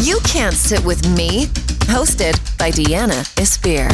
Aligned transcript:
You 0.00 0.20
Can't 0.20 0.54
Sit 0.54 0.84
With 0.84 1.04
Me, 1.16 1.46
hosted 1.90 2.36
by 2.56 2.70
Deanna 2.70 3.24
Isphere. 3.34 3.90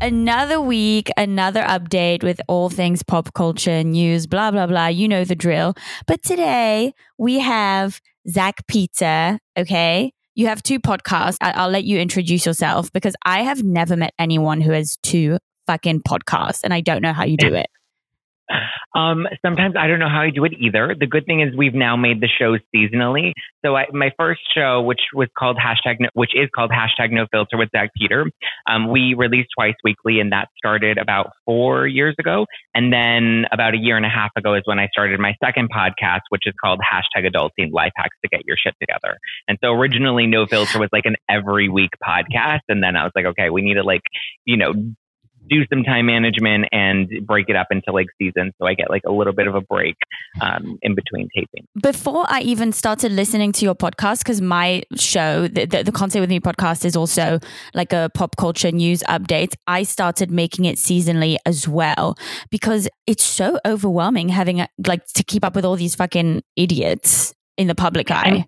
Another 0.00 0.60
week, 0.60 1.10
another 1.16 1.62
update 1.62 2.22
with 2.22 2.40
all 2.46 2.70
things 2.70 3.02
pop 3.02 3.34
culture, 3.34 3.82
news, 3.82 4.28
blah, 4.28 4.52
blah, 4.52 4.68
blah. 4.68 4.86
You 4.86 5.08
know 5.08 5.24
the 5.24 5.34
drill. 5.34 5.74
But 6.06 6.22
today 6.22 6.94
we 7.18 7.40
have 7.40 8.00
Zack 8.30 8.64
Peter, 8.68 9.40
okay? 9.58 10.12
You 10.36 10.46
have 10.46 10.62
two 10.62 10.78
podcasts. 10.78 11.38
I'll 11.40 11.68
let 11.68 11.82
you 11.82 11.98
introduce 11.98 12.46
yourself 12.46 12.92
because 12.92 13.16
I 13.24 13.42
have 13.42 13.64
never 13.64 13.96
met 13.96 14.14
anyone 14.20 14.60
who 14.60 14.70
has 14.70 14.96
two 15.02 15.38
fucking 15.66 16.02
podcasts 16.02 16.60
and 16.62 16.72
I 16.72 16.80
don't 16.80 17.02
know 17.02 17.12
how 17.12 17.24
you 17.24 17.36
do 17.36 17.54
it. 17.54 17.66
Um, 18.94 19.26
sometimes 19.44 19.74
I 19.78 19.86
don't 19.86 19.98
know 19.98 20.08
how 20.08 20.22
I 20.22 20.30
do 20.30 20.44
it 20.44 20.52
either. 20.58 20.94
The 20.98 21.06
good 21.06 21.26
thing 21.26 21.40
is 21.40 21.54
we've 21.56 21.74
now 21.74 21.96
made 21.96 22.20
the 22.20 22.28
shows 22.28 22.60
seasonally. 22.74 23.32
So 23.64 23.76
I, 23.76 23.86
my 23.92 24.10
first 24.18 24.40
show, 24.54 24.80
which 24.82 25.00
was 25.14 25.28
called 25.38 25.58
hashtag, 25.58 25.96
no, 26.00 26.08
which 26.14 26.34
is 26.34 26.48
called 26.54 26.70
hashtag 26.70 27.10
No 27.10 27.26
Filter 27.30 27.56
with 27.56 27.68
Zack 27.70 27.90
Peter, 27.96 28.30
um, 28.68 28.90
we 28.90 29.14
released 29.14 29.50
twice 29.56 29.74
weekly, 29.84 30.20
and 30.20 30.32
that 30.32 30.48
started 30.56 30.98
about 30.98 31.32
four 31.44 31.86
years 31.86 32.14
ago. 32.18 32.46
And 32.74 32.92
then 32.92 33.44
about 33.52 33.74
a 33.74 33.78
year 33.78 33.96
and 33.96 34.06
a 34.06 34.10
half 34.10 34.30
ago 34.36 34.54
is 34.54 34.62
when 34.64 34.78
I 34.78 34.88
started 34.88 35.20
my 35.20 35.34
second 35.44 35.68
podcast, 35.70 36.22
which 36.30 36.42
is 36.46 36.54
called 36.62 36.80
hashtag 36.80 37.30
Adulting 37.30 37.72
Life 37.72 37.92
Hacks 37.96 38.16
to 38.24 38.28
Get 38.28 38.42
Your 38.46 38.56
Shit 38.56 38.74
Together. 38.80 39.18
And 39.46 39.58
so 39.62 39.72
originally 39.72 40.26
No 40.26 40.46
Filter 40.46 40.78
was 40.78 40.88
like 40.92 41.04
an 41.06 41.16
every 41.28 41.68
week 41.68 41.90
podcast, 42.02 42.60
and 42.68 42.82
then 42.82 42.96
I 42.96 43.04
was 43.04 43.12
like, 43.14 43.26
okay, 43.26 43.50
we 43.50 43.62
need 43.62 43.74
to 43.74 43.82
like, 43.82 44.02
you 44.44 44.56
know, 44.56 44.72
do 45.48 45.64
some 45.72 45.82
time 45.82 46.06
management 46.06 46.66
and 46.72 47.08
break 47.26 47.48
it 47.48 47.56
up 47.56 47.68
into 47.70 47.92
like 47.92 48.06
seasons 48.20 48.52
so 48.60 48.66
I 48.66 48.74
get 48.74 48.90
like 48.90 49.02
a 49.06 49.12
little 49.12 49.32
bit 49.32 49.46
of 49.46 49.54
a 49.54 49.60
break 49.60 49.96
um, 50.40 50.78
in 50.82 50.94
between 50.94 51.28
taping. 51.34 51.66
Before 51.82 52.24
I 52.28 52.40
even 52.40 52.72
started 52.72 53.12
listening 53.12 53.52
to 53.52 53.64
your 53.64 53.74
podcast, 53.74 54.18
because 54.18 54.40
my 54.40 54.82
show, 54.96 55.48
the, 55.48 55.66
the, 55.66 55.82
the 55.84 55.92
Can't 55.92 56.12
Sit 56.12 56.20
With 56.20 56.30
Me 56.30 56.40
podcast, 56.40 56.84
is 56.84 56.96
also 56.96 57.38
like 57.74 57.92
a 57.92 58.10
pop 58.14 58.36
culture 58.36 58.72
news 58.72 59.02
update, 59.08 59.54
I 59.66 59.82
started 59.82 60.30
making 60.30 60.64
it 60.64 60.76
seasonally 60.76 61.36
as 61.46 61.68
well 61.68 62.16
because 62.50 62.88
it's 63.06 63.24
so 63.24 63.58
overwhelming 63.66 64.28
having 64.28 64.60
a, 64.60 64.68
like 64.86 65.06
to 65.14 65.24
keep 65.24 65.44
up 65.44 65.54
with 65.54 65.64
all 65.64 65.76
these 65.76 65.94
fucking 65.94 66.42
idiots 66.56 67.34
in 67.56 67.66
the 67.66 67.74
public 67.74 68.10
eye. 68.10 68.46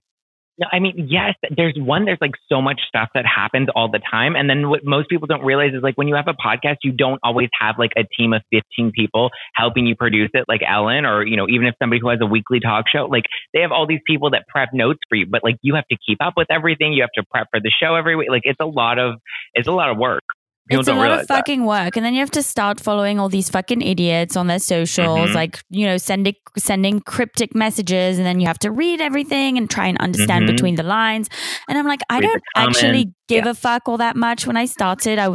No, 0.61 0.67
I 0.71 0.79
mean, 0.79 1.09
yes, 1.09 1.37
there's 1.57 1.75
one, 1.79 2.05
there's 2.05 2.19
like 2.21 2.35
so 2.51 2.61
much 2.61 2.83
stuff 2.87 3.09
that 3.15 3.25
happens 3.25 3.69
all 3.75 3.91
the 3.91 3.99
time. 3.99 4.37
And 4.37 4.49
then 4.49 4.69
what 4.69 4.81
most 4.85 5.09
people 5.09 5.27
don't 5.27 5.43
realize 5.43 5.73
is 5.73 5.83
like 5.83 5.97
when 5.97 6.07
you 6.07 6.17
have 6.17 6.29
a 6.29 6.35
podcast, 6.35 6.77
you 6.85 6.93
don't 6.93 7.19
always 7.23 7.49
have 7.59 7.77
like 7.79 7.93
a 7.97 8.03
team 8.19 8.35
of 8.35 8.43
15 8.53 8.93
people 8.95 9.31
helping 9.55 9.87
you 9.87 9.97
produce 9.97 10.29
it, 10.35 10.45
like 10.49 10.61
Ellen, 10.69 11.07
or, 11.07 11.27
you 11.27 11.39
know, 11.39 11.47
even 11.49 11.67
if 11.67 11.75
somebody 11.81 11.99
who 11.99 12.11
has 12.11 12.19
a 12.21 12.27
weekly 12.27 12.61
talk 12.61 12.85
show, 12.93 13.07
like 13.07 13.25
they 13.55 13.63
have 13.63 13.73
all 13.73 13.87
these 13.87 14.03
people 14.07 14.31
that 14.33 14.45
prep 14.49 14.69
notes 14.75 15.01
for 15.09 15.17
you, 15.17 15.25
but 15.25 15.43
like 15.43 15.57
you 15.63 15.77
have 15.77 15.87
to 15.91 15.97
keep 16.07 16.19
up 16.23 16.35
with 16.37 16.49
everything. 16.51 16.93
You 16.93 17.05
have 17.05 17.13
to 17.15 17.25
prep 17.31 17.47
for 17.51 17.59
the 17.59 17.73
show 17.83 17.95
every 17.95 18.15
week. 18.15 18.29
Like 18.29 18.43
it's 18.45 18.61
a 18.61 18.67
lot 18.67 18.99
of, 18.99 19.15
it's 19.55 19.67
a 19.67 19.73
lot 19.73 19.89
of 19.89 19.97
work. 19.97 20.25
People 20.71 20.81
it's 20.81 20.89
a 20.89 20.95
lot 20.95 21.11
of 21.11 21.27
that. 21.27 21.29
fucking 21.29 21.65
work, 21.67 21.97
and 21.97 22.05
then 22.07 22.15
you 22.15 22.21
have 22.21 22.31
to 22.33 22.43
start 22.43 22.81
following 22.81 23.19
all 23.19 23.29
these 23.29 23.51
fucking 23.51 23.83
idiots 23.83 24.37
on 24.37 24.47
their 24.47 24.59
socials, 24.61 25.31
Mhm. 25.31 25.35
like 25.35 25.61
you 25.71 25.85
know, 25.87 25.97
sending 25.97 26.35
sending 26.57 27.01
cryptic 27.01 27.55
messages, 27.55 28.19
and 28.19 28.27
then 28.27 28.41
you 28.41 28.47
have 28.47 28.59
to 28.61 28.71
read 28.71 29.01
everything 29.01 29.59
and 29.59 29.69
try 29.69 29.87
and 29.87 29.99
understand 29.99 30.45
Mhm. 30.45 30.53
between 30.53 30.75
the 30.77 30.83
lines. 30.83 31.29
And 31.69 31.77
I'm 31.77 31.87
like, 31.87 32.01
I 32.09 32.19
Read 32.21 32.29
don't 32.29 32.43
actually 32.57 33.13
give 33.29 33.47
a 33.47 33.55
fuck 33.55 33.83
all 33.89 33.97
that 33.99 34.17
much. 34.17 34.47
When 34.47 34.57
I 34.57 34.65
started, 34.67 35.19
I 35.19 35.29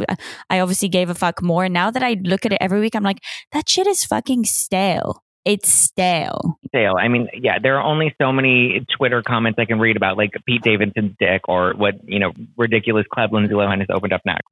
I 0.48 0.60
obviously 0.60 0.88
gave 0.88 1.10
a 1.10 1.14
fuck 1.14 1.42
more, 1.42 1.64
and 1.64 1.74
now 1.74 1.90
that 1.90 2.02
I 2.02 2.16
look 2.24 2.46
at 2.46 2.52
it 2.52 2.58
every 2.60 2.80
week, 2.80 2.94
I'm 2.96 3.04
like, 3.04 3.18
that 3.52 3.68
shit 3.68 3.86
is 3.86 4.04
fucking 4.04 4.44
stale. 4.44 5.22
It's 5.46 5.72
stale. 5.72 6.58
Stale. 6.68 6.96
I 6.98 7.06
mean, 7.06 7.28
yeah, 7.32 7.60
there 7.60 7.78
are 7.78 7.84
only 7.84 8.12
so 8.20 8.32
many 8.32 8.84
Twitter 8.96 9.22
comments 9.22 9.60
I 9.60 9.64
can 9.64 9.78
read 9.78 9.96
about 9.96 10.16
like 10.16 10.32
Pete 10.44 10.62
Davidson's 10.62 11.14
dick 11.20 11.42
or 11.48 11.72
what, 11.74 11.94
you 12.04 12.18
know, 12.18 12.32
ridiculous 12.56 13.06
Club 13.14 13.32
Lindsay 13.32 13.54
Lohan 13.54 13.78
has 13.78 13.86
opened 13.88 14.12
up 14.12 14.22
next. 14.26 14.48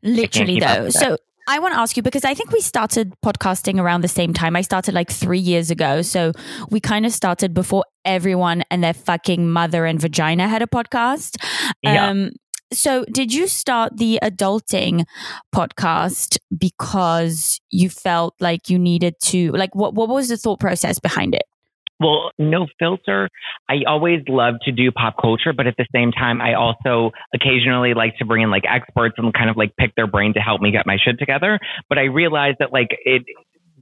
Literally, 0.00 0.60
though. 0.60 0.90
So 0.90 1.16
I 1.48 1.58
want 1.58 1.74
to 1.74 1.80
ask 1.80 1.96
you 1.96 2.04
because 2.04 2.24
I 2.24 2.34
think 2.34 2.52
we 2.52 2.60
started 2.60 3.14
podcasting 3.20 3.80
around 3.80 4.02
the 4.02 4.08
same 4.08 4.32
time. 4.32 4.54
I 4.54 4.60
started 4.60 4.94
like 4.94 5.10
three 5.10 5.40
years 5.40 5.72
ago. 5.72 6.02
So 6.02 6.32
we 6.70 6.78
kind 6.78 7.04
of 7.04 7.10
started 7.10 7.52
before 7.52 7.84
everyone 8.04 8.62
and 8.70 8.84
their 8.84 8.94
fucking 8.94 9.50
mother 9.50 9.86
and 9.86 10.00
vagina 10.00 10.46
had 10.46 10.62
a 10.62 10.66
podcast. 10.66 11.36
Yeah. 11.82 12.10
Um, 12.10 12.30
so 12.72 13.04
did 13.12 13.32
you 13.32 13.46
start 13.46 13.96
the 13.96 14.18
adulting 14.22 15.04
podcast 15.54 16.38
because 16.56 17.60
you 17.70 17.88
felt 17.88 18.34
like 18.40 18.68
you 18.68 18.78
needed 18.78 19.14
to 19.20 19.52
like 19.52 19.74
what 19.74 19.94
what 19.94 20.08
was 20.08 20.28
the 20.28 20.36
thought 20.36 20.60
process 20.60 20.98
behind 20.98 21.34
it? 21.34 21.42
Well, 22.00 22.30
no 22.38 22.68
filter. 22.78 23.28
I 23.68 23.78
always 23.88 24.20
love 24.28 24.54
to 24.66 24.72
do 24.72 24.92
pop 24.92 25.16
culture, 25.20 25.52
but 25.52 25.66
at 25.66 25.74
the 25.76 25.86
same 25.92 26.12
time, 26.12 26.40
I 26.40 26.54
also 26.54 27.10
occasionally 27.34 27.92
like 27.94 28.16
to 28.18 28.24
bring 28.24 28.42
in 28.42 28.50
like 28.50 28.62
experts 28.70 29.16
and 29.18 29.34
kind 29.34 29.50
of 29.50 29.56
like 29.56 29.74
pick 29.76 29.96
their 29.96 30.06
brain 30.06 30.34
to 30.34 30.40
help 30.40 30.60
me 30.60 30.70
get 30.70 30.86
my 30.86 30.96
shit 31.04 31.18
together. 31.18 31.58
But 31.88 31.98
I 31.98 32.02
realized 32.02 32.58
that 32.60 32.72
like 32.72 32.90
it, 33.04 33.24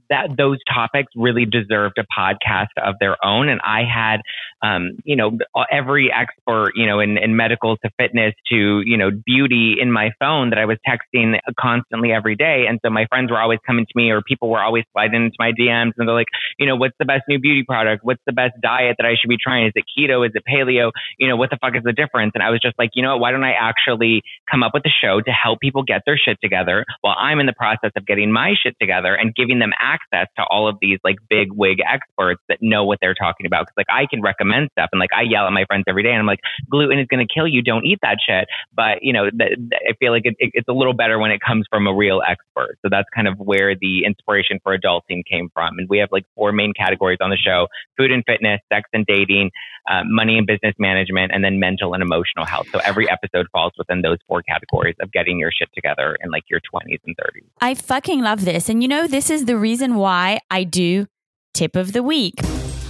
that 0.09 0.29
those 0.37 0.57
topics 0.71 1.11
really 1.15 1.45
deserved 1.45 1.97
a 1.97 2.05
podcast 2.17 2.75
of 2.77 2.95
their 2.99 3.17
own. 3.23 3.49
And 3.49 3.59
I 3.63 3.83
had, 3.83 4.21
um, 4.61 4.97
you 5.03 5.15
know, 5.15 5.37
every 5.71 6.11
expert, 6.11 6.71
you 6.75 6.85
know, 6.85 6.99
in, 6.99 7.17
in 7.17 7.35
medical 7.35 7.77
to 7.77 7.89
fitness 7.97 8.33
to, 8.49 8.81
you 8.85 8.97
know, 8.97 9.11
beauty 9.25 9.77
in 9.79 9.91
my 9.91 10.11
phone 10.19 10.49
that 10.51 10.59
I 10.59 10.65
was 10.65 10.77
texting 10.87 11.37
constantly 11.59 12.11
every 12.11 12.35
day. 12.35 12.65
And 12.67 12.79
so 12.83 12.89
my 12.89 13.05
friends 13.07 13.31
were 13.31 13.39
always 13.39 13.59
coming 13.65 13.85
to 13.85 13.91
me 13.95 14.09
or 14.09 14.21
people 14.21 14.49
were 14.49 14.61
always 14.61 14.83
sliding 14.93 15.25
into 15.25 15.35
my 15.39 15.51
DMs 15.51 15.93
and 15.97 16.07
they're 16.07 16.15
like, 16.15 16.27
you 16.57 16.65
know, 16.65 16.75
what's 16.75 16.95
the 16.99 17.05
best 17.05 17.23
new 17.27 17.39
beauty 17.39 17.63
product? 17.63 18.03
What's 18.03 18.21
the 18.25 18.33
best 18.33 18.53
diet 18.61 18.95
that 18.97 19.05
I 19.05 19.15
should 19.19 19.29
be 19.29 19.37
trying? 19.41 19.67
Is 19.67 19.73
it 19.75 19.85
keto? 19.97 20.25
Is 20.25 20.33
it 20.35 20.43
paleo? 20.49 20.91
You 21.17 21.27
know, 21.27 21.35
what 21.35 21.49
the 21.49 21.57
fuck 21.59 21.75
is 21.75 21.83
the 21.83 21.93
difference? 21.93 22.31
And 22.33 22.43
I 22.43 22.49
was 22.49 22.61
just 22.61 22.77
like, 22.79 22.91
you 22.93 23.03
know 23.03 23.13
what? 23.13 23.21
Why 23.21 23.31
don't 23.31 23.43
I 23.43 23.53
actually 23.53 24.23
come 24.49 24.63
up 24.63 24.73
with 24.73 24.85
a 24.85 24.89
show 24.89 25.21
to 25.21 25.31
help 25.31 25.59
people 25.59 25.83
get 25.83 26.03
their 26.05 26.17
shit 26.17 26.37
together 26.41 26.85
while 27.01 27.15
I'm 27.17 27.39
in 27.39 27.45
the 27.45 27.53
process 27.53 27.91
of 27.95 28.05
getting 28.05 28.31
my 28.31 28.53
shit 28.61 28.75
together 28.79 29.13
and 29.13 29.35
giving 29.35 29.59
them 29.59 29.71
access 29.79 29.96
to 30.13 30.43
all 30.49 30.67
of 30.67 30.77
these 30.81 30.99
like 31.03 31.17
big 31.29 31.51
wig 31.51 31.79
experts 31.79 32.41
that 32.49 32.59
know 32.61 32.85
what 32.85 32.99
they're 33.01 33.13
talking 33.13 33.45
about. 33.45 33.67
Cause 33.67 33.73
like 33.77 33.87
I 33.89 34.05
can 34.05 34.21
recommend 34.21 34.69
stuff 34.71 34.89
and 34.91 34.99
like 34.99 35.11
I 35.15 35.23
yell 35.23 35.45
at 35.45 35.53
my 35.53 35.65
friends 35.65 35.85
every 35.87 36.03
day 36.03 36.09
and 36.09 36.19
I'm 36.19 36.25
like, 36.25 36.39
gluten 36.69 36.99
is 36.99 37.07
going 37.07 37.25
to 37.25 37.31
kill 37.31 37.47
you. 37.47 37.61
Don't 37.61 37.85
eat 37.85 37.99
that 38.01 38.17
shit. 38.25 38.47
But 38.73 38.99
you 39.01 39.13
know, 39.13 39.29
th- 39.29 39.55
th- 39.55 39.81
I 39.89 39.93
feel 39.99 40.11
like 40.11 40.25
it, 40.25 40.35
it, 40.39 40.51
it's 40.53 40.67
a 40.67 40.73
little 40.73 40.93
better 40.93 41.19
when 41.19 41.31
it 41.31 41.39
comes 41.45 41.65
from 41.69 41.87
a 41.87 41.93
real 41.93 42.21
expert. 42.27 42.77
So 42.81 42.89
that's 42.89 43.07
kind 43.13 43.27
of 43.27 43.37
where 43.39 43.75
the 43.75 44.05
inspiration 44.05 44.59
for 44.63 44.77
adulting 44.77 45.23
came 45.29 45.49
from. 45.53 45.77
And 45.79 45.87
we 45.89 45.99
have 45.99 46.09
like 46.11 46.25
four 46.35 46.51
main 46.51 46.73
categories 46.73 47.19
on 47.21 47.29
the 47.29 47.37
show: 47.37 47.67
food 47.97 48.11
and 48.11 48.23
fitness, 48.25 48.61
sex 48.71 48.89
and 48.93 49.05
dating, 49.05 49.51
uh, 49.89 50.03
money 50.05 50.37
and 50.37 50.45
business 50.45 50.75
management, 50.79 51.31
and 51.33 51.43
then 51.43 51.59
mental 51.59 51.93
and 51.93 52.03
emotional 52.03 52.45
health. 52.45 52.67
So 52.71 52.79
every 52.79 53.09
episode 53.09 53.47
falls 53.51 53.73
within 53.77 54.01
those 54.01 54.17
four 54.27 54.41
categories 54.41 54.95
of 55.01 55.11
getting 55.11 55.39
your 55.39 55.51
shit 55.51 55.69
together 55.73 56.17
in 56.21 56.31
like 56.31 56.43
your 56.49 56.59
20s 56.59 56.99
and 57.05 57.15
30s. 57.15 57.45
I 57.61 57.73
fucking 57.73 58.21
love 58.21 58.45
this. 58.45 58.69
And 58.69 58.81
you 58.81 58.87
know, 58.87 59.07
this 59.07 59.29
is 59.29 59.45
the 59.45 59.57
reason 59.57 59.86
why 59.95 60.39
I 60.49 60.63
do 60.63 61.07
tip 61.53 61.75
of 61.75 61.93
the 61.93 62.03
week. 62.03 62.35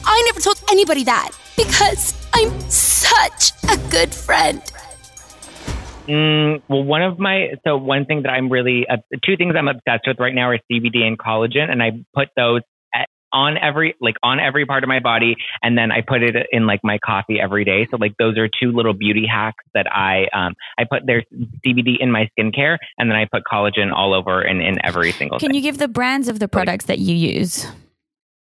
I 0.05 0.23
never 0.25 0.39
told 0.39 0.61
anybody 0.69 1.03
that 1.03 1.31
because 1.55 2.13
I'm 2.33 2.59
such 2.69 3.51
a 3.69 3.77
good 3.89 4.13
friend. 4.13 4.61
Mm, 6.07 6.61
well, 6.69 6.83
one 6.83 7.01
of 7.01 7.19
my 7.19 7.49
so 7.65 7.75
one 7.77 8.05
thing 8.05 8.23
that 8.23 8.29
I'm 8.29 8.49
really 8.49 8.85
uh, 8.89 8.97
two 9.25 9.35
things 9.35 9.55
I'm 9.57 9.67
obsessed 9.67 10.07
with 10.07 10.19
right 10.19 10.33
now 10.33 10.49
are 10.49 10.59
CBD 10.71 11.03
and 11.03 11.17
collagen, 11.17 11.69
and 11.69 11.83
I 11.83 11.91
put 12.15 12.29
those 12.37 12.61
at, 12.61 12.76
on 13.33 13.57
every 13.57 13.95
like 14.01 14.15
on 14.23 14.39
every 14.39 14.65
part 14.65 14.83
of 14.83 14.87
my 14.87 14.99
body, 14.99 15.35
and 15.61 15.77
then 15.77 15.91
I 15.91 16.01
put 16.01 16.23
it 16.23 16.35
in 16.51 16.65
like 16.65 16.81
my 16.83 16.97
coffee 17.05 17.39
every 17.39 17.65
day. 17.65 17.87
So 17.89 17.97
like 17.97 18.13
those 18.17 18.37
are 18.37 18.47
two 18.47 18.71
little 18.71 18.93
beauty 18.93 19.25
hacks 19.27 19.63
that 19.73 19.87
I 19.91 20.27
um 20.33 20.53
I 20.77 20.85
put 20.85 21.03
there's 21.05 21.25
CBD 21.65 21.95
in 21.99 22.11
my 22.11 22.29
skincare, 22.37 22.77
and 22.97 23.09
then 23.09 23.17
I 23.17 23.25
put 23.25 23.43
collagen 23.51 23.91
all 23.93 24.13
over 24.13 24.41
and 24.41 24.61
in 24.61 24.83
every 24.85 25.11
single. 25.11 25.39
Can 25.39 25.49
thing. 25.49 25.55
you 25.55 25.61
give 25.61 25.77
the 25.77 25.87
brands 25.87 26.27
of 26.27 26.39
the 26.39 26.47
products 26.47 26.85
that 26.85 26.99
you 26.99 27.15
use? 27.15 27.67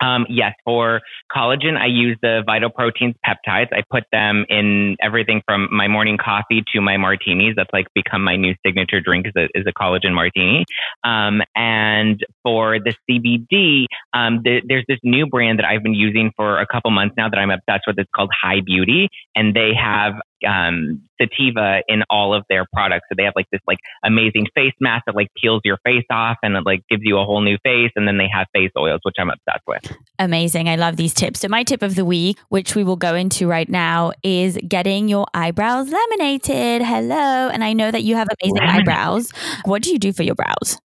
Um, 0.04 0.26
yes, 0.30 0.54
for 0.66 1.02
collagen, 1.34 1.78
I 1.78 1.86
use 1.86 2.18
the 2.22 2.44
Vital 2.46 2.70
Proteins 2.70 3.16
peptides. 3.26 3.70
I 3.72 3.84
put 3.90 4.04
them 4.12 4.46
in 4.50 4.98
everything 5.02 5.42
from 5.46 5.70
my 5.72 5.88
morning 5.88 6.18
coffee 6.18 6.64
to 6.74 6.82
my 6.82 6.98
martinis. 6.98 7.54
That's 7.56 7.70
like 7.72 7.88
become 7.96 8.24
my 8.24 8.36
new 8.36 8.54
signature 8.66 9.00
drink 9.00 9.28
is 9.28 9.34
a, 9.38 9.46
is 9.58 9.66
a 9.66 9.72
collagen 9.72 10.14
martini. 10.14 10.66
Um, 11.04 11.42
and 11.56 12.20
for 12.44 12.80
the 12.80 12.94
CBD, 13.10 13.86
um, 14.14 14.42
the, 14.44 14.62
there's 14.68 14.86
this 14.90 15.00
new 15.04 15.26
brand 15.26 15.60
that 15.60 15.66
I've 15.66 15.84
been 15.84 15.94
using 15.94 16.32
for 16.36 16.60
a 16.60 16.68
couple 16.68 16.92
months 16.92 17.16
now 17.18 17.30
that 17.30 17.38
I'm 17.38 17.52
obsessed 17.52 17.84
with. 17.88 17.98
It's 17.98 18.10
called 18.14 18.32
High 18.40 18.62
Beauty, 18.66 19.08
and 19.36 19.56
they 19.56 19.72
have 19.82 20.16
um, 20.48 21.02
sativa 21.22 21.82
in 21.88 22.04
all 22.10 22.34
of 22.34 22.44
their 22.50 22.66
products. 22.74 23.06
So 23.10 23.16
they 23.18 23.24
have 23.24 23.34
like 23.36 23.48
this 23.52 23.62
like 23.68 23.80
amazing 24.04 24.48
face 24.56 24.74
mask 24.80 25.06
that 25.06 25.16
like 25.16 25.30
peels 25.42 25.62
your 25.64 25.78
face 25.86 26.06
off 26.12 26.38
and 26.44 26.56
it 26.56 26.66
like 26.66 26.82
gives 26.90 27.02
you 27.04 27.18
a 27.18 27.26
whole 27.26 27.42
new 27.42 27.58
face. 27.64 27.92
And 27.96 28.08
then 28.08 28.18
they 28.18 28.28
have 28.34 28.48
face 28.54 28.72
oils, 28.78 29.00
which 29.04 29.16
I'm 29.20 29.30
obsessed 29.30 29.64
with. 29.68 29.98
Amazing. 30.20 30.70
I 30.70 30.76
love 30.76 30.98
these 30.98 31.14
tips. 31.14 31.40
So, 31.42 31.48
my 31.48 31.64
tip 31.64 31.82
of 31.82 31.96
the 31.96 32.06
week, 32.06 32.38
which 32.50 32.76
we 32.76 32.84
will 32.84 32.96
go 32.96 33.16
into 33.16 33.48
right 33.48 33.70
now, 33.70 34.12
is 34.24 34.58
getting 34.68 35.08
your 35.08 35.26
eyebrows 35.34 35.92
laminated. 35.92 36.82
Hello. 36.82 37.50
And 37.50 37.64
I 37.64 37.74
know 37.74 37.92
that 37.92 38.04
you 38.04 38.16
have 38.16 38.28
amazing 38.42 38.62
eyebrows. 38.62 39.32
What 39.66 39.82
do 39.82 39.92
you 39.92 40.00
do 40.00 40.14
for 40.14 40.24
your 40.24 40.36
brows? 40.36 40.78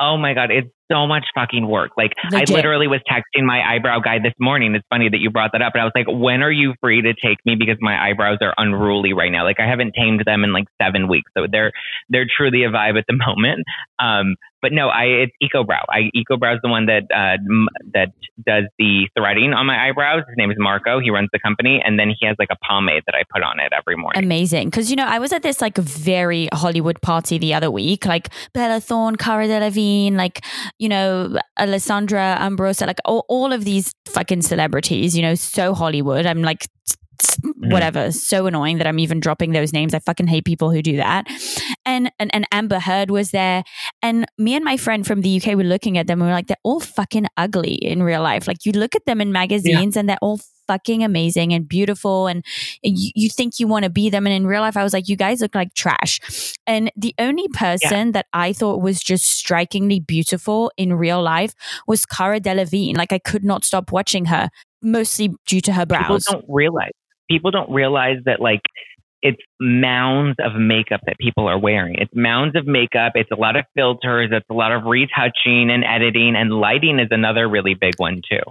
Oh 0.00 0.16
my 0.16 0.34
God, 0.34 0.50
it's 0.50 0.68
so 0.90 1.06
much 1.06 1.24
fucking 1.34 1.66
work. 1.66 1.92
Like 1.96 2.12
Legit. 2.30 2.50
I 2.50 2.54
literally 2.54 2.86
was 2.86 3.00
texting 3.10 3.44
my 3.44 3.62
eyebrow 3.62 4.00
guy 4.00 4.18
this 4.18 4.34
morning. 4.38 4.74
It's 4.74 4.86
funny 4.90 5.08
that 5.08 5.18
you 5.18 5.30
brought 5.30 5.52
that 5.52 5.62
up. 5.62 5.72
And 5.74 5.82
I 5.82 5.84
was 5.84 5.92
like, 5.94 6.06
when 6.08 6.42
are 6.42 6.52
you 6.52 6.74
free 6.80 7.02
to 7.02 7.14
take 7.14 7.38
me? 7.44 7.56
Because 7.58 7.76
my 7.80 8.10
eyebrows 8.10 8.38
are 8.40 8.54
unruly 8.56 9.12
right 9.12 9.30
now. 9.30 9.44
Like 9.44 9.60
I 9.60 9.68
haven't 9.68 9.94
tamed 9.94 10.22
them 10.26 10.44
in 10.44 10.52
like 10.52 10.66
seven 10.80 11.08
weeks. 11.08 11.30
So 11.36 11.46
they're, 11.50 11.72
they're 12.08 12.26
truly 12.26 12.64
a 12.64 12.70
vibe 12.70 12.98
at 12.98 13.04
the 13.08 13.16
moment. 13.26 13.64
Um, 13.98 14.36
but 14.64 14.72
no, 14.72 14.88
I 14.88 15.28
it's 15.28 15.32
EcoBrow. 15.42 15.84
I 15.90 16.10
EcoBrow 16.16 16.54
is 16.54 16.60
the 16.62 16.70
one 16.70 16.86
that 16.86 17.02
uh, 17.14 17.36
m- 17.36 17.68
that 17.92 18.12
does 18.46 18.64
the 18.78 19.06
threading 19.14 19.52
on 19.52 19.66
my 19.66 19.88
eyebrows. 19.88 20.22
His 20.26 20.38
name 20.38 20.50
is 20.50 20.56
Marco. 20.58 21.00
He 21.00 21.10
runs 21.10 21.28
the 21.34 21.38
company, 21.38 21.82
and 21.84 21.98
then 21.98 22.08
he 22.08 22.26
has 22.26 22.34
like 22.38 22.48
a 22.50 22.56
pomade 22.66 23.02
that 23.04 23.14
I 23.14 23.24
put 23.30 23.42
on 23.42 23.60
it 23.60 23.74
every 23.76 23.94
morning. 23.94 24.24
Amazing. 24.24 24.70
Because, 24.70 24.88
you 24.88 24.96
know, 24.96 25.04
I 25.04 25.18
was 25.18 25.34
at 25.34 25.42
this 25.42 25.60
like 25.60 25.76
very 25.76 26.48
Hollywood 26.50 27.02
party 27.02 27.36
the 27.36 27.52
other 27.52 27.70
week, 27.70 28.06
like 28.06 28.30
Bella 28.54 28.80
Thorne, 28.80 29.16
Cara 29.16 29.46
Delevingne, 29.46 30.16
like, 30.16 30.42
you 30.78 30.88
know, 30.88 31.38
Alessandra 31.58 32.36
Ambrosio, 32.40 32.86
like 32.86 32.98
all, 33.04 33.24
all 33.28 33.52
of 33.52 33.64
these 33.64 33.92
fucking 34.06 34.42
celebrities, 34.42 35.16
you 35.16 35.22
know, 35.22 35.34
so 35.34 35.74
Hollywood. 35.74 36.26
I'm 36.26 36.42
like, 36.42 36.66
whatever 37.58 38.10
so 38.12 38.46
annoying 38.46 38.78
that 38.78 38.86
i'm 38.86 38.98
even 38.98 39.20
dropping 39.20 39.52
those 39.52 39.72
names. 39.72 39.94
I 39.94 39.98
fucking 40.00 40.26
hate 40.26 40.44
people 40.44 40.70
who 40.70 40.82
do 40.82 40.96
that. 40.96 41.26
And, 41.86 42.10
and 42.18 42.34
and 42.34 42.46
amber 42.50 42.80
heard 42.80 43.10
was 43.10 43.30
there. 43.30 43.62
And 44.02 44.26
me 44.38 44.54
and 44.54 44.64
my 44.64 44.76
friend 44.76 45.06
from 45.06 45.20
the 45.20 45.36
uk 45.36 45.46
were 45.56 45.64
looking 45.64 45.96
at 45.98 46.06
them 46.06 46.20
and 46.20 46.28
we 46.28 46.32
are 46.32 46.34
like 46.34 46.48
they're 46.48 46.56
all 46.62 46.80
fucking 46.80 47.26
ugly 47.36 47.74
in 47.74 48.02
real 48.02 48.22
life. 48.22 48.46
Like 48.48 48.64
you 48.64 48.72
look 48.72 48.94
at 48.94 49.06
them 49.06 49.20
in 49.20 49.32
magazines 49.32 49.96
and 49.96 50.08
they're 50.08 50.18
all 50.20 50.40
fucking 50.66 51.02
amazing 51.04 51.52
and 51.52 51.68
beautiful 51.68 52.26
and 52.26 52.44
you, 52.82 53.10
you 53.14 53.28
think 53.28 53.58
you 53.58 53.66
want 53.66 53.84
to 53.84 53.90
be 53.90 54.10
them 54.10 54.26
and 54.26 54.34
in 54.34 54.46
real 54.46 54.60
life 54.60 54.76
i 54.76 54.82
was 54.82 54.92
like 54.92 55.08
you 55.08 55.16
guys 55.16 55.40
look 55.40 55.54
like 55.54 55.72
trash 55.74 56.54
and 56.66 56.90
the 56.96 57.14
only 57.18 57.48
person 57.48 58.12
that 58.12 58.26
i 58.32 58.52
thought 58.52 58.80
was 58.80 59.02
just 59.02 59.30
strikingly 59.30 60.00
beautiful 60.00 60.72
in 60.76 60.94
real 60.94 61.22
life 61.22 61.54
was 61.86 62.06
cara 62.06 62.40
delevingne 62.40 62.96
like 62.96 63.12
i 63.12 63.18
could 63.18 63.44
not 63.44 63.64
stop 63.64 63.92
watching 63.92 64.26
her 64.26 64.48
mostly 64.84 65.34
due 65.46 65.60
to 65.62 65.72
her 65.72 65.86
brows 65.86 66.24
People 66.26 66.40
don't 66.40 66.54
realize. 66.54 66.92
People 67.28 67.50
don't 67.50 67.70
realize 67.70 68.18
that 68.26 68.40
like 68.40 68.60
it's 69.22 69.40
mounds 69.58 70.36
of 70.38 70.52
makeup 70.54 71.00
that 71.06 71.16
people 71.18 71.48
are 71.48 71.58
wearing. 71.58 71.94
It's 71.98 72.12
mounds 72.14 72.54
of 72.54 72.66
makeup. 72.66 73.12
It's 73.14 73.30
a 73.30 73.40
lot 73.40 73.56
of 73.56 73.64
filters. 73.74 74.28
It's 74.30 74.46
a 74.50 74.54
lot 74.54 74.70
of 74.70 74.84
retouching 74.84 75.70
and 75.70 75.82
editing, 75.82 76.34
and 76.36 76.52
lighting 76.52 76.98
is 77.00 77.08
another 77.10 77.48
really 77.48 77.74
big 77.74 77.94
one 77.96 78.20
too. 78.28 78.42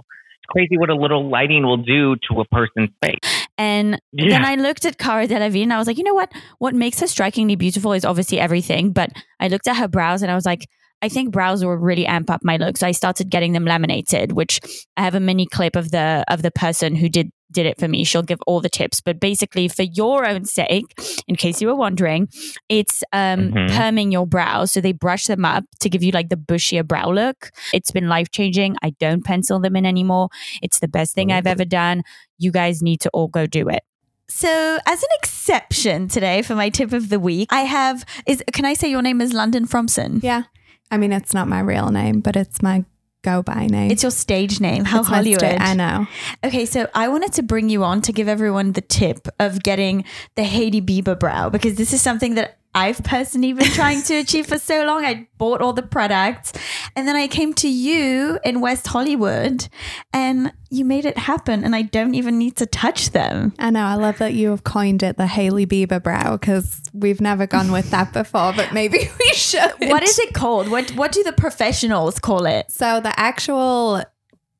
Crazy 0.48 0.76
what 0.76 0.90
a 0.90 0.94
little 0.94 1.28
lighting 1.28 1.64
will 1.64 1.78
do 1.78 2.16
to 2.28 2.40
a 2.40 2.44
person's 2.46 2.90
face. 3.02 3.46
And 3.56 4.00
Yeah. 4.12 4.30
then 4.30 4.44
I 4.44 4.54
looked 4.56 4.84
at 4.84 4.98
Cara 4.98 5.26
Delevingne 5.26 5.62
and 5.64 5.72
I 5.72 5.78
was 5.78 5.86
like, 5.86 5.98
you 5.98 6.04
know 6.04 6.14
what? 6.14 6.32
What 6.58 6.74
makes 6.74 7.00
her 7.00 7.06
strikingly 7.06 7.56
beautiful 7.56 7.92
is 7.92 8.04
obviously 8.04 8.38
everything. 8.38 8.92
But 8.92 9.10
I 9.40 9.48
looked 9.48 9.68
at 9.68 9.76
her 9.76 9.88
brows 9.88 10.22
and 10.22 10.30
I 10.30 10.34
was 10.34 10.44
like, 10.46 10.66
I 11.02 11.08
think 11.08 11.32
brows 11.32 11.62
will 11.64 11.76
really 11.76 12.06
amp 12.06 12.30
up 12.30 12.40
my 12.42 12.56
look. 12.56 12.76
So 12.78 12.86
I 12.86 12.92
started 12.92 13.28
getting 13.30 13.52
them 13.52 13.64
laminated, 13.64 14.32
which 14.32 14.60
I 14.96 15.02
have 15.02 15.14
a 15.14 15.20
mini 15.20 15.46
clip 15.46 15.76
of 15.76 15.90
the 15.90 16.24
of 16.28 16.42
the 16.42 16.50
person 16.50 16.94
who 16.94 17.08
did 17.08 17.30
did 17.52 17.66
it 17.66 17.78
for 17.78 17.86
me. 17.88 18.04
She'll 18.04 18.22
give 18.22 18.40
all 18.46 18.60
the 18.60 18.68
tips. 18.68 19.00
But 19.00 19.20
basically, 19.20 19.68
for 19.68 19.82
your 19.84 20.26
own 20.26 20.44
sake, 20.44 20.86
in 21.28 21.36
case 21.36 21.60
you 21.60 21.68
were 21.68 21.74
wondering, 21.74 22.28
it's 22.68 23.04
um, 23.12 23.52
Mhm. 23.52 23.68
perming 23.70 24.12
your 24.12 24.26
brows. 24.26 24.72
So 24.72 24.80
they 24.80 24.92
brush 24.92 25.26
them 25.26 25.44
up 25.44 25.64
to 25.80 25.88
give 25.88 26.02
you 26.02 26.10
like 26.12 26.30
the 26.30 26.36
bushier 26.36 26.86
brow 26.86 27.10
look. 27.10 27.50
It's 27.72 27.90
been 27.90 28.08
life 28.08 28.30
changing. 28.30 28.76
I 28.82 28.90
don't 28.98 29.24
pencil 29.24 29.60
them 29.60 29.76
in 29.76 29.86
anymore. 29.86 30.28
It's 30.62 30.78
the 30.80 30.88
best 30.88 31.14
thing 31.14 31.30
I've 31.32 31.46
ever 31.46 31.64
done. 31.64 32.02
You 32.38 32.50
guys 32.50 32.82
need 32.82 33.00
to 33.02 33.10
all 33.10 33.28
go 33.28 33.46
do 33.46 33.68
it. 33.68 33.82
So, 34.26 34.78
as 34.86 35.02
an 35.02 35.08
exception 35.22 36.08
today 36.08 36.40
for 36.42 36.54
my 36.54 36.70
tip 36.70 36.92
of 36.92 37.10
the 37.10 37.20
week, 37.20 37.48
I 37.52 37.60
have 37.60 38.04
is 38.26 38.42
can 38.52 38.64
I 38.64 38.72
say 38.74 38.88
your 38.90 39.02
name 39.02 39.20
is 39.20 39.32
London 39.34 39.66
Fromson? 39.66 40.22
Yeah. 40.22 40.44
I 40.90 40.96
mean, 40.96 41.12
it's 41.12 41.34
not 41.34 41.46
my 41.48 41.60
real 41.60 41.90
name, 41.90 42.20
but 42.20 42.34
it's 42.36 42.62
my 42.62 42.84
go 43.24 43.42
by 43.42 43.66
name. 43.66 43.90
It's 43.90 44.02
your 44.04 44.12
stage 44.12 44.60
name. 44.60 44.84
How 44.84 45.00
It's 45.00 45.08
Hollywood. 45.08 45.40
sta- 45.40 45.58
I 45.60 45.74
know. 45.74 46.06
Okay, 46.44 46.64
so 46.66 46.88
I 46.94 47.08
wanted 47.08 47.32
to 47.34 47.42
bring 47.42 47.68
you 47.70 47.82
on 47.82 48.00
to 48.02 48.12
give 48.12 48.28
everyone 48.28 48.72
the 48.72 48.80
tip 48.82 49.26
of 49.40 49.62
getting 49.62 50.04
the 50.36 50.44
Hailey 50.44 50.80
Bieber 50.80 51.18
brow 51.18 51.48
because 51.50 51.74
this 51.74 51.92
is 51.92 52.00
something 52.00 52.34
that 52.36 52.58
I've 52.74 53.02
personally 53.04 53.52
been 53.52 53.70
trying 53.70 54.02
to 54.02 54.16
achieve 54.16 54.46
for 54.46 54.58
so 54.58 54.84
long. 54.84 55.04
I 55.04 55.28
bought 55.38 55.60
all 55.60 55.72
the 55.72 55.82
products 55.82 56.52
and 56.96 57.06
then 57.06 57.14
I 57.14 57.28
came 57.28 57.54
to 57.54 57.68
you 57.68 58.38
in 58.44 58.60
West 58.60 58.88
Hollywood 58.88 59.68
and 60.12 60.52
you 60.70 60.84
made 60.84 61.04
it 61.04 61.16
happen 61.16 61.62
and 61.62 61.76
I 61.76 61.82
don't 61.82 62.14
even 62.14 62.36
need 62.36 62.56
to 62.56 62.66
touch 62.66 63.10
them. 63.10 63.54
I 63.60 63.70
know. 63.70 63.84
I 63.84 63.94
love 63.94 64.18
that 64.18 64.34
you 64.34 64.50
have 64.50 64.64
coined 64.64 65.04
it 65.04 65.16
the 65.16 65.26
Hailey 65.28 65.66
Bieber 65.66 66.02
brow 66.02 66.36
because 66.36 66.82
we've 66.92 67.20
never 67.20 67.46
gone 67.46 67.70
with 67.70 67.90
that 67.90 68.12
before, 68.12 68.52
but 68.52 68.72
maybe 68.72 68.98
we 69.20 69.32
should. 69.34 69.72
What 69.78 70.02
is 70.02 70.18
it 70.18 70.34
called? 70.34 70.68
What 70.68 70.90
what 70.92 71.12
do 71.12 71.22
the 71.22 71.32
professionals 71.32 72.18
call 72.18 72.44
it? 72.46 72.70
So 72.70 73.00
the 73.00 73.18
actual 73.18 74.02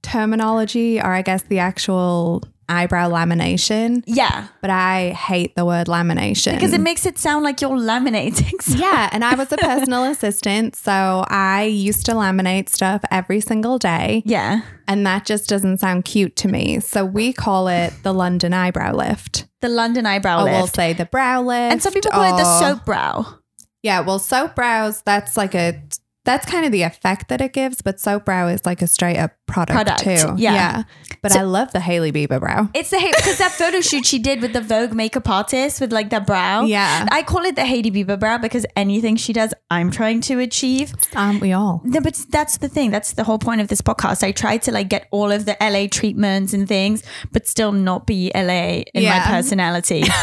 terminology, 0.02 1.00
or 1.00 1.12
I 1.12 1.22
guess 1.22 1.42
the 1.42 1.58
actual 1.58 2.44
eyebrow 2.68 3.08
lamination, 3.10 4.02
Yeah, 4.06 4.48
but 4.60 4.70
I 4.70 5.10
hate 5.10 5.54
the 5.56 5.64
word 5.64 5.86
lamination 5.86 6.54
because 6.54 6.72
it 6.72 6.80
makes 6.80 7.04
it 7.06 7.18
sound 7.18 7.44
like 7.44 7.60
you're 7.60 7.70
laminating. 7.70 8.60
something. 8.62 8.80
Yeah, 8.84 9.08
and 9.12 9.24
I 9.24 9.34
was 9.34 9.50
a 9.52 9.56
personal 9.56 10.04
assistant, 10.04 10.76
so 10.76 11.24
I 11.28 11.64
used 11.64 12.06
to 12.06 12.12
laminate 12.12 12.68
stuff 12.68 13.02
every 13.10 13.40
single 13.40 13.78
day, 13.78 14.22
Yeah. 14.24 14.62
and 14.88 15.06
that 15.06 15.24
just 15.26 15.48
doesn't 15.48 15.78
sound 15.78 16.04
cute 16.04 16.36
to 16.36 16.48
me. 16.48 16.80
So 16.80 17.04
we 17.04 17.32
call 17.32 17.68
it 17.68 17.92
the 18.02 18.12
London 18.12 18.52
eyebrow 18.52 18.94
lift. 18.94 19.46
The 19.60 19.68
London 19.68 20.04
eyebrow 20.06 20.42
Or 20.42 20.44
we'll 20.46 20.66
say 20.66 20.92
the 20.92 21.06
brow 21.06 21.42
lift. 21.42 21.72
and 21.72 21.82
some 21.82 21.92
people 21.92 22.10
call 22.10 22.34
it 22.34 22.36
the 22.42 22.60
soap 22.60 22.84
brow. 22.84 23.38
Yeah, 23.82 24.00
well, 24.00 24.18
soap 24.18 24.54
brows, 24.54 25.02
that's 25.04 25.36
like 25.36 25.54
a 25.54 25.80
that's 26.24 26.46
kind 26.46 26.64
of 26.64 26.72
the 26.72 26.82
effect 26.82 27.28
that 27.28 27.40
it 27.40 27.52
gives, 27.52 27.82
but 27.82 28.00
soap 28.00 28.24
brow 28.24 28.48
is 28.48 28.64
like 28.64 28.80
a 28.82 28.86
straight 28.86 29.16
up 29.18 29.32
product, 29.46 29.74
Product, 29.74 30.00
too. 30.02 30.34
yeah. 30.42 30.54
yeah. 30.54 30.82
But 31.22 31.32
So- 31.32 31.40
I 31.40 31.42
love 31.42 31.72
the 31.72 31.80
Hailey 31.80 32.12
Bieber 32.12 32.40
brow. 32.40 32.70
It's 32.74 32.90
the 32.90 32.96
because 33.16 33.38
that 33.38 33.52
photo 33.52 33.80
shoot 33.82 34.06
she 34.06 34.18
did 34.18 34.40
with 34.40 34.52
the 34.54 34.60
Vogue 34.62 34.92
makeup 34.94 35.28
artist 35.28 35.80
with 35.80 35.92
like 35.92 36.08
the 36.10 36.20
brow. 36.20 36.64
Yeah. 36.64 37.06
I 37.10 37.22
call 37.22 37.44
it 37.44 37.56
the 37.56 37.64
Hailey 37.64 37.90
Bieber 37.90 38.18
brow 38.18 38.38
because 38.38 38.64
anything 38.74 39.16
she 39.16 39.32
does, 39.34 39.52
I'm 39.70 39.90
trying 39.90 40.22
to 40.22 40.38
achieve. 40.40 40.94
Aren't 41.14 41.40
we 41.42 41.52
all? 41.52 41.82
No, 41.84 42.00
but 42.00 42.14
that's 42.30 42.56
the 42.58 42.68
thing. 42.68 42.90
That's 42.90 43.12
the 43.12 43.24
whole 43.24 43.38
point 43.38 43.60
of 43.60 43.68
this 43.68 43.82
podcast. 43.82 44.22
I 44.24 44.32
try 44.32 44.56
to 44.58 44.72
like 44.72 44.88
get 44.88 45.08
all 45.10 45.30
of 45.30 45.44
the 45.44 45.56
LA 45.60 45.86
treatments 45.90 46.52
and 46.54 46.66
things, 46.66 47.02
but 47.32 47.46
still 47.46 47.72
not 47.72 48.06
be 48.06 48.30
LA 48.34 48.82
in 48.94 49.04
my 49.04 49.20
personality. 49.26 50.04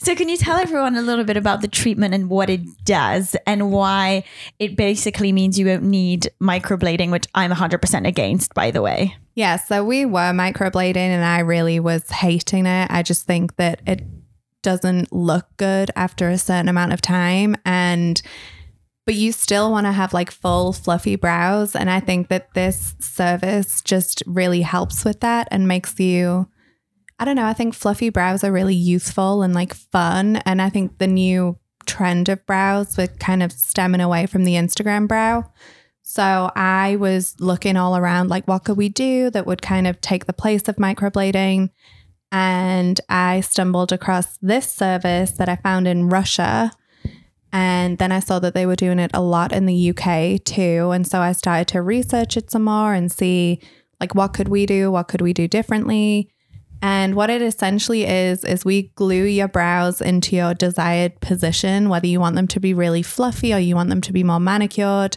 so, 0.00 0.14
can 0.14 0.28
you 0.28 0.36
tell 0.36 0.56
everyone 0.56 0.96
a 0.96 1.02
little 1.02 1.24
bit 1.24 1.36
about 1.36 1.60
the 1.60 1.68
treatment 1.68 2.14
and 2.14 2.30
what 2.30 2.50
it 2.50 2.84
does 2.84 3.36
and 3.46 3.70
why 3.72 4.24
it 4.58 4.76
basically 4.76 5.32
means 5.32 5.58
you 5.58 5.66
won't 5.66 5.82
need 5.82 6.30
microblading, 6.40 7.10
which 7.10 7.26
I'm 7.34 7.50
100% 7.50 8.06
against, 8.06 8.54
by 8.54 8.70
the 8.70 8.82
way. 8.82 9.16
Yeah, 9.34 9.56
so 9.56 9.84
we 9.84 10.04
were 10.04 10.32
microblading 10.32 10.96
and 10.96 11.24
I 11.24 11.40
really 11.40 11.78
was 11.78 12.10
hating 12.10 12.66
it. 12.66 12.90
I 12.90 13.02
just 13.02 13.24
think 13.24 13.56
that 13.56 13.80
it 13.86 14.02
doesn't 14.62 15.12
look 15.12 15.46
good 15.56 15.90
after 15.94 16.28
a 16.28 16.38
certain 16.38 16.68
amount 16.68 16.92
of 16.92 17.00
time 17.00 17.56
and 17.64 18.20
but 19.06 19.14
you 19.14 19.32
still 19.32 19.70
want 19.70 19.86
to 19.86 19.92
have 19.92 20.12
like 20.12 20.30
full 20.30 20.72
fluffy 20.72 21.16
brows 21.16 21.74
and 21.74 21.88
I 21.88 22.00
think 22.00 22.28
that 22.28 22.52
this 22.52 22.94
service 22.98 23.80
just 23.80 24.22
really 24.26 24.60
helps 24.60 25.04
with 25.04 25.20
that 25.20 25.48
and 25.50 25.66
makes 25.66 25.98
you 25.98 26.48
I 27.18 27.24
don't 27.24 27.36
know, 27.36 27.46
I 27.46 27.52
think 27.52 27.74
fluffy 27.74 28.10
brows 28.10 28.44
are 28.44 28.52
really 28.52 28.74
useful 28.74 29.42
and 29.42 29.54
like 29.54 29.74
fun 29.74 30.36
and 30.46 30.62
I 30.62 30.70
think 30.70 30.98
the 30.98 31.06
new 31.06 31.58
trend 31.86 32.28
of 32.28 32.44
brows 32.46 32.96
with 32.96 33.18
kind 33.18 33.42
of 33.42 33.50
stemming 33.50 34.00
away 34.00 34.26
from 34.26 34.44
the 34.44 34.54
Instagram 34.54 35.08
brow 35.08 35.50
so 36.10 36.50
I 36.56 36.96
was 36.96 37.36
looking 37.38 37.76
all 37.76 37.94
around, 37.94 38.30
like, 38.30 38.48
what 38.48 38.64
could 38.64 38.78
we 38.78 38.88
do 38.88 39.28
that 39.28 39.46
would 39.46 39.60
kind 39.60 39.86
of 39.86 40.00
take 40.00 40.24
the 40.24 40.32
place 40.32 40.66
of 40.66 40.76
microblading? 40.76 41.68
And 42.32 42.98
I 43.10 43.42
stumbled 43.42 43.92
across 43.92 44.38
this 44.38 44.72
service 44.72 45.32
that 45.32 45.50
I 45.50 45.56
found 45.56 45.86
in 45.86 46.08
Russia. 46.08 46.72
And 47.52 47.98
then 47.98 48.10
I 48.10 48.20
saw 48.20 48.38
that 48.38 48.54
they 48.54 48.64
were 48.64 48.74
doing 48.74 48.98
it 48.98 49.10
a 49.12 49.20
lot 49.20 49.52
in 49.52 49.66
the 49.66 49.90
UK 49.90 50.42
too. 50.42 50.92
And 50.92 51.06
so 51.06 51.20
I 51.20 51.32
started 51.32 51.68
to 51.68 51.82
research 51.82 52.38
it 52.38 52.50
some 52.50 52.64
more 52.64 52.94
and 52.94 53.12
see, 53.12 53.60
like, 54.00 54.14
what 54.14 54.32
could 54.32 54.48
we 54.48 54.64
do? 54.64 54.90
What 54.90 55.08
could 55.08 55.20
we 55.20 55.34
do 55.34 55.46
differently? 55.46 56.30
And 56.80 57.14
what 57.14 57.30
it 57.30 57.42
essentially 57.42 58.04
is, 58.06 58.44
is 58.44 58.64
we 58.64 58.84
glue 58.94 59.24
your 59.24 59.48
brows 59.48 60.00
into 60.00 60.36
your 60.36 60.54
desired 60.54 61.20
position, 61.20 61.88
whether 61.88 62.06
you 62.06 62.20
want 62.20 62.36
them 62.36 62.48
to 62.48 62.60
be 62.60 62.72
really 62.72 63.02
fluffy 63.02 63.52
or 63.52 63.58
you 63.58 63.74
want 63.74 63.88
them 63.88 64.00
to 64.02 64.12
be 64.12 64.22
more 64.22 64.40
manicured. 64.40 65.16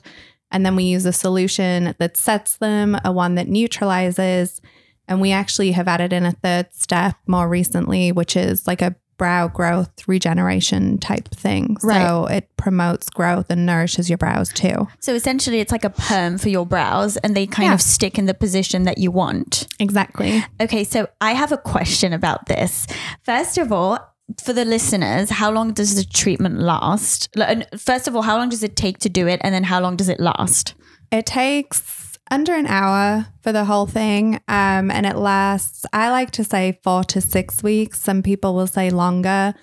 And 0.52 0.66
then 0.66 0.76
we 0.76 0.84
use 0.84 1.06
a 1.06 1.14
solution 1.14 1.96
that 1.98 2.18
sets 2.18 2.58
them, 2.58 2.98
a 3.06 3.12
one 3.12 3.36
that 3.36 3.48
neutralizes. 3.48 4.62
And 5.08 5.22
we 5.22 5.32
actually 5.32 5.72
have 5.72 5.88
added 5.88 6.14
in 6.14 6.26
a 6.26 6.32
third 6.32 6.74
step 6.74 7.16
more 7.28 7.48
recently, 7.48 8.12
which 8.12 8.36
is 8.36 8.66
like 8.66 8.82
a 8.82 8.96
brow 9.18 9.48
growth 9.48 9.92
regeneration 10.08 10.98
type 10.98 11.30
thing. 11.30 11.78
So 11.78 12.26
it 12.26 12.50
promotes 12.58 13.10
growth 13.10 13.48
and 13.50 13.66
nourishes 13.66 14.10
your 14.10 14.18
brows 14.18 14.50
too. 14.52 14.88
So 15.00 15.14
essentially, 15.14 15.60
it's 15.60 15.72
like 15.72 15.84
a 15.84 15.90
perm 15.92 16.38
for 16.38 16.50
your 16.50 16.66
brows, 16.66 17.18
and 17.18 17.36
they 17.36 17.46
kind 17.48 17.68
Yeah. 17.68 17.74
of 17.74 17.82
stick 17.82 18.18
in 18.18 18.26
the 18.26 18.34
position 18.34 18.84
that 18.84 18.98
you 18.98 19.12
want. 19.12 19.68
Exactly. 19.80 20.44
Okay, 20.60 20.84
so 20.84 21.08
I 21.20 21.34
have 21.34 21.52
a 21.52 21.58
question 21.58 22.14
about 22.14 22.48
this. 22.48 22.88
First 23.24 23.58
of 23.58 23.72
all, 23.72 24.00
for 24.44 24.54
the 24.54 24.64
listeners, 24.66 25.30
how 25.30 25.52
long 25.52 25.74
does 25.74 25.96
the 25.96 26.06
treatment 26.06 26.60
last? 26.60 27.30
First 27.78 28.08
of 28.08 28.16
all, 28.16 28.22
how 28.22 28.38
long 28.38 28.50
does 28.50 28.64
it 28.64 28.76
take 28.76 28.98
to 29.00 29.10
do 29.10 29.28
it, 29.28 29.40
and 29.44 29.54
then 29.54 29.66
how 29.66 29.80
long 29.82 29.96
does 29.98 30.10
it 30.10 30.20
last? 30.20 30.74
It 31.12 31.26
takes 31.26 32.11
under 32.32 32.56
an 32.56 32.66
hour 32.66 33.28
for 33.42 33.52
the 33.52 33.66
whole 33.66 33.86
thing. 33.86 34.36
Um, 34.48 34.90
and 34.90 35.06
it 35.06 35.18
lasts, 35.18 35.86
I 35.94 36.10
like 36.10 36.32
to 36.32 36.44
say 36.44 36.80
four 36.84 37.04
to 37.06 37.22
six 37.22 37.62
weeks. 37.62 38.02
Some 38.02 38.24
people 38.24 38.56
will 38.56 38.68
say 38.68 38.90
longer. 38.90 39.54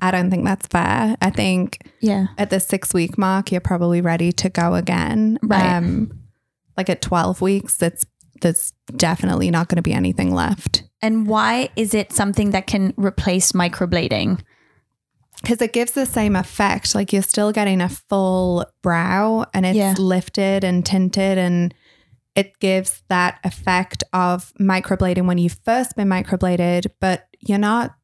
I 0.00 0.10
don't 0.10 0.30
think 0.30 0.44
that's 0.44 0.66
fair. 0.66 1.16
I 1.22 1.30
think 1.30 1.78
Yeah. 2.00 2.26
at 2.38 2.50
the 2.50 2.60
six 2.60 2.92
week 2.92 3.16
mark, 3.16 3.52
you're 3.52 3.60
probably 3.60 4.00
ready 4.00 4.32
to 4.32 4.48
go 4.48 4.74
again. 4.74 5.38
Right. 5.42 5.76
Um, 5.76 6.10
like 6.76 6.90
at 6.90 7.00
12 7.02 7.40
weeks, 7.40 7.80
it's 7.82 8.04
there's 8.40 8.72
definitely 8.96 9.50
not 9.50 9.68
going 9.68 9.76
to 9.76 9.82
be 9.82 9.92
anything 9.94 10.34
left. 10.34 10.82
And 11.00 11.26
why 11.26 11.70
is 11.76 11.94
it 11.94 12.12
something 12.12 12.50
that 12.50 12.66
can 12.66 12.92
replace 12.96 13.52
microblading? 13.52 14.40
because 15.42 15.60
it 15.60 15.72
gives 15.74 15.92
the 15.92 16.06
same 16.06 16.36
effect. 16.36 16.94
Like 16.94 17.12
you're 17.12 17.20
still 17.20 17.52
getting 17.52 17.82
a 17.82 17.88
full 17.88 18.64
brow 18.82 19.44
and 19.52 19.66
it's 19.66 19.76
Yeah. 19.76 19.94
lifted 19.98 20.64
and 20.64 20.86
tinted 20.86 21.36
and 21.36 21.74
it 22.34 22.58
gives 22.60 23.02
that 23.08 23.38
effect 23.44 24.02
of 24.12 24.52
microblading 24.60 25.26
when 25.26 25.38
you've 25.38 25.58
first 25.64 25.94
been 25.96 26.08
microbladed, 26.08 26.86
but 27.00 27.26
you're 27.40 27.58
not 27.58 27.94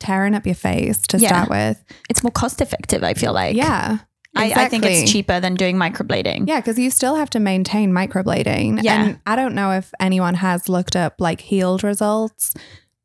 tearing 0.00 0.34
up 0.34 0.44
your 0.44 0.54
face 0.54 1.00
to 1.08 1.18
Yeah. 1.18 1.28
start 1.28 1.48
with. 1.50 1.82
It's 2.10 2.22
more 2.22 2.32
cost 2.32 2.60
effective, 2.60 3.02
I 3.04 3.14
feel 3.14 3.32
like. 3.32 3.56
yeah. 3.56 3.98
I, 4.36 4.52
I 4.64 4.68
think 4.68 4.84
it's 4.84 5.12
cheaper 5.12 5.38
than 5.38 5.54
doing 5.54 5.76
microblading. 5.76 6.48
Yeah, 6.48 6.58
because 6.58 6.76
you 6.76 6.90
still 6.90 7.14
have 7.14 7.30
to 7.30 7.38
maintain 7.38 7.92
microblading. 7.92 8.82
Yeah. 8.82 9.04
And 9.04 9.20
I 9.28 9.36
don't 9.36 9.54
know 9.54 9.70
if 9.70 9.92
anyone 10.00 10.34
has 10.34 10.68
looked 10.68 10.96
up 10.96 11.20
like 11.20 11.40
healed 11.40 11.84
results. 11.84 12.52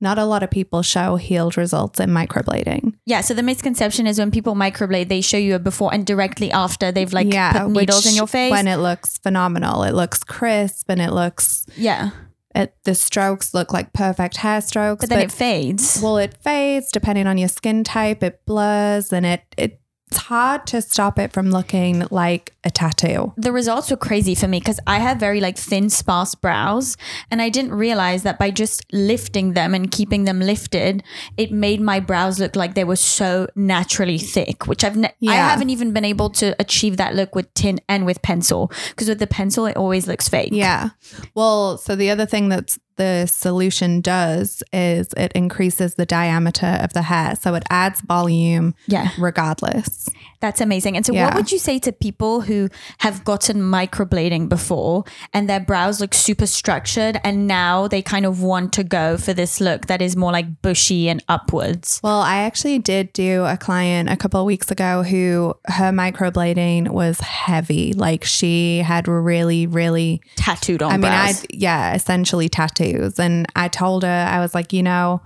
Not 0.01 0.17
a 0.17 0.25
lot 0.25 0.43
of 0.43 0.49
people 0.49 0.81
show 0.81 1.17
healed 1.17 1.57
results 1.57 1.99
in 1.99 2.09
microblading. 2.09 2.93
Yeah, 3.05 3.21
so 3.21 3.33
the 3.33 3.43
misconception 3.43 4.07
is 4.07 4.17
when 4.17 4.31
people 4.31 4.55
microblade, 4.55 5.09
they 5.09 5.21
show 5.21 5.37
you 5.37 5.55
a 5.55 5.59
before 5.59 5.93
and 5.93 6.05
directly 6.05 6.51
after 6.51 6.91
they've 6.91 7.11
like 7.11 7.29
put 7.29 7.69
needles 7.69 8.05
in 8.05 8.15
your 8.15 8.27
face. 8.27 8.51
When 8.51 8.67
it 8.67 8.77
looks 8.77 9.17
phenomenal, 9.17 9.83
it 9.83 9.93
looks 9.93 10.23
crisp 10.23 10.89
and 10.89 11.01
it 11.01 11.11
looks 11.11 11.65
yeah, 11.75 12.11
it, 12.55 12.75
the 12.83 12.95
strokes 12.95 13.53
look 13.53 13.73
like 13.73 13.93
perfect 13.93 14.37
hair 14.37 14.61
strokes. 14.61 15.01
but 15.01 15.09
then 15.09 15.19
it 15.19 15.31
fades. 15.31 15.99
well, 16.01 16.17
it 16.17 16.35
fades 16.41 16.91
depending 16.91 17.27
on 17.27 17.37
your 17.37 17.49
skin 17.49 17.83
type. 17.83 18.23
It 18.23 18.45
blurs 18.45 19.11
and 19.11 19.25
it 19.25 19.43
it 19.57 19.81
it's 20.11 20.17
hard 20.17 20.65
to 20.67 20.81
stop 20.81 21.19
it 21.19 21.31
from 21.33 21.51
looking 21.51 22.05
like 22.09 22.53
a 22.63 22.69
tattoo. 22.71 23.33
the 23.37 23.51
results 23.51 23.89
were 23.91 23.97
crazy 23.97 24.35
for 24.35 24.47
me 24.47 24.59
because 24.59 24.79
I 24.87 24.99
have 24.99 25.17
very 25.19 25.39
like 25.39 25.57
thin, 25.57 25.89
sparse 25.89 26.35
brows, 26.35 26.97
and 27.31 27.41
I 27.41 27.49
didn't 27.49 27.73
realize 27.73 28.23
that 28.23 28.37
by 28.39 28.51
just 28.51 28.83
lifting 28.91 29.53
them 29.53 29.73
and 29.73 29.89
keeping 29.91 30.25
them 30.25 30.39
lifted, 30.39 31.03
it 31.37 31.51
made 31.51 31.79
my 31.79 31.99
brows 31.99 32.39
look 32.39 32.55
like 32.55 32.73
they 32.75 32.83
were 32.83 32.95
so 32.95 33.47
naturally 33.55 34.17
thick. 34.17 34.67
Which 34.67 34.83
I've 34.83 34.97
ne- 34.97 35.07
I 35.07 35.13
Yeah. 35.19 35.49
haven't 35.51 35.69
even 35.69 35.93
been 35.93 36.05
able 36.05 36.29
to 36.31 36.55
achieve 36.59 36.97
that 36.97 37.15
look 37.15 37.35
with 37.35 37.53
tint 37.53 37.79
and 37.87 38.05
with 38.05 38.21
pencil 38.21 38.71
because 38.89 39.07
with 39.07 39.19
the 39.19 39.27
pencil 39.27 39.65
it 39.67 39.77
always 39.77 40.07
looks 40.07 40.27
fake. 40.27 40.49
Yeah. 40.51 40.89
Well, 41.35 41.77
so 41.77 41.95
the 41.95 42.09
other 42.09 42.25
thing 42.25 42.49
that's 42.49 42.79
the 42.99 43.25
solution 43.27 44.01
does 44.01 44.61
is 44.73 45.13
it 45.15 45.31
increases 45.31 45.95
the 45.95 46.05
diameter 46.05 46.77
of 46.81 46.91
the 46.91 47.01
hair, 47.01 47.35
so 47.37 47.55
it 47.55 47.63
adds 47.69 48.01
volume 48.01 48.75
yeah, 48.87 49.09
regardless. 49.17 50.09
That's 50.41 50.61
amazing. 50.61 50.95
And 50.95 51.05
so, 51.05 51.13
what 51.13 51.35
would 51.35 51.51
you 51.51 51.59
say 51.59 51.79
to 51.79 51.91
people 51.91 52.41
who 52.41 52.69
have 52.99 53.25
gotten 53.25 53.57
microblading 53.61 54.47
before 54.47 55.03
and 55.33 55.49
their 55.49 55.59
brows 55.59 55.99
look 55.99 56.13
super 56.13 56.45
structured, 56.45 57.19
and 57.23 57.47
now 57.47 57.87
they 57.87 58.01
kind 58.01 58.25
of 58.25 58.41
want 58.41 58.71
to 58.73 58.83
go 58.83 59.17
for 59.17 59.33
this 59.33 59.59
look 59.59 59.87
that 59.87 60.01
is 60.01 60.15
more 60.15 60.31
like 60.31 60.61
bushy 60.61 61.09
and 61.09 61.23
upwards? 61.27 61.99
Well, 62.03 62.21
I 62.21 62.37
actually 62.37 62.79
did 62.79 63.11
do 63.13 63.43
a 63.45 63.57
client 63.57 64.09
a 64.09 64.15
couple 64.15 64.39
of 64.39 64.45
weeks 64.45 64.71
ago 64.71 65.03
who 65.03 65.53
her 65.67 65.91
microblading 65.91 66.89
was 66.89 67.19
heavy. 67.19 67.93
Like 67.93 68.23
she 68.23 68.79
had 68.79 69.07
really, 69.07 69.67
really 69.67 70.21
Tattooed 70.37 70.81
on 70.81 70.91
I 70.91 70.97
mean, 70.97 71.11
I 71.11 71.33
yeah, 71.49 71.93
essentially 71.93 72.47
tattoos. 72.47 73.19
And 73.19 73.45
I 73.55 73.67
told 73.67 74.03
her 74.03 74.27
I 74.29 74.39
was 74.39 74.55
like, 74.55 74.71
you 74.71 74.83
know, 74.83 75.21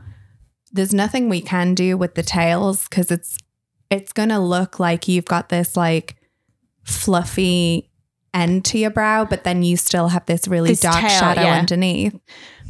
there's 0.72 0.94
nothing 0.94 1.30
we 1.30 1.40
can 1.40 1.76
do 1.76 1.98
with 1.98 2.16
the 2.16 2.24
tails 2.24 2.88
because 2.90 3.12
it's 3.12 3.38
it's 3.94 4.14
gonna 4.14 4.44
look 4.44 4.80
like 4.80 5.08
you've 5.08 5.26
got 5.26 5.50
this 5.50 5.78
like 5.78 6.16
fluffy 6.84 7.90
end 8.34 8.66
to 8.66 8.78
your 8.80 8.90
brow, 8.90 9.26
but 9.26 9.44
then 9.44 9.64
you 9.64 9.78
still 9.78 10.08
have 10.10 10.26
this 10.26 10.48
really 10.48 10.70
This 10.70 10.82
dark 10.82 11.00
tail, 11.00 11.10
shadow 11.10 11.42
yeah. 11.42 11.58
underneath. 11.58 12.20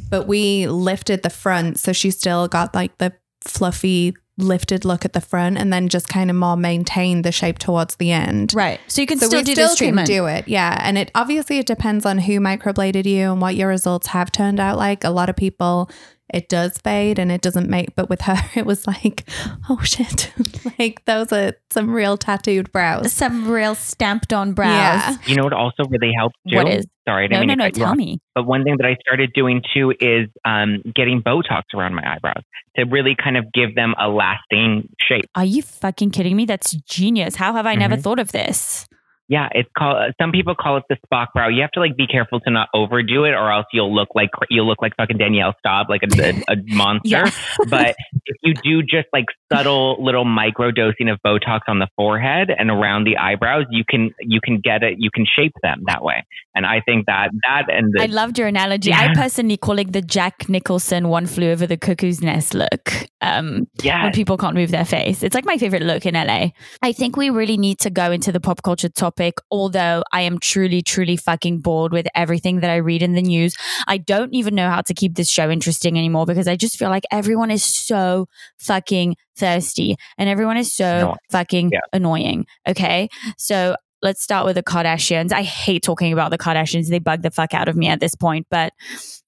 But 0.10 0.27
we 0.27 0.68
lifted 0.68 1.24
the 1.24 1.30
front, 1.30 1.80
so 1.80 1.94
she 1.94 2.12
still 2.12 2.48
got 2.48 2.75
like 2.75 2.98
the 2.98 3.13
fluffy 3.42 4.13
lifted 4.38 4.84
look 4.84 5.06
at 5.06 5.13
the 5.13 5.22
front, 5.22 5.58
and 5.58 5.72
then 5.72 5.89
just 5.89 6.08
kind 6.08 6.30
of 6.30 6.36
more 6.36 6.58
maintained 6.58 7.24
the 7.24 7.32
shape 7.32 7.60
towards 7.60 7.96
the 7.96 8.12
end. 8.12 8.53
Right. 8.53 8.80
So 8.88 9.01
you 9.01 9.08
can 9.08 9.20
So 9.20 9.27
still 9.27 9.44
do 9.44 9.53
still 9.53 9.70
this 9.70 9.77
treatment. 9.77 10.08
do 10.08 10.25
it, 10.25 10.48
yeah. 10.48 10.80
And 10.84 10.98
it 10.98 11.12
obviously 11.15 11.60
it 11.60 11.65
depends 11.65 12.06
on 12.06 12.18
who 12.20 12.39
microbladed 12.39 13.06
you 13.06 13.32
and 13.32 13.42
what 13.42 13.56
your 13.56 13.70
results 13.70 14.08
have 14.08 14.32
turned 14.32 14.60
out 14.60 14.77
like. 14.77 15.03
A 15.03 15.10
lot 15.12 15.30
of 15.30 15.36
people, 15.36 15.89
it 16.34 16.50
does 16.50 16.77
fade 16.77 17.20
and 17.20 17.32
it 17.32 17.42
doesn't 17.42 17.70
make. 17.70 17.96
But 17.96 18.10
with 18.10 18.22
her, 18.22 18.38
it 18.56 18.65
was 18.65 18.86
like, 18.88 19.24
oh 19.70 19.82
shit, 19.84 20.32
like 20.80 21.03
those 21.06 21.32
are 21.32 21.53
some 21.70 21.92
real 21.92 22.18
tattooed 22.18 22.72
brows. 22.72 23.12
Some 23.13 23.50
real 23.50 23.75
stamped 23.75 24.34
on 24.34 24.53
brows. 24.53 24.70
Yeah. 24.72 25.15
You 25.25 25.36
know 25.36 25.44
what 25.44 25.53
also 25.53 25.84
really 25.89 26.12
helps 26.15 26.36
too? 26.50 26.58
What 26.58 26.70
is? 26.70 26.86
Sorry, 27.08 27.25
I 27.25 27.27
didn't 27.27 27.34
No, 27.34 27.39
mean 27.39 27.48
no, 27.50 27.53
to 27.56 27.58
no. 27.58 27.65
cut 27.65 27.74
Tell 27.75 27.89
off. 27.92 27.98
me. 27.98 28.20
But 28.34 28.46
one 28.46 28.63
thing 28.63 28.75
that 28.77 28.86
I 28.86 28.96
started 29.01 29.34
doing 29.34 29.62
too 29.74 29.94
is 30.00 30.30
um, 30.46 30.82
getting 30.96 31.22
Botox 31.22 31.63
around 31.75 31.96
my 31.96 32.15
eyebrows 32.15 32.44
to 32.77 32.86
really 32.86 33.15
kind 33.22 33.36
of 33.36 33.46
give 33.53 33.75
them 33.75 33.94
a 34.00 34.08
lasting 34.08 34.88
shape. 35.01 35.25
Are 35.36 35.44
you 35.44 35.62
fucking 35.62 36.12
kidding 36.12 36.36
me? 36.38 36.46
That's 36.46 36.72
genius. 36.72 37.36
How 37.36 37.53
have 37.53 37.65
I 37.65 37.75
never 37.75 37.98
Mhm. 37.98 38.01
thought 38.03 38.20
of 38.20 38.32
this? 38.32 38.88
Yeah, 39.30 39.48
it's 39.53 39.70
called. 39.77 40.13
Some 40.20 40.32
people 40.32 40.53
call 40.53 40.77
it 40.77 40.84
the 40.89 40.98
Spock 41.08 41.27
brow. 41.34 41.48
You 41.48 41.62
have 41.62 41.72
to 41.72 41.80
like 41.80 41.96
be 41.96 42.08
careful 42.08 42.39
to 42.42 42.51
not 42.51 42.68
overdo 42.74 43.24
it, 43.24 43.32
or 43.32 43.51
else 43.51 43.65
you'll 43.72 43.94
look 43.94 44.10
like 44.15 44.30
you'll 44.50 44.68
look 44.68 44.82
like 44.82 44.96
fucking 44.98 45.18
Danielle 45.18 45.53
Staub, 45.60 45.89
like 45.89 46.01
a, 46.03 46.22
a, 46.22 46.53
a 46.53 46.56
monster. 46.68 47.25
But 47.70 47.96
if 48.25 48.36
you 48.44 48.53
do 48.53 48.82
just 48.82 49.08
like 49.13 49.25
subtle 49.51 50.03
little 50.03 50.25
micro 50.25 50.72
dosing 50.72 51.10
of 51.10 51.20
Botox 51.25 51.62
on 51.68 51.80
the 51.80 51.88
forehead 51.96 52.50
and 52.58 52.70
around 52.70 53.06
the 53.06 53.18
eyebrows, 53.18 53.65
you 53.72 53.84
can 53.89 54.12
you 54.20 54.39
can 54.44 54.60
get 54.60 54.84
it. 54.84 54.96
You 55.00 55.10
can 55.13 55.25
shape 55.25 55.53
them 55.62 55.84
that 55.88 56.03
way. 56.03 56.25
And 56.56 56.65
I 56.65 56.82
think 56.82 57.08
that 57.08 57.30
that 57.48 57.74
and 57.74 57.92
the 57.94 58.03
I 58.03 58.06
loved 58.06 58.38
your 58.38 58.48
analogy. 58.48 58.94
I 58.94 59.13
personally 59.15 59.58
call 59.58 59.80
it 59.80 59.92
the 59.92 60.01
Jack 60.01 60.48
Nicholson 60.50 61.10
one 61.10 61.25
flew 61.25 61.50
over 61.50 61.65
the 61.65 61.77
cuckoo's 61.77 62.22
nest 62.22 62.53
look. 62.53 63.08
Um, 63.22 63.68
yeah, 63.82 64.03
when 64.03 64.13
people 64.13 64.38
can't 64.38 64.53
move 64.53 64.70
their 64.70 64.86
face. 64.86 65.24
It's 65.24 65.34
like 65.34 65.46
my 65.46 65.58
favorite 65.58 65.82
look 65.82 66.06
in 66.06 66.13
LA. 66.13 66.50
I 66.82 66.92
think 66.92 67.18
we 67.18 67.30
really 67.30 67.58
need 67.58 67.80
to 67.80 67.89
go 67.89 68.12
into 68.12 68.32
the 68.32 68.39
pop 68.39 68.62
culture 68.62 68.89
topic, 68.89 69.13
although 69.51 70.03
I 70.12 70.22
am 70.22 70.39
truly, 70.39 70.82
truly 70.82 71.15
fucking 71.18 71.60
bored 71.60 71.92
with 71.92 72.08
everything 72.15 72.60
that 72.60 72.70
I 72.70 72.77
read 72.77 73.01
in 73.01 73.13
the 73.13 73.22
news. 73.22 73.56
I 73.88 73.98
don't 73.98 74.34
even 74.34 74.56
know 74.56 74.70
how 74.70 74.82
to 74.82 74.94
keep 74.94 75.15
this 75.15 75.30
show 75.30 75.50
interesting 75.50 75.98
anymore 75.98 76.25
because 76.25 76.48
I 76.48 76.56
just 76.56 76.77
feel 76.77 76.89
like 76.89 77.03
everyone 77.12 77.51
is 77.51 77.63
so 77.63 78.27
fucking 78.58 79.15
thirsty 79.38 79.96
and 80.18 80.30
everyone 80.30 80.58
is 80.58 80.74
so 80.74 81.00
No. 81.00 81.15
fucking 81.32 81.72
Yeah. 81.72 81.80
annoying. 81.94 82.46
Okay. 82.68 83.08
So 83.38 83.75
let's 84.03 84.22
start 84.22 84.45
with 84.45 84.55
the 84.55 84.63
Kardashians. 84.63 85.31
I 85.31 85.41
hate 85.41 85.81
talking 85.81 86.13
about 86.13 86.29
the 86.29 86.38
Kardashians. 86.38 86.89
They 86.89 87.00
bug 87.00 87.22
the 87.22 87.31
fuck 87.31 87.53
out 87.53 87.67
of 87.67 87.75
me 87.75 87.88
at 87.88 88.00
this 88.00 88.13
point, 88.13 88.45
but 88.51 88.74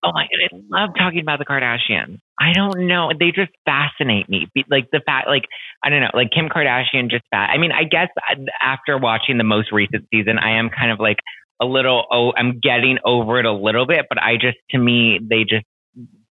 Oh 0.03 0.11
my 0.13 0.23
god, 0.23 0.59
I 0.71 0.81
love 0.81 0.89
talking 0.95 1.21
about 1.21 1.39
the 1.39 1.45
Kardashians. 1.45 2.19
I 2.39 2.53
don't 2.53 2.85
know, 2.85 3.11
they 3.17 3.31
just 3.31 3.51
fascinate 3.65 4.29
me. 4.29 4.47
Like 4.69 4.89
the 4.91 5.01
fact, 5.03 5.27
like 5.27 5.45
I 5.83 5.89
don't 5.89 6.01
know, 6.01 6.11
like 6.13 6.29
Kim 6.31 6.47
Kardashian 6.49 7.09
just 7.09 7.23
fat. 7.31 7.49
I 7.49 7.57
mean, 7.57 7.71
I 7.71 7.85
guess 7.85 8.09
uh, 8.29 8.35
after 8.61 8.97
watching 8.99 9.37
the 9.37 9.43
most 9.43 9.71
recent 9.71 10.05
season, 10.13 10.37
I 10.37 10.59
am 10.59 10.69
kind 10.69 10.91
of 10.91 10.99
like 10.99 11.17
a 11.59 11.65
little. 11.65 12.05
Oh, 12.11 12.33
I'm 12.37 12.59
getting 12.59 12.99
over 13.03 13.39
it 13.39 13.45
a 13.45 13.53
little 13.53 13.87
bit, 13.87 14.05
but 14.09 14.21
I 14.21 14.35
just 14.35 14.57
to 14.71 14.77
me 14.77 15.19
they 15.21 15.43
just 15.43 15.65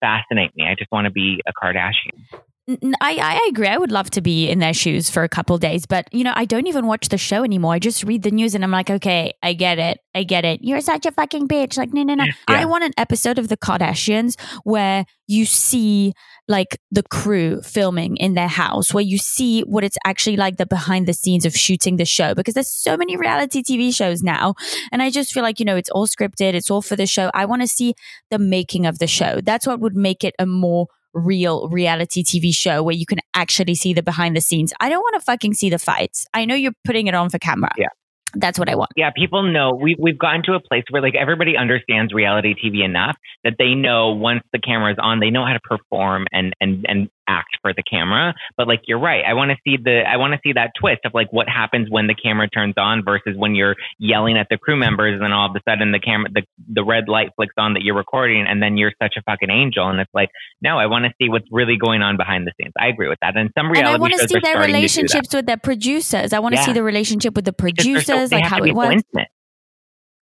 fascinate 0.00 0.54
me. 0.54 0.66
I 0.66 0.74
just 0.78 0.92
want 0.92 1.06
to 1.06 1.10
be 1.10 1.40
a 1.46 1.52
Kardashian. 1.52 2.42
I, 2.66 3.18
I 3.18 3.46
agree. 3.50 3.66
I 3.66 3.76
would 3.76 3.92
love 3.92 4.08
to 4.10 4.22
be 4.22 4.48
in 4.48 4.58
their 4.58 4.72
shoes 4.72 5.10
for 5.10 5.22
a 5.22 5.28
couple 5.28 5.58
days, 5.58 5.84
but 5.84 6.08
you 6.12 6.24
know, 6.24 6.32
I 6.34 6.46
don't 6.46 6.66
even 6.66 6.86
watch 6.86 7.08
the 7.10 7.18
show 7.18 7.44
anymore. 7.44 7.74
I 7.74 7.78
just 7.78 8.04
read 8.04 8.22
the 8.22 8.30
news 8.30 8.54
and 8.54 8.64
I'm 8.64 8.70
like, 8.70 8.88
okay, 8.88 9.34
I 9.42 9.52
get 9.52 9.78
it. 9.78 9.98
I 10.14 10.22
get 10.22 10.46
it. 10.46 10.60
You're 10.62 10.80
such 10.80 11.04
a 11.04 11.12
fucking 11.12 11.46
bitch. 11.46 11.76
Like, 11.76 11.92
no, 11.92 12.02
no, 12.02 12.14
no. 12.14 12.24
I 12.48 12.64
want 12.64 12.84
an 12.84 12.92
episode 12.96 13.38
of 13.38 13.48
the 13.48 13.58
Kardashians 13.58 14.40
where 14.62 15.04
you 15.26 15.44
see 15.44 16.14
like 16.48 16.78
the 16.90 17.02
crew 17.02 17.60
filming 17.60 18.16
in 18.16 18.32
their 18.32 18.48
house, 18.48 18.94
where 18.94 19.04
you 19.04 19.18
see 19.18 19.60
what 19.62 19.84
it's 19.84 19.98
actually 20.06 20.36
like 20.36 20.56
the 20.56 20.66
behind 20.66 21.06
the 21.06 21.12
scenes 21.12 21.44
of 21.44 21.54
shooting 21.54 21.96
the 21.96 22.04
show, 22.06 22.34
because 22.34 22.54
there's 22.54 22.72
so 22.72 22.96
many 22.96 23.16
reality 23.16 23.62
TV 23.62 23.94
shows 23.94 24.22
now. 24.22 24.54
And 24.90 25.02
I 25.02 25.10
just 25.10 25.34
feel 25.34 25.42
like, 25.42 25.58
you 25.58 25.66
know, 25.66 25.76
it's 25.76 25.90
all 25.90 26.06
scripted, 26.06 26.54
it's 26.54 26.70
all 26.70 26.82
for 26.82 26.96
the 26.96 27.06
show. 27.06 27.30
I 27.34 27.44
want 27.44 27.60
to 27.60 27.68
see 27.68 27.94
the 28.30 28.38
making 28.38 28.86
of 28.86 29.00
the 29.00 29.06
show. 29.06 29.40
That's 29.42 29.66
what 29.66 29.80
would 29.80 29.96
make 29.96 30.24
it 30.24 30.34
a 30.38 30.46
more 30.46 30.86
real 31.14 31.68
reality 31.68 32.22
TV 32.22 32.54
show 32.54 32.82
where 32.82 32.94
you 32.94 33.06
can 33.06 33.18
actually 33.34 33.74
see 33.74 33.92
the 33.92 34.02
behind 34.02 34.36
the 34.36 34.40
scenes. 34.40 34.72
I 34.80 34.88
don't 34.88 35.00
want 35.00 35.14
to 35.14 35.20
fucking 35.20 35.54
see 35.54 35.70
the 35.70 35.78
fights. 35.78 36.26
I 36.34 36.44
know 36.44 36.54
you're 36.54 36.72
putting 36.84 37.06
it 37.06 37.14
on 37.14 37.30
for 37.30 37.38
camera. 37.38 37.70
Yeah. 37.78 37.88
That's 38.36 38.58
what 38.58 38.68
I 38.68 38.74
want. 38.74 38.90
Yeah, 38.96 39.10
people 39.16 39.42
know 39.44 39.78
we 39.80 39.96
we've 39.98 40.18
gotten 40.18 40.42
to 40.44 40.54
a 40.54 40.60
place 40.60 40.82
where 40.90 41.00
like 41.00 41.14
everybody 41.14 41.56
understands 41.56 42.12
reality 42.12 42.54
TV 42.54 42.84
enough 42.84 43.16
that 43.44 43.54
they 43.58 43.74
know 43.74 44.10
once 44.12 44.42
the 44.52 44.58
camera's 44.58 44.96
on, 45.00 45.20
they 45.20 45.30
know 45.30 45.46
how 45.46 45.52
to 45.52 45.60
perform 45.60 46.26
and 46.32 46.52
and 46.60 46.84
and 46.88 47.08
act 47.28 47.58
for 47.62 47.72
the 47.72 47.82
camera. 47.82 48.34
But 48.56 48.68
like 48.68 48.82
you're 48.86 49.00
right. 49.00 49.24
I 49.26 49.34
want 49.34 49.50
to 49.50 49.56
see 49.64 49.76
the 49.82 50.02
I 50.06 50.16
want 50.16 50.32
to 50.34 50.40
see 50.42 50.52
that 50.52 50.72
twist 50.78 51.00
of 51.04 51.12
like 51.14 51.32
what 51.32 51.48
happens 51.48 51.88
when 51.90 52.06
the 52.06 52.14
camera 52.14 52.48
turns 52.48 52.74
on 52.76 53.02
versus 53.04 53.34
when 53.36 53.54
you're 53.54 53.76
yelling 53.98 54.36
at 54.36 54.48
the 54.50 54.58
crew 54.58 54.76
members 54.76 55.14
and 55.14 55.22
then 55.22 55.32
all 55.32 55.50
of 55.50 55.56
a 55.56 55.60
sudden 55.68 55.92
the 55.92 56.00
camera 56.00 56.28
the, 56.32 56.42
the 56.72 56.84
red 56.84 57.08
light 57.08 57.30
flicks 57.36 57.54
on 57.58 57.74
that 57.74 57.82
you're 57.82 57.96
recording 57.96 58.46
and 58.48 58.62
then 58.62 58.76
you're 58.76 58.92
such 59.02 59.14
a 59.16 59.22
fucking 59.22 59.50
angel 59.50 59.88
and 59.88 60.00
it's 60.00 60.14
like 60.14 60.30
no, 60.62 60.78
I 60.78 60.86
want 60.86 61.04
to 61.04 61.12
see 61.20 61.28
what's 61.28 61.46
really 61.50 61.76
going 61.76 62.02
on 62.02 62.16
behind 62.16 62.46
the 62.46 62.52
scenes. 62.60 62.72
I 62.78 62.88
agree 62.88 63.08
with 63.08 63.18
that. 63.20 63.36
And 63.36 63.50
some 63.56 63.70
reality 63.70 63.86
and 63.86 63.96
I 63.96 63.98
want 63.98 64.12
to 64.14 64.28
see 64.28 64.38
their 64.42 64.58
relationships 64.58 65.28
to 65.28 65.38
with 65.38 65.46
their 65.46 65.56
producers. 65.56 66.32
I 66.32 66.38
want 66.38 66.54
to 66.54 66.60
yeah. 66.60 66.66
see 66.66 66.72
the 66.72 66.82
relationship 66.82 67.34
with 67.34 67.44
the 67.44 67.52
producers, 67.52 68.06
so, 68.06 68.26
like 68.34 68.44
how 68.44 68.62
it 68.62 68.74
works 68.74 69.02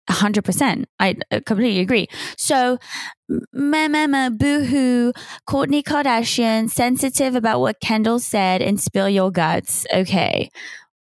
100%. 0.08 0.84
I 0.98 1.16
uh, 1.30 1.40
completely 1.46 1.80
agree. 1.80 2.08
So, 2.36 2.78
mama, 3.52 4.30
boohoo, 4.34 5.12
Kourtney 5.48 5.82
Kardashian, 5.82 6.70
sensitive 6.70 7.34
about 7.34 7.60
what 7.60 7.80
Kendall 7.80 8.18
said 8.18 8.62
and 8.62 8.80
spill 8.80 9.08
your 9.08 9.30
guts. 9.30 9.86
Okay. 9.94 10.50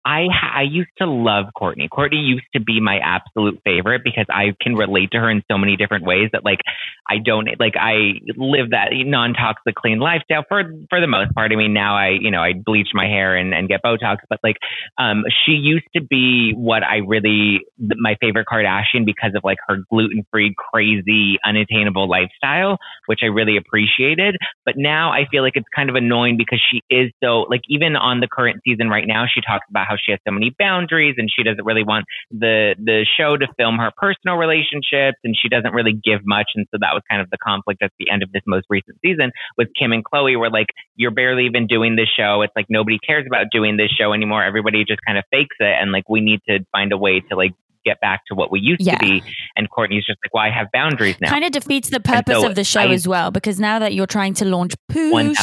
I 0.04 0.26
I 0.54 0.62
used 0.62 0.90
to 0.98 1.06
love 1.06 1.46
Kourtney. 1.56 1.88
Kourtney 1.88 2.26
used 2.26 2.46
to 2.54 2.60
be 2.60 2.80
my 2.80 2.98
absolute 2.98 3.60
favorite 3.64 4.02
because 4.04 4.26
I 4.28 4.54
can 4.60 4.74
relate 4.74 5.10
to 5.12 5.18
her 5.18 5.30
in 5.30 5.42
so 5.50 5.56
many 5.56 5.76
different 5.76 6.04
ways 6.04 6.28
that 6.32 6.44
like 6.44 6.60
I 7.08 7.18
don't 7.24 7.48
like 7.58 7.74
I 7.78 8.20
live 8.36 8.70
that 8.70 8.88
non-toxic 8.92 9.74
clean 9.74 9.98
lifestyle 9.98 10.44
for 10.48 10.62
for 10.90 11.00
the 11.00 11.06
most 11.06 11.34
part. 11.34 11.52
I 11.52 11.56
mean 11.56 11.72
now 11.72 11.96
I 11.96 12.10
you 12.20 12.30
know 12.30 12.42
I 12.42 12.52
bleach 12.52 12.88
my 12.92 13.06
hair 13.06 13.36
and 13.36 13.54
and 13.54 13.68
get 13.68 13.82
Botox, 13.82 14.18
but 14.28 14.40
like 14.42 14.56
um 14.98 15.24
she 15.44 15.52
used 15.52 15.86
to 15.96 16.02
be 16.02 16.52
what 16.54 16.82
I 16.82 16.98
really 17.06 17.60
my 17.78 18.16
favorite 18.20 18.46
Kardashian 18.50 19.06
because 19.06 19.32
of 19.34 19.42
like 19.42 19.58
her 19.68 19.78
gluten-free 19.90 20.54
crazy 20.70 21.38
unattainable 21.44 22.08
lifestyle, 22.08 22.78
which 23.06 23.20
I 23.22 23.26
really 23.26 23.56
appreciated. 23.56 24.36
But 24.64 24.74
now 24.76 25.12
I 25.12 25.26
feel 25.30 25.42
like 25.42 25.56
it's 25.56 25.68
kind 25.74 25.88
of 25.88 25.96
annoying 25.96 26.36
because 26.36 26.60
she 26.70 26.82
is 26.94 27.10
so 27.22 27.46
like 27.48 27.62
even 27.68 27.96
on 27.96 28.20
the 28.20 28.28
current 28.28 28.60
season 28.64 28.88
right 28.88 29.06
now, 29.06 29.24
she 29.32 29.40
talks 29.40 29.66
about 29.70 29.86
how 29.86 29.93
she 30.02 30.12
has 30.12 30.20
so 30.26 30.32
many 30.32 30.54
boundaries 30.58 31.14
and 31.18 31.28
she 31.34 31.42
doesn't 31.42 31.64
really 31.64 31.84
want 31.84 32.06
the 32.30 32.74
the 32.78 33.06
show 33.16 33.36
to 33.36 33.46
film 33.56 33.78
her 33.78 33.90
personal 33.96 34.36
relationships 34.36 35.18
and 35.24 35.34
she 35.40 35.48
doesn't 35.48 35.72
really 35.72 35.92
give 35.92 36.20
much. 36.24 36.50
And 36.54 36.66
so 36.70 36.78
that 36.80 36.92
was 36.92 37.02
kind 37.10 37.20
of 37.20 37.30
the 37.30 37.38
conflict 37.38 37.82
at 37.82 37.92
the 37.98 38.10
end 38.10 38.22
of 38.22 38.32
this 38.32 38.42
most 38.46 38.66
recent 38.70 38.98
season 39.04 39.32
with 39.56 39.68
Kim 39.78 39.92
and 39.92 40.04
Khloé, 40.04 40.38
where 40.38 40.50
like 40.50 40.68
you're 40.96 41.10
barely 41.10 41.46
even 41.46 41.66
doing 41.66 41.96
this 41.96 42.08
show. 42.14 42.42
It's 42.42 42.54
like 42.56 42.66
nobody 42.68 42.98
cares 42.98 43.24
about 43.26 43.46
doing 43.50 43.76
this 43.76 43.90
show 43.90 44.12
anymore. 44.12 44.44
Everybody 44.44 44.84
just 44.84 45.00
kind 45.06 45.18
of 45.18 45.24
fakes 45.30 45.56
it, 45.60 45.76
and 45.80 45.92
like 45.92 46.08
we 46.08 46.20
need 46.20 46.40
to 46.48 46.60
find 46.72 46.92
a 46.92 46.98
way 46.98 47.20
to 47.30 47.36
like 47.36 47.52
get 47.84 48.00
back 48.00 48.22
to 48.28 48.34
what 48.34 48.50
we 48.50 48.60
used 48.60 48.80
Yeah. 48.80 48.96
to 48.98 49.04
be. 49.04 49.22
And 49.56 49.70
Kourtney's 49.70 50.04
just 50.06 50.18
like, 50.24 50.32
well, 50.34 50.42
I 50.44 50.50
have 50.50 50.68
boundaries 50.72 51.16
now. 51.20 51.28
kind 51.30 51.44
of 51.44 51.52
defeats 51.52 51.90
the 51.90 52.00
purpose 52.00 52.40
so 52.40 52.48
of 52.48 52.54
the 52.54 52.64
show 52.64 52.80
I- 52.80 52.88
as 52.88 53.06
well 53.06 53.30
because 53.30 53.60
now 53.60 53.78
that 53.78 53.94
you're 53.94 54.06
trying 54.06 54.34
to 54.34 54.44
launch 54.44 54.74
push 54.88 54.96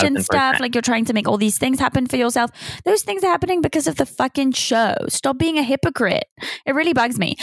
and 0.03 0.17
1000%. 0.17 0.23
stuff, 0.23 0.59
like 0.59 0.73
you're 0.75 0.81
trying 0.81 1.05
to 1.05 1.13
make 1.13 1.27
all 1.27 1.37
these 1.37 1.57
things 1.57 1.79
happen 1.79 2.07
for 2.07 2.17
yourself, 2.17 2.51
those 2.85 3.03
things 3.03 3.23
are 3.23 3.27
happening 3.31 3.61
because 3.61 3.87
of 3.87 3.95
the 3.95 4.05
fucking 4.05 4.51
show. 4.53 4.95
Stop 5.09 5.37
being 5.37 5.57
a 5.57 5.63
hypocrite. 5.63 6.25
It 6.65 6.73
really 6.75 6.93
bugs 6.93 7.17
me. 7.19 7.35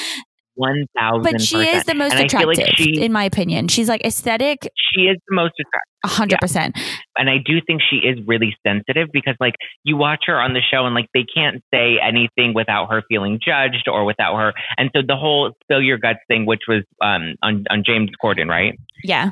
One 0.59 0.87
thousand. 0.99 1.23
But 1.23 1.41
she 1.41 1.59
is 1.59 1.85
the 1.85 1.95
most 1.95 2.15
and 2.15 2.25
attractive, 2.25 2.59
like 2.59 2.77
she 2.77 3.01
in 3.01 3.13
my 3.13 3.23
opinion. 3.23 3.69
She's 3.69 3.89
like 3.89 4.05
aesthetic, 4.05 4.69
she 4.93 5.03
is 5.03 5.17
the 5.29 5.37
most 5.37 5.55
attractive. 5.55 6.19
hundred 6.19 6.41
percent. 6.41 6.77
and 7.17 7.31
I 7.31 7.37
do 7.39 7.61
think 7.65 7.81
she 7.89 7.99
is 7.99 8.19
really 8.27 8.57
sensitive 8.67 9.07
because 9.13 9.37
like 9.39 9.55
you 9.85 9.97
watch 9.97 10.25
her 10.27 10.41
on 10.41 10.55
the 10.55 10.61
show 10.61 10.85
and 10.85 10.97
like 10.97 11.07
they 11.15 11.25
can't 11.33 11.63
say 11.73 12.01
anything 12.03 12.55
without 12.55 12.91
her 12.91 13.05
feeling 13.09 13.39
judged 13.39 13.87
or 13.87 14.05
without 14.05 14.37
her 14.37 14.53
and 14.77 14.91
so 14.97 15.03
the 15.07 15.15
whole 15.17 15.53
spill 15.63 15.81
your 15.81 15.99
guts 15.99 16.19
thing 16.27 16.45
which 16.45 16.63
was 16.67 16.83
um 17.05 17.37
on 17.43 17.65
on 17.71 17.85
James 17.87 18.11
Corden 18.21 18.49
right 18.49 18.77
Yeah, 19.05 19.31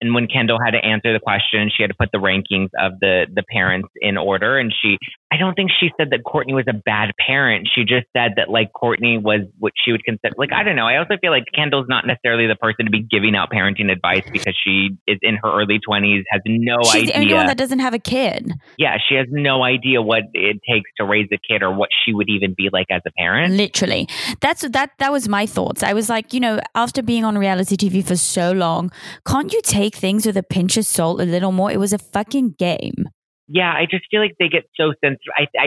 and 0.00 0.14
when 0.14 0.26
Kendall 0.28 0.58
had 0.64 0.72
to 0.72 0.84
answer 0.84 1.12
the 1.12 1.20
question 1.20 1.70
she 1.74 1.82
had 1.82 1.90
to 1.90 1.96
put 1.98 2.10
the 2.12 2.18
rankings 2.18 2.70
of 2.78 2.92
the 3.00 3.26
the 3.34 3.42
parents 3.50 3.88
in 4.00 4.16
order 4.16 4.58
and 4.58 4.72
she 4.80 4.96
I 5.32 5.36
don't 5.38 5.54
think 5.54 5.70
she 5.80 5.90
said 5.96 6.10
that 6.10 6.20
Kourtney 6.24 6.54
was 6.54 6.66
a 6.68 6.74
bad 6.74 7.12
parent 7.24 7.68
she 7.74 7.84
just 7.84 8.06
said 8.16 8.32
that 8.36 8.50
like 8.50 8.70
Kourtney 8.72 9.20
was 9.20 9.40
what 9.58 9.72
she 9.82 9.92
would 9.92 10.04
consider 10.04 10.34
like 10.36 10.52
I 10.52 10.62
don't 10.62 10.76
know 10.76 10.86
I 10.86 10.98
also 10.98 11.16
feel 11.20 11.30
like 11.30 11.44
Kendall's 11.54 11.88
not 11.88 12.06
necessarily 12.06 12.46
the 12.46 12.56
person 12.56 12.84
to 12.84 12.90
be 12.90 13.02
giving 13.02 13.34
out 13.34 13.50
parenting 13.50 13.90
advice 13.90 14.24
because 14.32 14.56
she 14.62 14.90
is 15.06 15.18
in 15.22 15.36
her 15.42 15.50
early 15.50 15.80
20s 15.88 16.22
has 16.30 16.42
no 16.46 16.76
she's 16.84 16.94
idea 16.94 17.12
the 17.12 17.18
only 17.20 17.34
one 17.34 17.46
that 17.46 17.56
doesn't 17.56 17.78
have 17.78 17.94
a 17.94 17.98
kid. 17.98 18.52
yeah, 18.78 18.98
she 19.08 19.14
has 19.14 19.26
no 19.30 19.62
idea 19.62 20.02
what 20.02 20.24
it 20.34 20.60
takes 20.68 20.90
to 20.98 21.04
raise 21.04 21.28
a 21.32 21.38
kid 21.48 21.62
or 21.62 21.72
what 21.72 21.88
she 22.04 22.12
would 22.12 22.28
even 22.28 22.54
be 22.56 22.68
like 22.72 22.86
as 22.90 23.02
a 23.06 23.10
parent. 23.12 23.54
Literally, 23.54 24.08
that's 24.40 24.62
that. 24.68 24.90
That 24.98 25.12
was 25.12 25.28
my 25.28 25.46
thoughts. 25.46 25.82
I 25.82 25.92
was 25.92 26.08
like, 26.08 26.32
you 26.32 26.40
know, 26.40 26.60
after 26.74 27.02
being 27.02 27.24
on 27.24 27.38
reality 27.38 27.76
TV 27.76 28.04
for 28.04 28.16
so 28.16 28.52
long, 28.52 28.90
can't 29.26 29.52
you 29.52 29.60
take 29.62 29.94
things 29.96 30.26
with 30.26 30.36
a 30.36 30.42
pinch 30.42 30.76
of 30.76 30.86
salt 30.86 31.20
a 31.20 31.24
little 31.24 31.52
more? 31.52 31.70
It 31.70 31.78
was 31.78 31.92
a 31.92 31.98
fucking 31.98 32.56
game. 32.58 33.08
Yeah, 33.48 33.72
I 33.72 33.86
just 33.90 34.04
feel 34.10 34.20
like 34.20 34.36
they 34.38 34.48
get 34.48 34.64
so 34.76 34.92
sensitive. 35.02 35.32
I, 35.36 35.46
I 35.58 35.66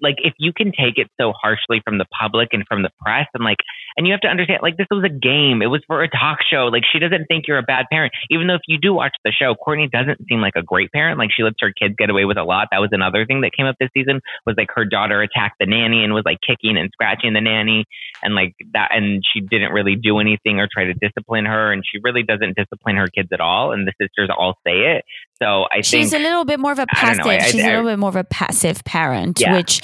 like 0.00 0.16
if 0.18 0.32
you 0.38 0.52
can 0.52 0.66
take 0.68 0.96
it 0.96 1.08
so 1.20 1.32
harshly 1.32 1.80
from 1.84 1.98
the 1.98 2.06
public 2.18 2.50
and 2.52 2.64
from 2.68 2.82
the 2.82 2.90
press, 3.04 3.26
and 3.34 3.44
like, 3.44 3.58
and 3.96 4.06
you 4.06 4.12
have 4.12 4.20
to 4.20 4.28
understand, 4.28 4.60
like, 4.62 4.76
this 4.76 4.86
was 4.92 5.02
a 5.04 5.08
game. 5.08 5.60
It 5.60 5.66
was 5.66 5.82
for 5.88 6.02
a 6.04 6.08
talk 6.08 6.38
show. 6.48 6.66
Like, 6.66 6.84
she 6.90 7.00
doesn't 7.00 7.26
think 7.26 7.48
you're 7.48 7.58
a 7.58 7.64
bad 7.64 7.86
parent, 7.90 8.12
even 8.30 8.46
though 8.46 8.54
if 8.54 8.60
you 8.68 8.78
do 8.78 8.94
watch 8.94 9.16
the 9.24 9.32
show, 9.32 9.56
Kourtney 9.56 9.90
doesn't 9.90 10.20
seem 10.28 10.40
like 10.40 10.54
a 10.56 10.62
great 10.62 10.92
parent. 10.92 11.18
Like, 11.18 11.30
she 11.36 11.42
lets 11.42 11.56
her 11.60 11.72
kids 11.72 11.94
get 11.98 12.10
away 12.10 12.24
with 12.24 12.38
a 12.38 12.44
lot. 12.44 12.68
That 12.70 12.78
was 12.78 12.90
another 12.92 13.26
thing 13.26 13.40
that 13.40 13.50
came 13.56 13.66
up 13.66 13.74
this 13.80 13.90
season. 13.92 14.20
Was 14.46 14.54
like 14.56 14.68
her 14.76 14.84
daughter 14.84 15.20
attacked 15.20 15.56
the 15.58 15.66
nanny 15.66 16.04
and 16.04 16.14
was 16.14 16.22
like 16.24 16.38
kicking 16.46 16.76
and 16.76 16.90
scratching 16.92 17.32
the 17.32 17.40
nanny, 17.40 17.84
and 18.22 18.36
like 18.36 18.54
that, 18.72 18.90
and 18.92 19.24
she 19.32 19.40
didn't 19.40 19.72
really 19.72 19.96
do 19.96 20.20
anything 20.20 20.60
or 20.60 20.68
try 20.72 20.84
to 20.84 20.94
discipline 20.94 21.46
her, 21.46 21.72
and 21.72 21.82
she 21.84 21.98
really 22.04 22.22
doesn't 22.22 22.56
discipline 22.56 22.96
her 22.96 23.08
kids 23.08 23.30
at 23.32 23.40
all. 23.40 23.72
And 23.72 23.86
the 23.86 23.92
sisters 24.00 24.30
all 24.30 24.54
say 24.64 24.94
it. 24.94 25.04
So 25.42 25.64
I 25.72 25.82
She's 25.82 26.10
think 26.10 26.20
a 26.20 26.24
little 26.26 26.44
bit 26.44 26.58
more 26.60 26.72
of 26.72 26.78
a 26.78 26.86
passive. 26.86 27.24
know, 27.24 27.30
I- 27.30 27.36
I- 27.36 27.50
She's 27.50 27.62
a 27.62 27.66
I- 27.66 27.70
little 27.76 27.90
bit 27.90 27.98
more 27.98 28.10
of 28.10 28.16
a 28.16 28.24
passive 28.24 28.82
parent, 28.84 29.40
Yeah. 29.40 29.52
which 29.56 29.80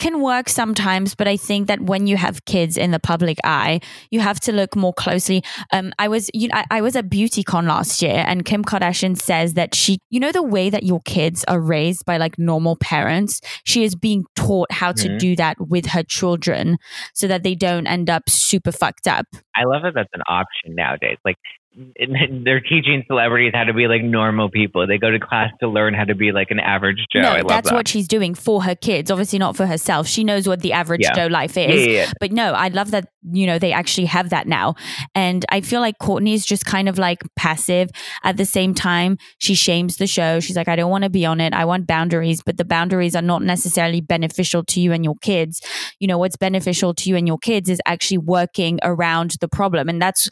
can 0.00 0.22
work 0.22 0.48
sometimes, 0.48 1.14
but 1.14 1.28
I 1.28 1.36
think 1.36 1.68
that 1.68 1.82
when 1.82 2.06
you 2.06 2.16
have 2.16 2.46
kids 2.46 2.78
in 2.78 2.90
the 2.90 2.98
public 2.98 3.36
eye, 3.44 3.80
you 4.10 4.20
have 4.20 4.40
to 4.40 4.52
look 4.52 4.74
more 4.74 4.94
closely. 4.94 5.44
Um, 5.74 5.92
I 5.98 6.08
was, 6.08 6.30
you 6.32 6.48
know, 6.48 6.54
I, 6.56 6.64
I 6.70 6.80
was 6.80 6.96
at 6.96 7.10
BeautyCon 7.10 7.68
last 7.68 8.00
year, 8.00 8.24
and 8.26 8.46
Kim 8.46 8.64
Kardashian 8.64 9.20
says 9.20 9.52
that 9.54 9.74
she, 9.74 9.98
you 10.08 10.18
know, 10.18 10.32
the 10.32 10.42
way 10.42 10.70
that 10.70 10.84
your 10.84 11.00
kids 11.04 11.44
are 11.48 11.60
raised 11.60 12.06
by 12.06 12.16
like 12.16 12.38
normal 12.38 12.76
parents, 12.76 13.42
she 13.64 13.84
is 13.84 13.94
being 13.94 14.24
taught 14.34 14.72
how 14.72 14.90
to 14.92 15.06
Mhm. 15.10 15.18
do 15.18 15.36
that 15.36 15.56
with 15.60 15.84
her 15.88 16.02
children, 16.02 16.78
so 17.12 17.28
that 17.28 17.42
they 17.42 17.54
don't 17.54 17.86
end 17.86 18.08
up 18.08 18.30
super 18.30 18.72
fucked 18.72 19.06
up. 19.06 19.26
I 19.54 19.64
love 19.64 19.82
that 19.82 19.92
that's 19.94 20.08
an 20.14 20.22
option 20.26 20.74
nowadays. 20.74 21.18
Like 21.26 21.36
they're 21.74 22.60
teaching 22.60 23.04
celebrities 23.06 23.52
how 23.54 23.62
to 23.64 23.72
be 23.72 23.86
like 23.86 24.02
normal 24.02 24.50
people. 24.50 24.86
They 24.88 24.98
go 24.98 25.10
to 25.10 25.20
class 25.20 25.50
to 25.60 25.68
learn 25.68 25.94
how 25.94 26.04
to 26.04 26.16
be 26.16 26.32
like 26.32 26.50
an 26.50 26.58
average 26.58 26.98
Joe. 27.12 27.20
no, 27.22 27.28
I 27.30 27.38
love 27.38 27.48
that's 27.48 27.70
that. 27.70 27.76
what 27.76 27.86
she's 27.86 28.08
doing 28.08 28.34
for 28.34 28.64
her 28.64 28.74
kids. 28.74 29.10
Obviously, 29.10 29.38
not 29.38 29.56
for 29.56 29.66
herself. 29.66 30.08
She 30.08 30.24
knows 30.24 30.48
what 30.48 30.60
the 30.60 30.72
average 30.72 31.02
Yeah. 31.02 31.14
Joe 31.14 31.26
life 31.28 31.56
is. 31.56 31.86
yeah, 31.86 31.92
yeah. 31.92 32.12
But 32.18 32.32
no, 32.32 32.52
I 32.54 32.68
love 32.68 32.90
that, 32.90 33.08
you 33.30 33.46
know, 33.46 33.58
they 33.58 33.72
actually 33.72 34.06
have 34.06 34.30
that 34.30 34.48
now. 34.48 34.74
And 35.14 35.44
I 35.50 35.60
feel 35.60 35.80
like 35.80 35.98
Kourtney 35.98 36.34
is 36.34 36.44
just 36.44 36.66
kind 36.66 36.88
of 36.88 36.98
like 36.98 37.22
passive. 37.36 37.90
At 38.24 38.36
the 38.36 38.44
same 38.46 38.74
time, 38.74 39.16
she 39.38 39.54
shames 39.54 39.96
the 39.96 40.08
show. 40.08 40.40
She's 40.40 40.56
like, 40.56 40.68
I 40.68 40.74
don't 40.74 40.90
want 40.90 41.04
to 41.04 41.10
be 41.10 41.24
on 41.24 41.40
it. 41.40 41.52
I 41.52 41.64
want 41.64 41.86
boundaries, 41.86 42.42
but 42.44 42.56
the 42.56 42.64
boundaries 42.64 43.14
are 43.14 43.22
not 43.22 43.42
necessarily 43.42 44.00
beneficial 44.00 44.64
to 44.64 44.80
you 44.80 44.92
and 44.92 45.04
your 45.04 45.16
kids. 45.22 45.60
You 46.00 46.08
know, 46.08 46.18
what's 46.18 46.36
beneficial 46.36 46.94
to 46.94 47.08
you 47.08 47.14
and 47.16 47.28
your 47.28 47.38
kids 47.38 47.68
is 47.68 47.80
actually 47.86 48.18
working 48.18 48.80
around 48.82 49.36
the 49.40 49.48
problem. 49.48 49.88
And 49.88 50.02
that's 50.02 50.28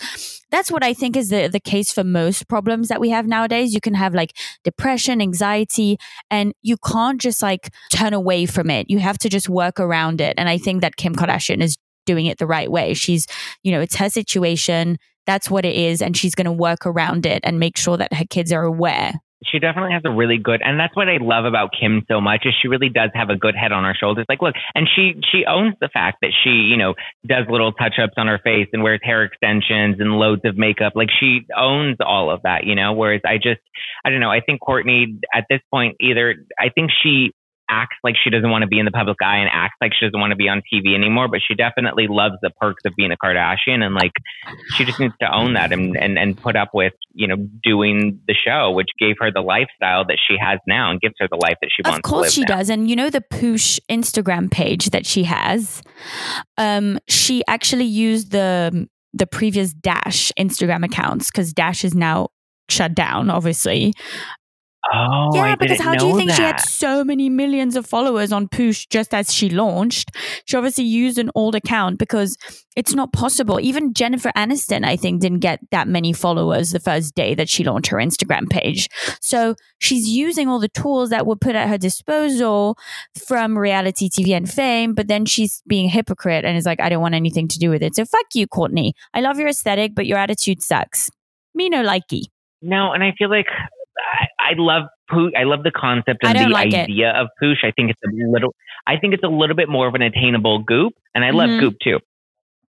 that's 0.50 0.70
what 0.70 0.82
I 0.82 0.94
think 0.94 1.16
is 1.16 1.27
the, 1.28 1.48
the 1.48 1.60
case 1.60 1.92
for 1.92 2.04
most 2.04 2.48
problems 2.48 2.88
that 2.88 3.00
we 3.00 3.10
have 3.10 3.26
nowadays. 3.26 3.74
You 3.74 3.80
can 3.80 3.94
have 3.94 4.14
like 4.14 4.36
depression, 4.64 5.20
anxiety, 5.20 5.98
and 6.30 6.52
you 6.62 6.76
can't 6.76 7.20
just 7.20 7.42
like 7.42 7.72
turn 7.92 8.14
away 8.14 8.46
from 8.46 8.70
it. 8.70 8.90
You 8.90 8.98
have 8.98 9.18
to 9.18 9.28
just 9.28 9.48
work 9.48 9.80
around 9.80 10.20
it. 10.20 10.34
And 10.36 10.48
I 10.48 10.58
think 10.58 10.80
that 10.82 10.96
Kim 10.96 11.14
Kardashian 11.14 11.62
is 11.62 11.76
doing 12.06 12.26
it 12.26 12.38
the 12.38 12.46
right 12.46 12.70
way. 12.70 12.94
She's, 12.94 13.26
you 13.62 13.70
know, 13.70 13.80
it's 13.80 13.96
her 13.96 14.08
situation. 14.08 14.98
That's 15.26 15.50
what 15.50 15.64
it 15.64 15.76
is. 15.76 16.00
And 16.00 16.16
she's 16.16 16.34
going 16.34 16.46
to 16.46 16.52
work 16.52 16.86
around 16.86 17.26
it 17.26 17.40
and 17.44 17.58
make 17.58 17.76
sure 17.76 17.96
that 17.96 18.14
her 18.14 18.24
kids 18.24 18.50
are 18.50 18.64
aware. 18.64 19.12
She 19.46 19.60
definitely 19.60 19.92
has 19.92 20.02
a 20.04 20.10
really 20.10 20.38
good, 20.38 20.62
and 20.64 20.80
that's 20.80 20.96
what 20.96 21.08
I 21.08 21.18
love 21.20 21.44
about 21.44 21.70
Kim 21.78 22.04
so 22.08 22.20
much 22.20 22.42
is 22.44 22.54
she 22.60 22.66
really 22.66 22.88
does 22.88 23.10
have 23.14 23.30
a 23.30 23.36
good 23.36 23.54
head 23.54 23.70
on 23.70 23.84
her 23.84 23.94
shoulders. 23.94 24.26
Like, 24.28 24.42
look, 24.42 24.54
and 24.74 24.88
she 24.94 25.14
she 25.30 25.44
owns 25.46 25.74
the 25.80 25.88
fact 25.88 26.18
that 26.22 26.32
she, 26.42 26.50
you 26.50 26.76
know, 26.76 26.94
does 27.24 27.46
little 27.48 27.72
touch 27.72 27.94
ups 28.02 28.14
on 28.16 28.26
her 28.26 28.40
face 28.42 28.66
and 28.72 28.82
wears 28.82 29.00
hair 29.02 29.22
extensions 29.22 30.00
and 30.00 30.18
loads 30.18 30.42
of 30.44 30.56
makeup. 30.58 30.94
Like, 30.96 31.10
she 31.20 31.46
owns 31.56 31.98
all 32.04 32.30
of 32.30 32.42
that, 32.42 32.64
you 32.64 32.74
know. 32.74 32.94
Whereas 32.94 33.20
I 33.24 33.36
just, 33.36 33.60
I 34.04 34.10
don't 34.10 34.20
know. 34.20 34.30
I 34.30 34.40
think 34.40 34.60
Kourtney 34.60 35.20
at 35.32 35.44
this 35.48 35.60
point 35.70 35.96
either 36.00 36.34
I 36.58 36.70
think 36.70 36.90
she 37.02 37.32
acts 37.68 37.96
like 38.02 38.14
she 38.22 38.30
doesn't 38.30 38.50
want 38.50 38.62
to 38.62 38.68
be 38.68 38.78
in 38.78 38.84
the 38.84 38.90
public 38.90 39.16
eye 39.22 39.38
and 39.38 39.48
acts 39.52 39.76
like 39.80 39.92
she 39.98 40.06
doesn't 40.06 40.18
want 40.18 40.30
to 40.30 40.36
be 40.36 40.48
on 40.48 40.62
TV 40.72 40.94
anymore, 40.94 41.28
but 41.28 41.40
she 41.46 41.54
definitely 41.54 42.06
loves 42.08 42.34
the 42.42 42.50
perks 42.60 42.82
of 42.86 42.92
being 42.96 43.12
a 43.12 43.16
Kardashian 43.16 43.82
and 43.82 43.94
like 43.94 44.12
she 44.76 44.84
just 44.84 44.98
needs 45.00 45.14
to 45.20 45.32
own 45.34 45.54
that 45.54 45.72
and, 45.72 45.96
and, 45.96 46.18
and 46.18 46.36
put 46.36 46.56
up 46.56 46.70
with, 46.74 46.92
you 47.12 47.26
know, 47.26 47.36
doing 47.62 48.20
the 48.26 48.34
show, 48.34 48.70
which 48.72 48.88
gave 48.98 49.16
her 49.20 49.30
the 49.32 49.40
lifestyle 49.40 50.04
that 50.06 50.18
she 50.26 50.36
has 50.40 50.58
now 50.66 50.90
and 50.90 51.00
gives 51.00 51.14
her 51.18 51.28
the 51.30 51.36
life 51.36 51.56
that 51.60 51.70
she 51.74 51.82
Of 51.84 51.90
wants 51.92 52.08
to 52.08 52.10
course 52.14 52.32
she 52.32 52.40
now. 52.42 52.56
does. 52.56 52.70
And 52.70 52.88
you 52.88 52.96
know 52.96 53.10
the 53.10 53.20
Poosh 53.32 53.78
Instagram 53.90 54.50
page 54.50 54.90
that 54.90 55.06
she 55.06 55.24
has? 55.24 55.82
Um, 56.56 56.98
she 57.08 57.42
actually 57.48 57.84
used 57.84 58.32
the 58.32 58.88
the 59.14 59.26
previous 59.26 59.72
Dash 59.72 60.30
Instagram 60.38 60.84
accounts 60.84 61.30
because 61.30 61.52
Dash 61.52 61.84
is 61.84 61.94
now 61.94 62.28
shut 62.68 62.94
down, 62.94 63.30
obviously. 63.30 63.94
Oh, 64.92 65.30
yeah, 65.34 65.42
I 65.42 65.54
because 65.56 65.78
didn't 65.78 65.86
how 65.86 65.94
do 65.96 66.06
you 66.06 66.12
know 66.12 66.18
think 66.18 66.30
she 66.30 66.42
had 66.42 66.60
so 66.60 67.02
many 67.02 67.28
millions 67.28 67.74
of 67.74 67.84
followers 67.84 68.32
on 68.32 68.48
Poosh 68.48 68.86
just 68.88 69.12
as 69.12 69.32
she 69.34 69.50
launched? 69.50 70.10
She 70.46 70.56
obviously 70.56 70.84
used 70.84 71.18
an 71.18 71.30
old 71.34 71.56
account 71.56 71.98
because 71.98 72.36
it's 72.76 72.94
not 72.94 73.12
possible. 73.12 73.58
Even 73.60 73.92
Jennifer 73.92 74.30
Aniston, 74.36 74.84
I 74.84 74.96
think, 74.96 75.20
didn't 75.20 75.40
get 75.40 75.60
that 75.72 75.88
many 75.88 76.12
followers 76.12 76.70
the 76.70 76.80
first 76.80 77.14
day 77.16 77.34
that 77.34 77.48
she 77.48 77.64
launched 77.64 77.90
her 77.90 77.98
Instagram 77.98 78.48
page. 78.48 78.88
So 79.20 79.56
she's 79.78 80.08
using 80.08 80.48
all 80.48 80.60
the 80.60 80.68
tools 80.68 81.10
that 81.10 81.26
were 81.26 81.36
put 81.36 81.56
at 81.56 81.68
her 81.68 81.78
disposal 81.78 82.78
from 83.26 83.58
reality 83.58 84.08
TV 84.08 84.36
and 84.36 84.48
fame, 84.48 84.94
but 84.94 85.08
then 85.08 85.26
she's 85.26 85.60
being 85.66 85.86
a 85.86 85.90
hypocrite 85.90 86.44
and 86.44 86.56
is 86.56 86.66
like, 86.66 86.80
I 86.80 86.88
don't 86.88 87.02
want 87.02 87.16
anything 87.16 87.48
to 87.48 87.58
do 87.58 87.68
with 87.68 87.82
it. 87.82 87.96
So 87.96 88.04
fuck 88.04 88.26
you, 88.32 88.46
Kourtney. 88.46 88.92
I 89.12 89.20
love 89.20 89.38
your 89.40 89.48
aesthetic, 89.48 89.94
but 89.94 90.06
your 90.06 90.18
attitude 90.18 90.62
sucks. 90.62 91.10
Me 91.52 91.68
no 91.68 91.84
likey. 91.84 92.22
No, 92.62 92.92
and 92.92 93.02
I 93.02 93.12
feel 93.18 93.28
like 93.28 93.46
I, 94.50 94.54
love 94.56 94.84
poosh. 95.10 95.30
I 95.38 95.44
love 95.44 95.62
the 95.62 95.70
concept 95.70 96.20
and 96.24 96.38
the 96.38 96.48
like 96.48 96.72
it. 96.72 96.88
idea 96.90 97.10
of 97.12 97.28
poosh. 97.42 97.64
I 97.64 97.70
think 97.72 97.90
it's 97.90 98.00
a 98.04 98.08
little. 98.30 98.54
I 98.86 98.96
think 98.98 99.14
it's 99.14 99.24
a 99.24 99.28
little 99.28 99.56
bit 99.56 99.68
more 99.68 99.86
of 99.88 99.94
an 99.94 100.02
attainable 100.02 100.60
goop, 100.60 100.94
and 101.14 101.24
I 101.24 101.30
love 101.30 101.50
Mhm. 101.50 101.60
goop 101.60 101.74
too. 101.82 101.98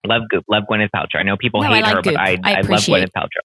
Love 0.06 0.22
goop. 0.30 0.44
Love 0.48 0.64
Gwyneth 0.70 0.90
Paltrow. 0.94 1.16
I 1.20 1.22
know 1.24 1.36
people 1.36 1.62
No, 1.62 1.68
hate 1.68 1.82
like 1.82 1.94
her, 1.94 2.02
but 2.02 2.16
I 2.16 2.38
I 2.44 2.54
I, 2.56 2.60
love 2.62 2.80
Gwyneth 2.80 3.12
Paltrow. 3.16 3.44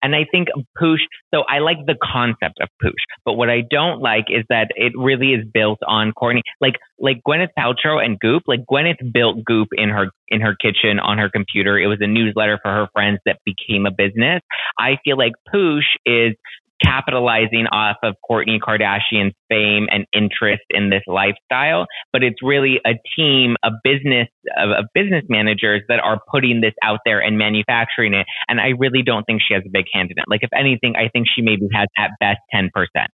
And 0.00 0.14
I 0.14 0.24
think 0.30 0.46
poosh. 0.80 1.00
So 1.34 1.42
I 1.48 1.58
like 1.58 1.78
the 1.86 1.96
concept 2.00 2.60
of 2.60 2.68
poosh, 2.82 3.02
but 3.24 3.32
what 3.32 3.50
I 3.50 3.62
don't 3.68 4.00
like 4.00 4.26
is 4.30 4.44
that 4.48 4.68
it 4.76 4.92
really 4.96 5.32
is 5.34 5.44
built 5.52 5.80
on 5.88 6.12
Kourtney. 6.12 6.42
Like 6.60 6.76
like 7.00 7.20
Gwyneth 7.26 7.48
Paltrow 7.58 8.02
and 8.02 8.18
Goop. 8.20 8.44
Like 8.46 8.60
Gwyneth 8.70 9.12
built 9.12 9.44
Goop 9.44 9.68
in 9.72 9.88
her 9.88 10.10
in 10.28 10.40
her 10.40 10.54
kitchen 10.54 11.00
on 11.00 11.18
her 11.18 11.28
computer. 11.28 11.76
It 11.78 11.88
was 11.88 11.98
a 12.00 12.06
newsletter 12.06 12.60
for 12.62 12.70
her 12.70 12.86
friends 12.92 13.18
that 13.26 13.38
became 13.44 13.86
a 13.86 13.90
business. 13.90 14.40
I 14.78 14.98
feel 15.04 15.18
like 15.18 15.32
Poosh 15.52 15.90
is 16.06 16.34
capitalizing 16.82 17.66
off 17.72 17.96
of 18.02 18.14
Kourtney 18.28 18.58
Kardashian's 18.60 19.34
fame 19.48 19.86
and 19.90 20.06
interest 20.12 20.62
in 20.70 20.90
this 20.90 21.02
lifestyle, 21.06 21.86
but 22.12 22.22
it's 22.22 22.42
really 22.42 22.80
a 22.86 22.92
team, 23.16 23.56
a 23.64 23.70
business 23.82 24.28
of, 24.56 24.70
of 24.70 24.84
business 24.94 25.24
managers 25.28 25.82
that 25.88 26.00
are 26.00 26.20
putting 26.30 26.60
this 26.60 26.74
out 26.82 27.00
there 27.04 27.20
and 27.20 27.38
manufacturing 27.38 28.14
it. 28.14 28.26
And 28.48 28.60
I 28.60 28.72
really 28.78 29.02
don't 29.02 29.24
think 29.24 29.40
she 29.46 29.54
has 29.54 29.62
a 29.66 29.70
big 29.70 29.86
hand 29.92 30.10
in 30.10 30.18
it. 30.18 30.24
Like 30.28 30.40
if 30.42 30.50
anything, 30.56 30.94
I 30.96 31.08
think 31.08 31.26
she 31.34 31.42
maybe 31.42 31.68
has 31.72 31.88
at 31.96 32.10
best 32.20 32.40
10%, 32.54 32.68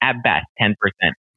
at 0.02 0.16
best 0.22 0.46
10%. 0.60 0.74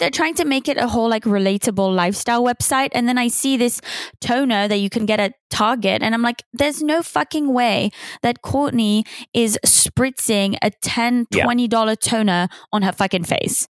They're 0.01 0.09
trying 0.09 0.33
to 0.35 0.45
make 0.45 0.67
it 0.67 0.77
a 0.77 0.87
whole 0.87 1.07
like 1.07 1.23
relatable 1.25 1.95
lifestyle 1.95 2.43
website 2.43 2.89
and 2.93 3.07
then 3.07 3.19
i 3.19 3.27
see 3.27 3.55
this 3.55 3.79
toner 4.19 4.67
that 4.67 4.77
you 4.77 4.89
can 4.89 5.05
get 5.05 5.19
at 5.19 5.35
target 5.51 6.01
and 6.01 6.15
i'm 6.15 6.23
like 6.23 6.41
there's 6.53 6.81
no 6.81 7.03
fucking 7.03 7.53
way 7.53 7.91
that 8.23 8.41
kourtney 8.41 9.05
is 9.33 9.59
spritzing 9.65 10.57
a 10.63 10.71
10 10.71 11.27
Yeah. 11.31 11.43
20 11.43 11.67
dollar 11.67 11.95
toner 11.95 12.47
on 12.73 12.81
her 12.81 12.91
fucking 12.91 13.25
face 13.25 13.67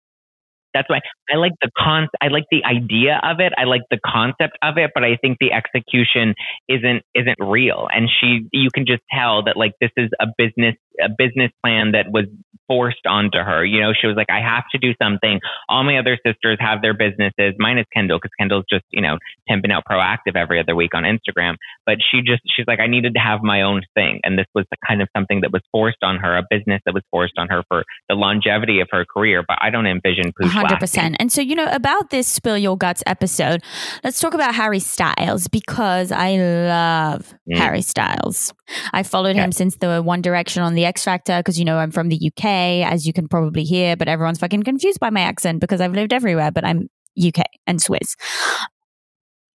That's 0.73 0.87
why 0.87 0.99
I 1.33 1.37
like 1.37 1.53
the 1.63 1.71
con. 1.75 2.07
I 2.21 2.27
like 2.27 2.45
the 2.51 2.63
idea 2.63 3.19
of 3.23 3.39
it. 3.39 3.53
I 3.57 3.63
like 3.63 3.81
the 3.89 3.97
concept 4.05 4.55
of 4.61 4.77
it, 4.77 4.91
but 4.93 5.03
I 5.03 5.17
think 5.21 5.37
the 5.39 5.51
execution 5.51 6.35
isn't 6.67 7.01
isn't 7.15 7.39
real. 7.41 7.87
And 7.91 8.07
she, 8.07 8.45
you 8.53 8.69
can 8.71 8.85
just 8.85 9.01
tell 9.11 9.43
that 9.45 9.57
like 9.57 9.73
this 9.81 9.89
is 9.97 10.09
a 10.21 10.27
business 10.37 10.75
a 11.03 11.09
business 11.09 11.51
plan 11.63 11.93
that 11.93 12.11
was 12.11 12.25
forced 12.69 13.05
onto 13.05 13.39
her. 13.39 13.65
You 13.65 13.81
know, 13.81 13.91
she 13.99 14.07
was 14.07 14.15
like, 14.15 14.29
I 14.29 14.39
have 14.39 14.63
to 14.71 14.77
do 14.77 14.93
something. 15.01 15.41
All 15.67 15.83
my 15.83 15.97
other 15.97 16.17
sisters 16.25 16.57
have 16.61 16.81
their 16.81 16.93
businesses, 16.93 17.55
minus 17.59 17.85
Kendall, 17.93 18.19
because 18.19 18.31
Kendall's 18.39 18.63
just 18.71 18.85
you 18.91 19.01
know 19.01 19.17
pimping 19.49 19.71
out 19.71 19.83
Proactiv 19.89 20.35
every 20.37 20.59
other 20.61 20.75
week 20.75 20.93
on 20.93 21.03
Instagram. 21.03 21.55
But 21.85 21.97
she 22.09 22.21
just 22.21 22.43
she's 22.55 22.65
like, 22.67 22.79
I 22.79 22.87
needed 22.87 23.15
to 23.15 23.19
have 23.19 23.41
my 23.43 23.63
own 23.63 23.81
thing, 23.95 24.21
and 24.23 24.37
this 24.39 24.45
was 24.55 24.65
the 24.71 24.77
kind 24.87 25.01
of 25.01 25.09
something 25.17 25.41
that 25.41 25.51
was 25.51 25.63
forced 25.71 26.03
on 26.03 26.17
her, 26.19 26.37
a 26.37 26.43
business 26.49 26.79
that 26.85 26.93
was 26.93 27.03
forced 27.11 27.33
on 27.37 27.47
her 27.49 27.63
for 27.67 27.83
the 28.07 28.15
longevity 28.15 28.79
of 28.79 28.87
her 28.91 29.03
career. 29.05 29.43
But 29.45 29.57
I 29.59 29.69
don't 29.71 29.87
envision 29.87 30.31
Poosh 30.39 30.49
hundred 30.51 30.63
lasting. 30.73 30.79
percent. 30.79 31.15
And 31.19 31.31
so, 31.31 31.41
you 31.41 31.55
know, 31.55 31.67
about 31.71 32.11
this 32.11 32.27
spill 32.27 32.57
your 32.57 32.77
guts 32.77 33.01
episode, 33.07 33.63
let's 34.03 34.19
talk 34.19 34.35
about 34.35 34.53
Harry 34.53 34.79
Styles 34.79 35.47
because 35.47 36.11
I 36.11 36.37
love 36.37 37.33
Mm. 37.49 37.57
Harry 37.57 37.81
Styles. 37.81 38.53
I 38.93 39.01
followed 39.01 39.31
Okay. 39.31 39.39
him 39.39 39.51
since 39.51 39.77
the 39.77 40.03
One 40.03 40.21
Direction 40.21 40.61
on 40.61 40.75
the 40.75 40.85
X 40.85 41.03
Factor 41.03 41.37
because 41.39 41.57
you 41.57 41.65
know 41.65 41.77
I'm 41.79 41.89
from 41.89 42.09
the 42.09 42.15
UK, 42.31 42.43
as 42.83 43.05
you 43.05 43.13
can 43.13 43.27
probably 43.27 43.63
hear, 43.63 43.95
but 43.95 44.07
everyone's 44.07 44.39
fucking 44.39 44.63
confused 44.63 44.99
by 44.99 45.09
my 45.09 45.21
accent 45.21 45.59
because 45.59 45.81
I've 45.81 45.93
lived 45.93 46.13
everywhere, 46.13 46.51
but 46.51 46.65
I'm 46.65 46.89
UK 47.21 47.43
and 47.67 47.81
Swiss. 47.81 48.15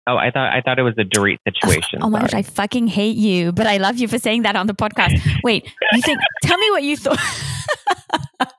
Oh, 0.07 0.17
I 0.17 0.31
thought 0.31 0.51
I 0.51 0.61
thought 0.61 0.79
it 0.79 0.83
was 0.83 0.95
a 0.97 1.03
Dorit 1.03 1.37
situation. 1.47 1.99
Oh 2.01 2.09
my 2.09 2.21
gosh, 2.21 2.33
I 2.33 2.41
fucking 2.41 2.87
hate 2.87 3.17
you, 3.17 3.51
but 3.51 3.67
I 3.67 3.77
love 3.77 3.97
you 3.97 4.07
for 4.07 4.17
saying 4.17 4.41
that 4.41 4.55
on 4.55 4.65
the 4.65 4.73
podcast. 4.73 5.19
Wait, 5.43 5.71
you 5.93 6.01
think? 6.01 6.19
Tell 6.41 6.57
me 6.57 6.71
what 6.71 6.81
you 6.81 6.97
thought. 6.97 7.19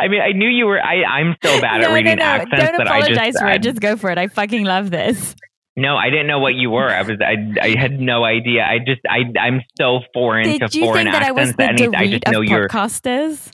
I 0.00 0.08
mean, 0.08 0.20
I 0.20 0.32
knew 0.32 0.48
you 0.48 0.66
were. 0.66 0.80
I 0.80 1.02
I'm 1.04 1.34
so 1.42 1.60
bad 1.60 1.82
at 1.82 1.88
no, 1.88 1.94
reading 1.94 2.16
no, 2.18 2.24
no. 2.24 2.30
accents 2.30 2.56
Don't 2.56 2.76
that 2.78 2.88
I 2.88 2.98
apologize 2.98 3.32
just. 3.32 3.38
for 3.38 3.46
I, 3.46 3.54
it. 3.54 3.62
Just 3.62 3.80
go 3.80 3.96
for 3.96 4.10
it. 4.10 4.18
I 4.18 4.28
fucking 4.28 4.64
love 4.64 4.90
this. 4.90 5.34
No, 5.76 5.96
I 5.96 6.10
didn't 6.10 6.26
know 6.26 6.40
what 6.40 6.54
you 6.54 6.70
were. 6.70 6.88
I 6.88 7.02
was. 7.02 7.18
I 7.24 7.36
I 7.62 7.78
had 7.78 8.00
no 8.00 8.24
idea. 8.24 8.64
I 8.64 8.78
just. 8.78 9.00
I 9.08 9.20
I'm 9.40 9.62
so 9.80 10.00
foreign 10.12 10.44
Did 10.44 10.62
to 10.70 10.78
you 10.78 10.84
foreign 10.84 11.04
think 11.06 11.12
that 11.14 11.22
I 11.22 11.30
was 11.32 11.50
the 11.52 11.56
that 11.58 11.80
any, 11.80 11.94
I 11.96 12.06
Dorit 12.06 12.10
just 12.10 12.28
know 12.32 12.40
you're. 12.40 12.68
podcasters? 12.68 13.50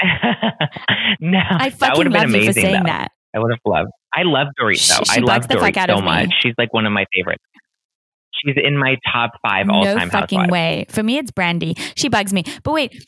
no, 1.20 1.38
I 1.50 1.70
that 1.70 1.96
would 1.96 2.06
have 2.06 2.12
been 2.12 2.12
love 2.12 2.30
you 2.30 2.32
for 2.32 2.36
amazing. 2.44 2.52
saying 2.62 2.82
though. 2.82 2.86
that. 2.86 3.08
I 3.34 3.38
would 3.40 3.50
have 3.50 3.60
loved. 3.66 3.90
I 4.14 4.22
love 4.22 4.48
Dorit 4.60 4.76
She- 4.78 4.92
though. 4.94 5.02
she 5.04 5.16
I 5.16 5.20
love 5.20 5.26
bugs 5.42 5.46
the 5.48 5.54
fuck 5.58 5.72
Dorit 5.74 5.86
so 5.88 5.94
of 5.94 6.00
me. 6.00 6.04
much. 6.06 6.30
She's 6.40 6.54
like 6.56 6.72
one 6.72 6.86
of 6.86 6.92
my 6.92 7.04
favorites. 7.14 7.42
She's 8.34 8.54
in 8.62 8.76
my 8.78 8.96
top 9.12 9.32
five 9.42 9.68
all 9.70 9.84
time. 9.84 9.96
No 9.96 10.10
fucking 10.10 10.38
housewives. 10.40 10.52
way. 10.52 10.86
For 10.88 11.02
me, 11.02 11.18
it's 11.18 11.30
Brandi. 11.30 11.78
She 11.96 12.08
bugs 12.08 12.32
me. 12.32 12.44
But 12.62 12.72
wait, 12.72 13.04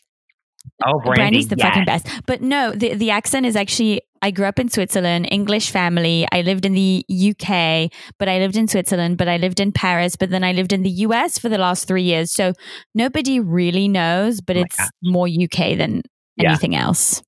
Oh, 0.85 1.01
Brandi, 1.05 1.15
Brandi's 1.17 1.49
the 1.49 1.57
yes. 1.57 1.69
fucking 1.69 1.85
best. 1.85 2.09
But 2.27 2.43
no, 2.43 2.73
the, 2.73 2.95
the 2.95 3.11
accent 3.11 3.47
is 3.47 3.57
actually, 3.57 4.03
I 4.23 4.31
grew 4.31 4.47
up 4.47 4.59
in 4.59 4.69
Switzerland, 4.69 5.29
English 5.31 5.71
family. 5.71 6.27
I 6.33 6.43
lived 6.43 6.65
in 6.67 6.75
the 6.75 7.05
UK, 7.09 7.91
but 8.19 8.29
I 8.29 8.39
lived 8.39 8.57
in 8.57 8.69
Switzerland, 8.69 9.19
but 9.19 9.29
I 9.29 9.37
lived 9.37 9.61
in 9.61 9.73
Paris, 9.73 10.17
but 10.17 10.31
then 10.31 10.45
I 10.45 10.53
lived 10.53 10.73
in 10.73 10.83
the 10.83 10.91
US 10.91 11.39
for 11.39 11.49
the 11.49 11.59
last 11.59 11.87
three 11.89 12.03
years. 12.03 12.33
So 12.33 12.53
nobody 12.95 13.41
really 13.41 13.89
knows, 13.89 14.41
but 14.41 14.57
Oh 14.57 14.63
it's 14.63 14.79
more 15.03 15.27
UK 15.29 15.77
than 15.77 16.03
Yeah. 16.37 16.51
anything 16.51 16.75
else. 16.75 17.23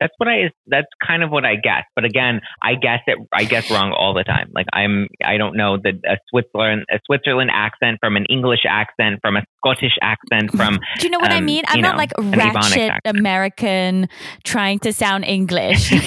That's 0.00 0.12
what 0.18 0.28
I. 0.28 0.50
That's 0.66 0.86
kind 1.04 1.22
of 1.22 1.30
what 1.30 1.44
I 1.44 1.56
guess. 1.56 1.84
But 1.94 2.04
again, 2.04 2.40
I 2.62 2.74
guess 2.74 3.00
it. 3.06 3.18
I 3.32 3.44
guess 3.44 3.70
wrong 3.70 3.92
all 3.92 4.14
the 4.14 4.24
time. 4.24 4.50
Like 4.54 4.66
I'm. 4.72 5.08
I 5.24 5.36
don't 5.36 5.56
know 5.56 5.76
the 5.76 6.00
a 6.06 6.16
Switzerland 6.30 6.84
a 6.90 6.98
Switzerland 7.06 7.50
accent 7.52 7.98
from 8.00 8.16
an 8.16 8.24
English 8.26 8.64
accent 8.68 9.20
from 9.20 9.36
a 9.36 9.44
Scottish 9.58 9.96
accent 10.00 10.52
from. 10.52 10.78
Do 10.98 11.06
you 11.06 11.10
know 11.10 11.18
what 11.18 11.32
I 11.32 11.38
um, 11.38 11.44
mean? 11.44 11.64
I'm 11.66 11.80
not 11.80 11.92
know, 11.92 11.98
like 11.98 12.12
ratchet. 12.18 12.92
American 13.04 14.08
trying 14.44 14.78
to 14.80 14.92
sound 14.92 15.24
English. 15.24 15.90
yeah, 15.92 16.00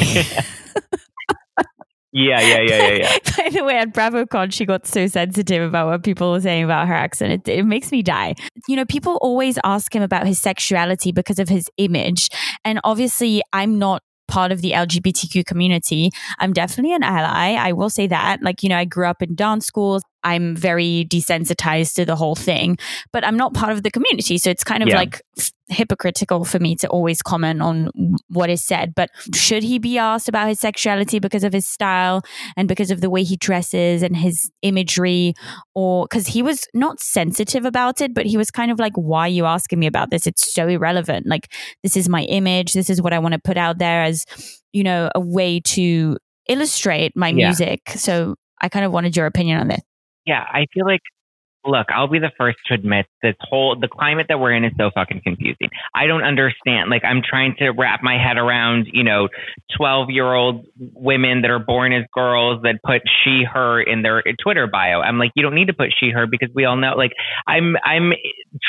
yeah, 2.42 2.42
yeah, 2.42 2.62
yeah, 2.62 2.94
yeah. 2.94 3.18
By 3.44 3.50
the 3.50 3.64
way, 3.64 3.78
at 3.78 3.92
BravoCon, 3.92 4.54
she 4.54 4.66
got 4.66 4.86
so 4.86 5.08
sensitive 5.08 5.68
about 5.68 5.88
what 5.88 6.04
people 6.04 6.32
were 6.32 6.42
saying 6.42 6.64
about 6.64 6.88
her 6.88 6.94
accent. 6.94 7.48
It, 7.48 7.52
it 7.60 7.64
makes 7.64 7.92
me 7.92 8.04
die. 8.04 8.36
You 8.68 8.76
know, 8.76 8.86
people 8.86 9.18
always 9.22 9.58
ask 9.64 9.96
him 9.96 10.04
about 10.04 10.28
his 10.28 10.40
sexuality 10.40 11.12
because 11.12 11.40
of 11.40 11.50
his 11.50 11.68
image. 11.78 12.30
And 12.64 12.80
obviously, 12.84 13.42
I'm 13.52 13.80
not 13.80 14.04
part 14.28 14.52
of 14.52 14.62
the 14.62 14.72
LGBTQ 14.72 15.46
community. 15.46 16.12
I'm 16.38 16.54
definitely 16.54 16.94
an 16.94 17.04
ally. 17.04 17.54
I 17.54 17.72
will 17.72 17.90
say 17.90 18.06
that. 18.08 18.44
Like, 18.44 18.62
you 18.62 18.70
know, 18.70 18.78
I 18.78 18.86
grew 18.86 19.08
up 19.08 19.24
in 19.24 19.34
dance 19.34 19.66
schools. 19.66 20.04
I'm 20.24 20.56
very 20.56 21.08
desensitized 21.10 21.96
to 21.96 22.06
the 22.06 22.16
whole 22.16 22.36
thing, 22.36 22.78
but 23.12 23.26
I'm 23.26 23.38
not 23.38 23.54
part 23.54 23.72
of 23.72 23.84
the 23.84 23.92
community. 23.92 24.38
So 24.38 24.50
it's 24.50 24.64
kind 24.64 24.84
of 24.84 24.90
Yeah. 24.90 24.98
like 24.98 25.22
hypocritical 25.70 26.44
for 26.44 26.60
me 26.60 26.76
to 26.76 26.88
always 26.90 27.22
comment 27.22 27.62
on 27.62 27.90
what 28.28 28.50
is 28.50 28.62
said. 28.62 28.94
But 28.96 29.10
should 29.34 29.64
he 29.64 29.80
be 29.80 29.98
asked 29.98 30.28
about 30.28 30.48
his 30.50 30.60
sexuality 30.60 31.20
because 31.20 31.44
of 31.44 31.54
his 31.54 31.68
style 31.68 32.24
and 32.58 32.68
because 32.68 32.92
of 32.92 33.02
the 33.02 33.10
way 33.10 33.24
he 33.24 33.38
dresses 33.38 34.04
and 34.04 34.16
his 34.16 34.52
imagery? 34.62 35.34
Or 35.74 36.06
because 36.06 36.28
he 36.28 36.44
was 36.44 36.68
not 36.74 37.00
sensitive 37.00 37.66
about 37.66 38.02
it, 38.02 38.14
but 38.14 38.26
he 38.26 38.38
was 38.38 38.52
kind 38.52 38.70
of 38.72 38.80
like, 38.80 38.94
why 38.96 39.22
are 39.22 39.30
you 39.30 39.46
asking 39.46 39.80
me 39.80 39.88
about 39.88 40.12
this? 40.12 40.28
It's 40.28 40.54
so 40.54 40.68
irrelevant. 40.68 41.26
Like, 41.26 41.52
this 41.84 41.96
is 41.96 42.10
my 42.10 42.24
image. 42.24 42.74
This 42.74 42.90
is 42.90 43.02
what 43.02 43.14
I 43.14 43.20
want 43.20 43.34
to 43.34 43.40
put 43.40 43.58
out 43.58 43.78
there 43.78 44.04
as, 44.04 44.26
you 44.74 44.84
know, 44.84 45.10
a 45.16 45.20
way 45.20 45.60
to 45.62 46.18
illustrate 46.50 47.14
my 47.16 47.30
Yeah. 47.30 47.48
music. 47.48 47.82
So 47.96 48.36
I 48.60 48.68
kind 48.70 48.86
of 48.86 48.92
wanted 48.92 49.16
your 49.16 49.26
opinion 49.26 49.60
on 49.60 49.68
this. 49.70 49.82
Yeah, 50.26 50.44
I 50.48 50.66
feel 50.74 50.86
like 50.86 51.02
look, 51.66 51.88
I'll 51.94 52.08
be 52.08 52.20
the 52.20 52.32
first 52.38 52.58
to 52.68 52.74
admit 52.74 53.06
this 53.22 53.36
whole 53.42 53.76
the 53.80 53.88
climate 53.88 54.28
that 54.30 54.40
we're 54.40 54.54
in 54.54 54.64
is 54.64 54.72
so 54.78 54.90
fucking 54.94 55.22
confusing. 55.24 55.70
I 55.96 56.08
don't 56.08 56.24
understand. 56.24 56.90
Like 56.90 57.04
I'm 57.06 57.22
trying 57.28 57.56
to 57.60 57.70
wrap 57.70 58.02
my 58.04 58.18
head 58.18 58.38
around, 58.38 58.88
you 58.92 59.04
know, 59.04 59.30
12-year-old 59.80 60.66
women 60.94 61.42
that 61.42 61.52
are 61.52 61.60
born 61.60 61.94
as 61.94 62.04
girls 62.14 62.62
that 62.64 62.76
put 62.86 63.02
she 63.24 63.44
her 63.44 63.82
in 63.82 64.02
their 64.02 64.24
Twitter 64.42 64.68
bio. 64.68 65.02
I'm 65.02 65.20
like, 65.20 65.32
you 65.36 65.44
don't 65.44 65.56
need 65.56 65.68
to 65.68 65.74
put 65.74 65.90
she 66.00 66.10
her 66.12 66.26
because 66.28 66.50
we 66.54 66.66
all 66.66 66.78
know 66.78 66.96
like 66.96 67.12
I'm 67.48 67.76
I'm 67.86 68.14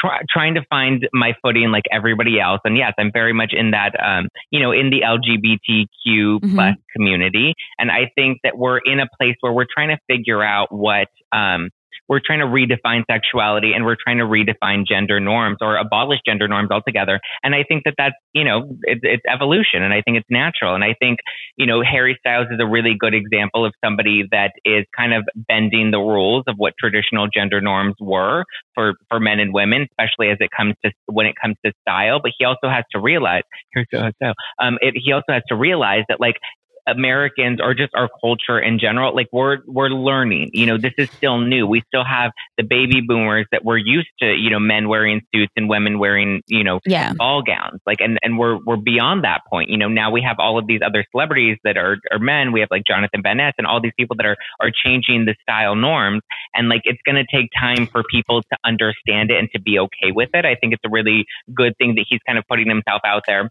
try, 0.01 0.21
trying 0.31 0.55
to 0.55 0.63
find 0.69 1.09
my 1.13 1.35
footing 1.43 1.71
like 1.71 1.85
everybody 1.91 2.41
else. 2.41 2.61
And 2.65 2.77
yes, 2.77 2.93
I'm 2.99 3.11
very 3.13 3.33
much 3.33 3.53
in 3.53 3.71
that 3.73 3.93
um, 4.03 4.29
you 4.51 4.61
know, 4.61 4.73
in 4.73 4.91
the 4.91 5.01
LGBTQ 5.03 6.41
Mhm. 6.43 6.75
community. 6.95 7.55
And 7.79 7.91
I 7.91 8.11
think 8.15 8.39
that 8.45 8.57
we're 8.59 8.79
in 8.79 9.01
a 9.01 9.07
place 9.19 9.37
where 9.41 9.53
we're 9.53 9.67
trying 9.73 9.89
to 9.89 9.99
figure 10.09 10.43
out 10.43 10.73
what 10.73 11.09
um 11.33 11.71
we're 12.13 12.21
trying 12.23 12.41
to 12.41 12.47
redefine 12.47 13.05
sexuality 13.11 13.73
and 13.75 13.87
we're 13.87 13.97
trying 13.97 14.19
to 14.19 14.25
redefine 14.25 14.87
gender 14.87 15.19
norms 15.19 15.57
or 15.63 15.79
abolish 15.79 16.19
gender 16.27 16.47
norms 16.47 16.71
altogether. 16.71 17.19
And 17.43 17.55
I 17.55 17.65
think 17.67 17.85
that 17.87 17.95
that's, 17.97 18.15
you 18.35 18.45
know, 18.45 18.77
it's, 18.83 19.01
it's 19.03 19.23
evolution 19.33 19.83
and 19.83 19.95
I 19.95 20.03
think 20.03 20.19
it's 20.19 20.29
natural. 20.29 20.75
And 20.75 20.85
I 20.85 20.95
think, 21.01 21.21
you 21.57 21.65
know, 21.65 21.83
Harry 21.83 22.15
Styles 22.21 22.49
is 22.51 22.61
a 22.61 22.67
really 22.67 22.95
good 22.99 23.15
example 23.15 23.65
of 23.65 23.73
somebody 23.83 24.25
that 24.31 24.53
is 24.63 24.85
kind 24.95 25.15
of 25.15 25.25
bending 25.35 25.91
the 25.91 26.01
rules 26.01 26.45
of 26.47 26.57
what 26.59 26.75
traditional 26.79 27.29
gender 27.33 27.63
norms 27.63 27.95
were 27.99 28.45
for, 28.75 28.93
for 29.09 29.19
men 29.19 29.41
and 29.41 29.55
women, 29.55 29.89
especially 29.91 30.29
as 30.29 30.37
it 30.41 30.51
comes 30.55 30.75
to 30.85 30.91
when 31.07 31.25
it 31.25 31.35
comes 31.41 31.57
to 31.65 31.73
style. 31.81 32.21
But 32.23 32.33
he 32.37 32.45
also 32.45 32.69
has 32.69 32.85
to 32.93 33.01
realize, 33.01 33.45
here's 33.73 33.87
so, 33.91 34.35
um, 34.59 34.77
it, 34.83 34.97
he 35.03 35.13
also 35.13 35.33
has 35.33 35.45
to 35.49 35.57
realize 35.57 36.05
that 36.11 36.21
like 36.21 36.37
Americans 36.87 37.61
or 37.63 37.75
just 37.75 37.95
our 37.95 38.09
culture 38.21 38.59
in 38.59 38.79
general, 38.79 39.15
like 39.15 39.29
we're 39.33 39.59
we're 39.67 39.89
learning. 39.89 40.51
You 40.53 40.67
know, 40.67 40.79
this 40.79 40.93
is 40.99 41.11
still 41.11 41.39
new. 41.39 41.67
We 41.67 41.83
still 41.87 42.05
have 42.05 42.33
the 42.57 42.65
baby 42.65 43.01
boomers 43.01 43.47
that 43.53 43.65
we're 43.65 43.79
used 43.79 44.11
to, 44.21 44.27
you 44.27 44.51
know, 44.51 44.59
men 44.59 44.89
wearing 44.89 45.21
suits 45.35 45.53
and 45.57 45.69
women 45.69 45.99
wearing, 45.99 46.43
you 46.49 46.65
know, 46.65 46.81
yeah. 46.85 47.13
ball 47.15 47.43
gowns. 47.43 47.81
Like 47.87 48.01
and, 48.01 48.19
and 48.23 48.39
we're 48.39 48.59
we're 48.65 48.77
beyond 48.77 49.25
that 49.25 49.43
point. 49.49 49.71
You 49.71 49.79
know, 49.79 49.89
now 49.89 50.11
we 50.11 50.23
have 50.23 50.37
all 50.39 50.59
of 50.59 50.67
these 50.67 50.81
other 50.85 51.05
celebrities 51.13 51.59
that 51.65 51.77
are 51.77 51.97
are 52.11 52.19
men. 52.19 52.53
We 52.53 52.61
have 52.61 52.71
like 52.71 52.85
Jonathan 52.87 53.23
Van 53.23 53.37
Ness 53.37 53.55
and 53.59 53.67
all 53.67 53.81
these 53.81 53.93
people 53.97 54.17
that 54.17 54.27
are 54.27 54.37
are 54.61 54.71
changing 54.71 55.25
the 55.25 55.35
style 55.43 55.77
norms. 55.77 56.23
And 56.55 56.69
like 56.69 56.83
it's 56.85 57.01
gonna 57.07 57.25
take 57.33 57.51
time 57.59 57.87
for 57.87 58.03
people 58.11 58.43
to 58.43 58.59
understand 58.65 59.31
it 59.31 59.39
and 59.39 59.49
to 59.55 59.61
be 59.61 59.79
okay 59.79 60.13
with 60.13 60.31
it. 60.35 60.45
I 60.45 60.57
think 60.57 60.73
it's 60.75 60.85
a 60.85 60.91
really 60.91 61.27
good 61.55 61.77
thing 61.79 61.95
that 61.95 62.07
he's 62.09 62.21
kind 62.27 62.39
of 62.39 62.45
putting 62.49 62.69
himself 62.69 63.03
out 63.05 63.23
there 63.27 63.51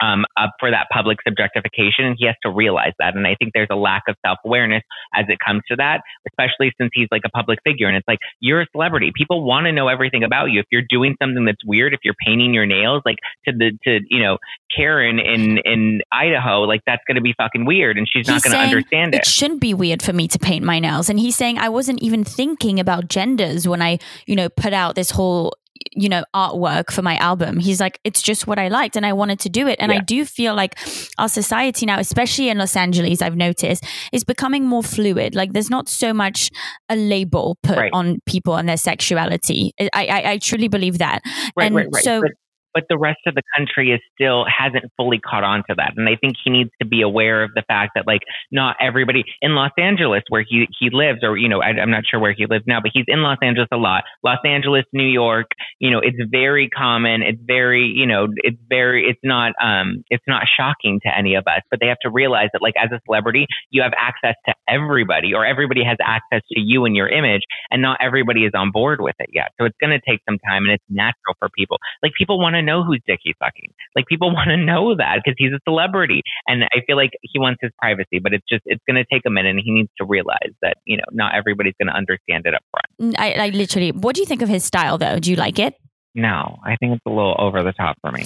um, 0.00 0.24
up 0.36 0.50
for 0.60 0.70
that 0.70 0.86
public 0.92 1.18
subjectification. 1.26 2.00
And 2.00 2.16
he 2.18 2.26
has 2.26 2.34
to 2.42 2.50
realize 2.50 2.92
that. 2.98 3.16
And 3.16 3.26
I 3.26 3.34
think 3.34 3.52
there's 3.54 3.68
a 3.70 3.76
lack 3.76 4.02
of 4.08 4.16
self 4.24 4.38
awareness 4.44 4.82
as 5.14 5.26
it 5.28 5.38
comes 5.44 5.62
to 5.68 5.76
that, 5.76 6.02
especially 6.28 6.72
since 6.80 6.90
he's 6.94 7.08
like 7.10 7.22
a 7.24 7.30
public 7.30 7.58
figure. 7.64 7.88
And 7.88 7.96
it's 7.96 8.08
like, 8.08 8.18
you're 8.40 8.62
a 8.62 8.66
celebrity. 8.72 9.12
People 9.16 9.44
want 9.44 9.66
to 9.66 9.72
know 9.72 9.88
everything 9.88 10.24
about 10.24 10.46
you. 10.46 10.60
If 10.60 10.66
you're 10.70 10.82
doing 10.88 11.16
something 11.20 11.44
that's 11.44 11.64
weird, 11.64 11.94
if 11.94 12.00
you're 12.04 12.14
painting 12.24 12.54
your 12.54 12.66
nails, 12.66 13.02
like 13.04 13.16
to 13.46 13.52
the, 13.52 13.72
to, 13.84 14.00
you 14.08 14.22
know, 14.22 14.38
Karen 14.74 15.18
in, 15.18 15.58
in 15.64 16.02
Idaho, 16.12 16.62
like 16.62 16.82
that's 16.86 17.02
going 17.06 17.16
to 17.16 17.22
be 17.22 17.34
fucking 17.36 17.64
weird. 17.64 17.98
And 17.98 18.08
she's 18.10 18.26
not 18.26 18.42
going 18.42 18.52
to 18.52 18.58
understand 18.58 19.14
it. 19.14 19.18
It 19.18 19.26
shouldn't 19.26 19.60
be 19.60 19.74
weird 19.74 20.02
for 20.02 20.12
me 20.12 20.28
to 20.28 20.38
paint 20.38 20.64
my 20.64 20.78
nails. 20.78 21.08
And 21.08 21.18
he's 21.18 21.36
saying, 21.36 21.58
I 21.58 21.68
wasn't 21.68 22.02
even 22.02 22.24
thinking 22.24 22.80
about 22.80 23.08
genders 23.08 23.66
when 23.66 23.82
I, 23.82 23.98
you 24.26 24.36
know, 24.36 24.48
put 24.48 24.72
out 24.72 24.94
this 24.94 25.10
whole 25.10 25.52
you 25.92 26.08
know 26.08 26.24
artwork 26.34 26.90
for 26.92 27.02
my 27.02 27.16
album 27.18 27.58
he's 27.58 27.80
like 27.80 28.00
it's 28.04 28.22
just 28.22 28.46
what 28.46 28.58
i 28.58 28.68
liked 28.68 28.96
and 28.96 29.06
i 29.06 29.12
wanted 29.12 29.38
to 29.38 29.48
do 29.48 29.66
it 29.66 29.76
and 29.80 29.92
yeah. 29.92 29.98
i 29.98 30.00
do 30.00 30.24
feel 30.24 30.54
like 30.54 30.78
our 31.18 31.28
society 31.28 31.86
now 31.86 31.98
especially 31.98 32.48
in 32.48 32.58
los 32.58 32.76
angeles 32.76 33.22
i've 33.22 33.36
noticed 33.36 33.84
is 34.12 34.24
becoming 34.24 34.64
more 34.64 34.82
fluid 34.82 35.34
like 35.34 35.52
there's 35.52 35.70
not 35.70 35.88
so 35.88 36.12
much 36.12 36.50
a 36.88 36.96
label 36.96 37.56
put 37.62 37.76
right. 37.76 37.90
on 37.92 38.18
people 38.26 38.56
and 38.56 38.68
their 38.68 38.76
sexuality 38.76 39.72
I, 39.80 39.88
I, 39.94 40.30
I 40.32 40.38
truly 40.38 40.68
believe 40.68 40.98
that 40.98 41.22
right, 41.56 41.66
and 41.66 41.76
right, 41.76 41.88
right. 41.92 42.04
so 42.04 42.22
but, 42.22 42.32
but 42.76 42.84
the 42.90 42.98
rest 42.98 43.20
of 43.26 43.34
the 43.34 43.42
country 43.56 43.90
is 43.90 44.00
still 44.12 44.44
hasn't 44.44 44.84
fully 44.98 45.18
caught 45.18 45.42
on 45.42 45.64
to 45.66 45.74
that. 45.78 45.94
And 45.96 46.06
I 46.06 46.16
think 46.20 46.34
he 46.44 46.50
needs 46.50 46.68
to 46.78 46.86
be 46.86 47.00
aware 47.00 47.42
of 47.42 47.52
the 47.54 47.62
fact 47.66 47.92
that 47.94 48.06
like 48.06 48.20
not 48.52 48.76
everybody 48.82 49.24
in 49.40 49.54
Los 49.54 49.70
Angeles 49.78 50.22
where 50.28 50.44
he 50.46 50.66
he 50.78 50.90
lives, 50.92 51.20
or 51.22 51.38
you 51.38 51.48
know, 51.48 51.62
I, 51.62 51.70
am 51.70 51.90
not 51.90 52.04
sure 52.04 52.20
where 52.20 52.34
he 52.36 52.44
lives 52.44 52.64
now, 52.66 52.80
but 52.82 52.90
he's 52.92 53.06
in 53.08 53.22
Los 53.22 53.38
Angeles 53.40 53.68
a 53.72 53.78
lot. 53.78 54.04
Los 54.22 54.40
Angeles, 54.44 54.84
New 54.92 55.08
York, 55.08 55.46
you 55.80 55.90
know, 55.90 56.00
it's 56.00 56.18
very 56.30 56.68
common. 56.68 57.22
It's 57.22 57.40
very, 57.42 57.86
you 57.86 58.06
know, 58.06 58.28
it's 58.36 58.60
very, 58.68 59.08
it's 59.08 59.20
not, 59.24 59.54
um, 59.62 60.04
it's 60.10 60.24
not 60.28 60.42
shocking 60.44 61.00
to 61.04 61.16
any 61.16 61.34
of 61.34 61.44
us. 61.46 61.62
But 61.70 61.80
they 61.80 61.86
have 61.86 62.00
to 62.02 62.10
realize 62.10 62.50
that 62.52 62.60
like 62.60 62.74
as 62.76 62.90
a 62.92 63.00
celebrity, 63.06 63.46
you 63.70 63.80
have 63.80 63.92
access 63.98 64.34
to 64.44 64.54
everybody, 64.68 65.32
or 65.32 65.46
everybody 65.46 65.82
has 65.82 65.96
access 66.04 66.42
to 66.52 66.60
you 66.60 66.84
and 66.84 66.94
your 66.94 67.08
image, 67.08 67.42
and 67.70 67.80
not 67.80 67.96
everybody 68.02 68.44
is 68.44 68.52
on 68.54 68.70
board 68.70 69.00
with 69.00 69.16
it 69.18 69.30
yet. 69.32 69.52
So 69.58 69.64
it's 69.64 69.76
going 69.80 69.98
to 69.98 70.00
take 70.06 70.20
some 70.28 70.38
time, 70.38 70.64
and 70.64 70.72
it's 70.72 70.84
natural 70.90 71.36
for 71.38 71.48
people. 71.56 71.78
Like 72.02 72.12
people 72.18 72.38
want 72.38 72.54
to 72.54 72.65
know 72.66 72.84
who's 72.84 73.00
dick 73.06 73.20
he's 73.22 73.34
fucking. 73.38 73.72
Like 73.94 74.06
people 74.06 74.30
want 74.34 74.50
to 74.50 74.56
know 74.56 74.96
that 74.96 75.22
because 75.24 75.36
he's 75.38 75.52
a 75.52 75.60
celebrity. 75.64 76.22
And 76.46 76.64
I 76.64 76.80
feel 76.86 76.96
like 76.96 77.10
he 77.22 77.38
wants 77.38 77.58
his 77.62 77.70
privacy, 77.78 78.18
but 78.22 78.32
it's 78.32 78.44
just, 78.48 78.62
it's 78.66 78.82
going 78.88 78.96
to 78.96 79.06
take 79.10 79.22
a 79.26 79.30
minute 79.30 79.50
and 79.50 79.60
he 79.64 79.72
needs 79.72 79.90
to 79.98 80.04
realize 80.04 80.52
that, 80.62 80.76
you 80.84 80.96
know, 80.96 81.04
not 81.12 81.34
everybody's 81.34 81.74
going 81.80 81.88
to 81.88 81.96
understand 81.96 82.46
it 82.46 82.54
up 82.54 82.62
front. 82.70 83.16
I, 83.18 83.32
I 83.32 83.48
literally, 83.50 83.92
what 83.92 84.14
do 84.14 84.20
you 84.20 84.26
think 84.26 84.42
of 84.42 84.48
his 84.48 84.64
style 84.64 84.98
though? 84.98 85.18
Do 85.18 85.30
you 85.30 85.36
like 85.36 85.58
it? 85.58 85.74
No, 86.16 86.58
I 86.64 86.76
think 86.76 86.94
it's 86.94 87.02
a 87.04 87.10
little 87.10 87.36
over 87.38 87.62
the 87.62 87.72
top 87.72 87.98
for 88.00 88.10
me. 88.10 88.24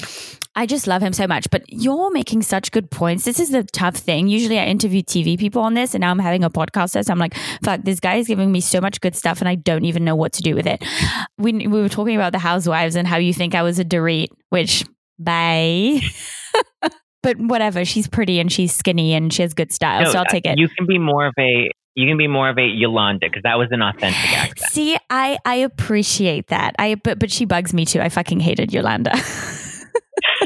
I 0.57 0.67
just 0.67 0.87
love 0.87 1.03
him 1.03 1.13
so 1.13 1.27
much. 1.27 1.49
But 1.51 1.63
you're 1.69 2.11
making 2.11 2.43
such 2.43 2.73
good 2.73 2.91
points. 2.91 3.25
This 3.25 3.39
is 3.39 3.51
the 3.51 3.63
tough 3.65 3.97
thing. 3.97 4.29
Usually 4.29 4.59
I 4.59 4.67
interview 4.67 5.03
TV 5.03 5.39
people 5.39 5.63
on 5.63 5.75
this, 5.75 5.95
and 5.95 6.03
now 6.03 6.11
I'm 6.11 6.19
having 6.19 6.45
a 6.45 6.51
podcast. 6.51 7.05
So 7.05 7.13
I'm 7.13 7.19
like, 7.19 7.35
fuck, 7.63 7.83
this 7.83 8.01
guy 8.01 8.17
is 8.17 8.27
giving 8.27 8.51
me 8.51 8.61
so 8.61 8.81
much 8.81 9.01
good 9.01 9.15
stuff, 9.15 9.41
and 9.41 9.49
I 9.49 9.55
don't 9.55 9.85
even 9.85 10.05
know 10.05 10.17
what 10.17 10.33
to 10.35 10.43
do 10.43 10.55
with 10.55 10.67
it. 10.67 10.85
We, 11.39 11.53
we 11.53 11.81
were 11.81 11.89
talking 11.89 12.17
about 12.17 12.33
the 12.33 12.39
housewives 12.39 12.97
and 12.97 13.07
how 13.07 13.17
you 13.17 13.33
think 13.33 13.55
I 13.55 13.63
was 13.63 13.79
a 13.79 13.85
Dorit, 13.85 14.29
which, 14.49 14.85
bye. 15.19 16.01
but 17.23 17.39
whatever. 17.39 17.85
She's 17.85 18.09
pretty 18.09 18.41
and 18.41 18.51
she's 18.51 18.75
skinny 18.75 19.15
and 19.15 19.33
she 19.33 19.43
has 19.43 19.55
good 19.55 19.73
style. 19.73 20.05
No, 20.05 20.13
so 20.13 20.19
I'll 20.19 20.25
uh, 20.25 20.31
take 20.31 20.47
it. 20.47 20.59
You 20.59 20.69
can 20.69 20.87
be 20.87 20.99
more 20.99 21.27
of 21.27 21.35
a 21.39 21.71
you 21.97 22.07
can 22.07 22.17
be 22.17 22.29
more 22.29 22.49
of 22.49 22.57
a 22.57 22.67
Yolanda 22.67 23.27
because 23.27 23.43
that 23.43 23.59
was 23.59 23.69
an 23.73 23.83
authentic 23.83 24.39
accent. 24.39 24.73
See, 24.73 24.97
I 25.11 25.39
I 25.45 25.57
appreciate 25.57 26.49
that. 26.49 26.75
I 26.79 26.95
but 26.95 27.19
but 27.19 27.31
she 27.31 27.45
bugs 27.45 27.75
me 27.75 27.85
too. 27.85 28.01
I 28.01 28.09
fucking 28.09 28.41
hated 28.41 28.73
Yolanda. 28.73 29.13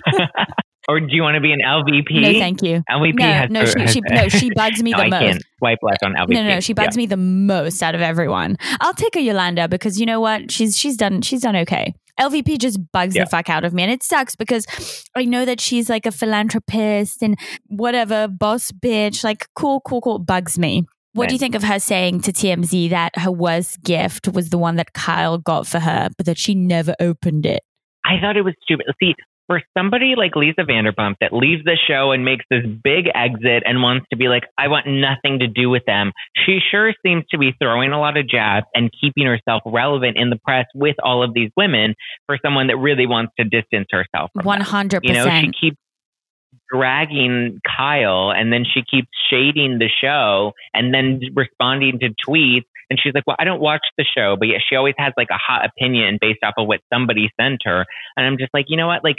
or 0.89 1.01
do 1.01 1.07
you 1.11 1.23
want 1.23 1.35
to 1.37 1.41
be 1.41 1.53
an 1.53 1.61
LVP? 1.65 2.21
No, 2.21 2.33
thank 2.39 2.63
you. 2.63 2.83
LVP 2.91 3.15
no, 3.15 3.27
has 3.27 3.51
no, 3.51 3.65
she, 3.65 3.87
she, 3.87 4.01
no, 4.09 4.29
she 4.29 4.51
bugs 4.55 4.83
me 4.83 4.91
no, 4.93 4.99
the 4.99 5.05
I 5.05 5.09
most. 5.09 5.21
Can't 5.21 5.43
swipe 5.59 5.79
left 5.83 6.03
on 6.03 6.15
LVP. 6.15 6.29
No, 6.35 6.43
no, 6.43 6.49
no, 6.51 6.61
she 6.61 6.73
bugs 6.73 6.97
yeah. 6.97 7.03
me 7.03 7.07
the 7.07 7.17
most 7.17 7.83
out 7.83 7.95
of 7.95 8.01
everyone. 8.01 8.57
I'll 8.81 8.95
take 8.95 9.17
a 9.17 9.21
Yolanda 9.21 9.69
because 9.69 9.99
you 9.99 10.07
know 10.07 10.21
what? 10.21 10.51
She's 10.51 10.77
she's 10.77 10.97
done 10.97 11.23
she's 11.23 11.43
done 11.43 11.57
okay. 11.57 11.95
LVP 12.21 12.59
just 12.59 12.79
bugs 12.93 13.17
yeah. 13.17 13.25
the 13.25 13.31
fuck 13.31 13.51
out 13.51 13.65
of 13.65 13.75
me. 13.75 13.83
And 13.83 13.91
it 13.91 14.03
sucks 14.03 14.37
because 14.37 15.05
I 15.17 15.25
know 15.25 15.45
that 15.45 15.61
she's 15.61 15.91
like 15.91 16.07
a 16.07 16.13
philanthropist 16.13 17.23
and 17.23 17.37
whatever, 17.67 18.29
boss 18.29 18.71
bitch, 18.71 19.25
like 19.25 19.49
cool, 19.57 19.81
cool, 19.81 20.01
cool, 20.01 20.19
bugs 20.19 20.59
me. 20.59 20.85
What 21.15 21.29
do 21.29 21.35
you 21.35 21.39
think 21.39 21.55
of 21.55 21.63
her 21.63 21.79
saying 21.79 22.23
to 22.23 22.33
TMZ 22.33 22.91
that 22.91 23.17
her 23.19 23.31
worst 23.31 23.83
gift 23.85 24.29
was 24.29 24.51
the 24.51 24.59
one 24.59 24.75
that 24.77 24.95
Kyle 24.95 25.39
got 25.39 25.65
for 25.65 25.79
her, 25.79 26.09
but 26.17 26.27
that 26.27 26.39
she 26.39 26.57
never 26.57 26.97
opened 26.99 27.47
it? 27.47 27.63
I 28.05 28.21
thought 28.21 28.37
it 28.37 28.43
was 28.43 28.55
stupid. 28.63 28.87
See, 29.01 29.15
for 29.47 29.63
somebody 29.77 30.15
like 30.17 30.37
Lisa 30.37 30.63
Vanderpump 30.63 31.17
that 31.21 31.33
leaves 31.33 31.65
the 31.65 31.77
show 31.89 32.13
and 32.13 32.25
makes 32.25 32.45
this 32.51 32.65
big 32.65 33.07
exit 33.15 33.63
and 33.67 33.83
wants 33.83 34.07
to 34.11 34.17
be 34.17 34.29
like, 34.29 34.45
I 34.59 34.69
want 34.69 34.87
nothing 34.87 35.41
to 35.41 35.47
do 35.47 35.69
with 35.71 35.85
them, 35.87 36.13
she 36.47 36.59
sure 36.71 36.93
seems 37.05 37.25
to 37.31 37.39
be 37.39 37.53
throwing 37.61 37.93
a 37.93 38.01
lot 38.01 38.17
of 38.17 38.29
jabs 38.29 38.67
and 38.75 38.91
keeping 39.01 39.27
herself 39.27 39.63
relevant 39.67 40.17
in 40.17 40.31
the 40.31 40.37
press 40.37 40.67
with 40.75 40.97
all 41.03 41.23
of 41.23 41.35
these 41.35 41.51
women 41.57 41.95
for 42.27 42.39
someone 42.45 42.69
that 42.69 42.77
really 42.77 43.07
wants 43.07 43.33
to 43.39 43.45
distance 43.45 43.89
herself. 43.91 44.31
One 44.43 44.61
hundred 44.61 45.03
percent. 45.03 45.19
You 45.19 45.25
know, 45.25 45.41
she 45.41 45.53
keeps 45.69 45.77
dragging 46.73 47.61
Kyle 47.77 48.33
and 48.33 48.53
then 48.53 48.65
she 48.65 48.83
keeps 48.83 49.09
shading 49.31 49.79
the 49.79 49.89
show 50.01 50.53
and 50.73 50.93
then 50.95 51.21
responding 51.35 51.99
to 52.01 52.09
tweets. 52.27 52.65
And 52.91 52.99
she's 53.03 53.15
like, 53.15 53.25
well, 53.27 53.37
I 53.39 53.45
don't 53.45 53.61
watch 53.61 53.83
the 53.97 54.05
show, 54.05 54.37
but 54.39 54.49
yet 54.49 54.61
she 54.69 54.77
always 54.77 54.95
has 54.99 55.13
like 55.17 55.29
a 55.31 55.39
hot 55.39 55.65
opinion 55.65 56.19
based 56.21 56.41
off 56.43 56.55
of 56.59 56.67
what 56.67 56.81
somebody 56.93 57.31
sent 57.41 57.63
her. 57.65 57.85
And 58.17 58.27
I'm 58.27 58.39
just 58.39 58.53
like, 58.55 58.67
you 58.69 58.77
know 58.77 58.87
what? 58.87 59.05
Like, 59.05 59.17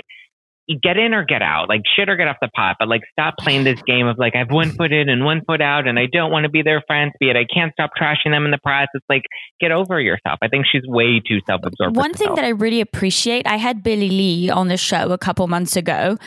get 0.81 0.97
in 0.97 1.13
or 1.13 1.23
get 1.23 1.41
out, 1.41 1.69
like 1.69 1.81
shit 1.95 2.09
or 2.09 2.15
get 2.15 2.27
off 2.27 2.37
the 2.41 2.49
pot. 2.55 2.77
But 2.79 2.87
like, 2.87 3.01
stop 3.11 3.35
playing 3.39 3.63
this 3.63 3.79
game 3.85 4.07
of 4.07 4.17
like, 4.17 4.35
I 4.35 4.39
have 4.39 4.51
one 4.51 4.71
foot 4.71 4.91
in 4.91 5.09
and 5.09 5.23
one 5.23 5.41
foot 5.45 5.61
out, 5.61 5.87
and 5.87 5.99
I 5.99 6.07
don't 6.11 6.31
want 6.31 6.45
to 6.45 6.49
be 6.49 6.61
their 6.61 6.81
friends. 6.87 7.13
Be 7.19 7.29
it 7.29 7.35
I 7.35 7.45
can't 7.51 7.71
stop 7.73 7.91
trashing 7.99 8.31
them 8.31 8.45
in 8.45 8.51
the 8.51 8.57
press. 8.57 8.87
It's 8.93 9.05
like, 9.09 9.23
get 9.59 9.71
over 9.71 9.99
yourself. 9.99 10.39
I 10.41 10.47
think 10.47 10.65
she's 10.71 10.83
way 10.85 11.21
too 11.25 11.39
self 11.45 11.61
absorbed. 11.63 11.95
One 11.95 12.13
thing 12.13 12.33
that 12.35 12.45
I 12.45 12.49
really 12.49 12.81
appreciate, 12.81 13.47
I 13.47 13.57
had 13.57 13.83
Billie 13.83 14.09
Lee 14.09 14.49
on 14.49 14.67
the 14.67 14.77
show 14.77 15.11
a 15.11 15.17
couple 15.17 15.47
months 15.47 15.75
ago, 15.75 16.17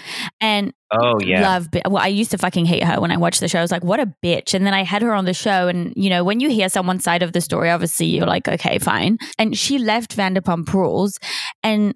and 0.40 0.72
Oh 0.90 1.18
yeah. 1.20 1.42
Love. 1.42 1.68
Well, 1.86 2.02
I 2.02 2.06
used 2.06 2.30
to 2.30 2.38
fucking 2.38 2.64
hate 2.64 2.82
her 2.82 3.00
when 3.00 3.10
I 3.10 3.18
watched 3.18 3.40
the 3.40 3.48
show. 3.48 3.58
I 3.58 3.62
was 3.62 3.70
like, 3.70 3.84
what 3.84 4.00
a 4.00 4.10
bitch. 4.24 4.54
And 4.54 4.66
then 4.66 4.72
I 4.72 4.84
had 4.84 5.02
her 5.02 5.12
on 5.12 5.26
the 5.26 5.34
show. 5.34 5.68
And, 5.68 5.92
you 5.96 6.08
know, 6.08 6.24
when 6.24 6.40
you 6.40 6.48
hear 6.48 6.70
someone's 6.70 7.04
side 7.04 7.22
of 7.22 7.32
the 7.32 7.40
story, 7.42 7.70
obviously 7.70 8.06
you're 8.06 8.26
like, 8.26 8.48
okay, 8.48 8.78
fine. 8.78 9.18
And 9.38 9.56
she 9.56 9.78
left 9.78 10.16
Vanderpump 10.16 10.72
Rules. 10.72 11.18
And 11.62 11.94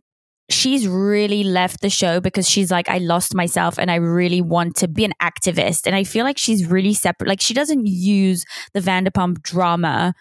she's 0.51 0.87
really 0.87 1.45
left 1.45 1.81
the 1.81 1.91
show 1.91 2.21
because 2.21 2.49
she's 2.49 2.71
like, 2.71 2.89
I 2.89 2.99
lost 2.99 3.35
myself 3.35 3.79
and 3.79 3.91
I 3.91 3.97
really 3.97 4.41
want 4.41 4.77
to 4.77 4.89
be 4.89 5.05
an 5.05 5.13
activist. 5.23 5.87
And 5.87 5.95
I 5.95 6.05
feel 6.05 6.25
like 6.25 6.39
she's 6.39 6.67
really 6.67 6.95
separate. 6.95 7.29
Like 7.29 7.41
she 7.41 7.55
doesn't 7.55 7.87
use 7.87 8.45
the 8.75 8.81
Vanderpump 8.81 9.43
drama 9.43 10.15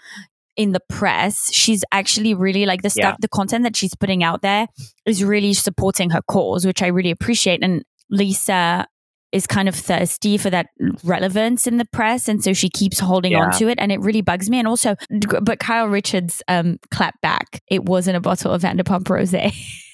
in 0.55 0.71
the 0.71 0.81
press. 0.89 1.53
She's 1.53 1.83
actually 1.91 2.33
really 2.33 2.65
like 2.65 2.81
the 2.81 2.89
stuff, 2.89 3.13
yeah. 3.13 3.17
the 3.19 3.29
content 3.29 3.63
that 3.63 3.75
she's 3.75 3.95
putting 3.95 4.23
out 4.23 4.41
there 4.41 4.67
is 5.05 5.23
really 5.23 5.53
supporting 5.53 6.11
her 6.11 6.21
cause, 6.29 6.65
which 6.65 6.81
I 6.81 6.87
really 6.87 7.11
appreciate. 7.11 7.63
And 7.63 7.83
Lisa 8.09 8.87
is 9.31 9.47
kind 9.47 9.69
of 9.69 9.75
thirsty 9.75 10.37
for 10.37 10.49
that 10.49 10.67
relevance 11.03 11.65
in 11.65 11.77
the 11.77 11.85
press 11.85 12.27
and 12.27 12.43
so 12.43 12.51
she 12.51 12.69
keeps 12.69 12.99
holding 12.99 13.31
yeah. 13.31 13.45
on 13.45 13.51
to 13.51 13.69
it 13.69 13.79
and 13.79 13.89
it 13.89 13.99
really 14.01 14.21
bugs 14.21 14.49
me 14.49 14.59
and 14.59 14.67
also 14.67 14.93
but 15.41 15.57
Kyle 15.57 15.87
Richards 15.87 16.43
um 16.49 16.79
clap 16.91 17.19
back 17.21 17.61
it 17.67 17.85
wasn't 17.85 18.17
a 18.17 18.19
bottle 18.19 18.51
of 18.51 18.61
Vanderpump 18.61 19.03
Rosé 19.03 19.55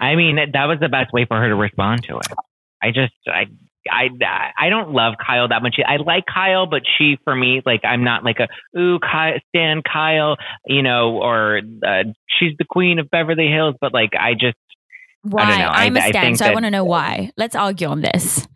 I 0.00 0.14
mean, 0.16 0.36
that 0.52 0.64
was 0.66 0.78
the 0.80 0.88
best 0.88 1.12
way 1.12 1.24
for 1.26 1.40
her 1.40 1.48
to 1.48 1.54
respond 1.54 2.04
to 2.04 2.16
it. 2.18 2.26
I 2.82 2.88
just, 2.90 3.12
I, 3.26 3.46
I 3.90 4.08
I 4.58 4.68
don't 4.68 4.90
love 4.92 5.14
Kyle 5.24 5.48
that 5.48 5.62
much. 5.62 5.76
I 5.86 5.96
like 5.96 6.24
Kyle, 6.32 6.66
but 6.66 6.82
she 6.98 7.16
for 7.24 7.34
me 7.34 7.62
like 7.64 7.80
I'm 7.82 8.04
not 8.04 8.24
like 8.24 8.36
a 8.38 8.78
ooh 8.78 8.98
Kyle, 8.98 9.38
Stan 9.48 9.82
Kyle, 9.82 10.36
you 10.66 10.82
know, 10.82 11.18
or 11.22 11.60
uh, 11.86 12.04
she's 12.38 12.52
the 12.58 12.66
queen 12.68 12.98
of 12.98 13.10
Beverly 13.10 13.48
Hills. 13.48 13.74
But 13.80 13.94
like 13.94 14.10
I 14.18 14.34
just 14.34 14.56
why? 15.22 15.42
I 15.42 15.48
don't 15.48 15.58
know. 15.60 15.68
I'm 15.68 15.96
I- 15.96 16.00
a 16.00 16.02
I 16.04 16.10
stan, 16.10 16.22
think 16.22 16.36
so 16.38 16.46
I 16.46 16.52
want 16.52 16.64
to 16.66 16.70
know 16.70 16.84
why. 16.84 17.30
Let's 17.38 17.56
argue 17.56 17.88
on 17.88 18.02
this. 18.02 18.46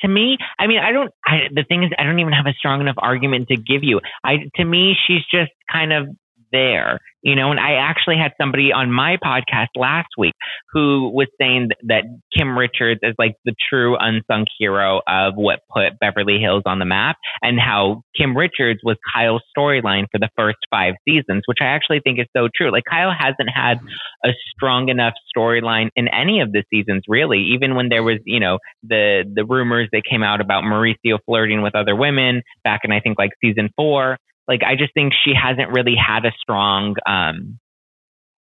to 0.00 0.08
me, 0.08 0.36
I 0.58 0.66
mean, 0.66 0.78
I 0.78 0.92
don't. 0.92 1.10
I, 1.26 1.48
the 1.52 1.64
thing 1.64 1.82
is, 1.84 1.90
I 1.98 2.04
don't 2.04 2.18
even 2.18 2.32
have 2.32 2.46
a 2.46 2.52
strong 2.52 2.80
enough 2.80 2.96
argument 2.98 3.48
to 3.48 3.56
give 3.56 3.82
you. 3.82 4.00
I 4.22 4.48
to 4.56 4.64
me, 4.64 4.94
she's 5.06 5.22
just 5.30 5.52
kind 5.72 5.92
of 5.92 6.08
there, 6.52 7.00
you 7.22 7.34
know. 7.34 7.50
And 7.50 7.58
I 7.58 7.74
actually 7.74 8.16
had 8.16 8.32
somebody 8.40 8.72
on 8.72 8.92
my 8.92 9.16
podcast 9.24 9.68
last 9.74 10.08
week 10.16 10.34
who 10.72 11.10
was 11.12 11.28
saying 11.40 11.70
that 11.88 12.04
Kim 12.36 12.56
Richards 12.56 13.00
is 13.02 13.14
like 13.18 13.34
the 13.44 13.54
true 13.68 13.96
unsung 13.98 14.46
hero 14.58 15.00
of 15.08 15.34
what 15.34 15.60
put 15.74 15.98
Beverly 15.98 16.38
Hills 16.38 16.62
on 16.66 16.78
the 16.78 16.84
map, 16.84 17.16
and 17.40 17.58
how 17.58 18.02
Kim 18.16 18.36
Richards 18.36 18.80
was 18.84 18.96
Kyle's 19.14 19.42
storyline 19.56 20.04
for 20.12 20.18
the 20.18 20.30
first 20.36 20.58
five 20.70 20.94
seasons, 21.06 21.42
which 21.46 21.58
I 21.60 21.66
actually 21.66 22.00
think 22.00 22.20
is 22.20 22.26
so 22.36 22.48
true. 22.54 22.70
Like 22.70 22.84
Kyle 22.88 23.12
hasn't 23.16 23.50
had 23.52 23.78
a 24.24 24.30
strong 24.54 24.88
enough 24.88 25.14
storyline 25.36 25.88
in 25.96 26.08
any 26.08 26.40
of 26.40 26.52
the 26.52 26.62
seasons, 26.70 27.02
really. 27.08 27.52
Even 27.54 27.74
when 27.74 27.88
there 27.88 28.02
was, 28.02 28.18
you 28.24 28.40
know, 28.40 28.58
the 28.82 29.24
the 29.34 29.44
rumors 29.44 29.88
that 29.92 30.02
came 30.08 30.22
out 30.22 30.40
about 30.40 30.64
Mauricio 30.64 31.18
flirting 31.24 31.62
with 31.62 31.74
other 31.74 31.96
women 31.96 32.42
back 32.64 32.80
in 32.84 32.92
I 32.92 33.00
think 33.00 33.18
like 33.18 33.30
season 33.40 33.70
four. 33.76 34.18
Like 34.52 34.62
I 34.62 34.76
just 34.76 34.92
think 34.92 35.14
she 35.24 35.32
hasn't 35.34 35.70
really 35.70 35.96
had 35.96 36.26
a 36.26 36.32
strong 36.40 36.96
um 37.06 37.58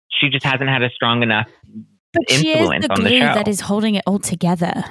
she 0.10 0.30
just 0.30 0.46
hasn't 0.46 0.70
had 0.70 0.84
a 0.84 0.90
strong 0.92 1.24
enough 1.24 1.48
But 2.14 2.30
she 2.30 2.50
is 2.52 2.58
influence 2.58 2.86
the 2.86 2.94
on 2.94 3.04
the 3.04 3.10
glue 3.10 3.20
show. 3.20 3.34
that 3.34 3.48
is 3.48 3.60
holding 3.62 3.96
it 3.96 4.04
all 4.06 4.20
together. 4.20 4.84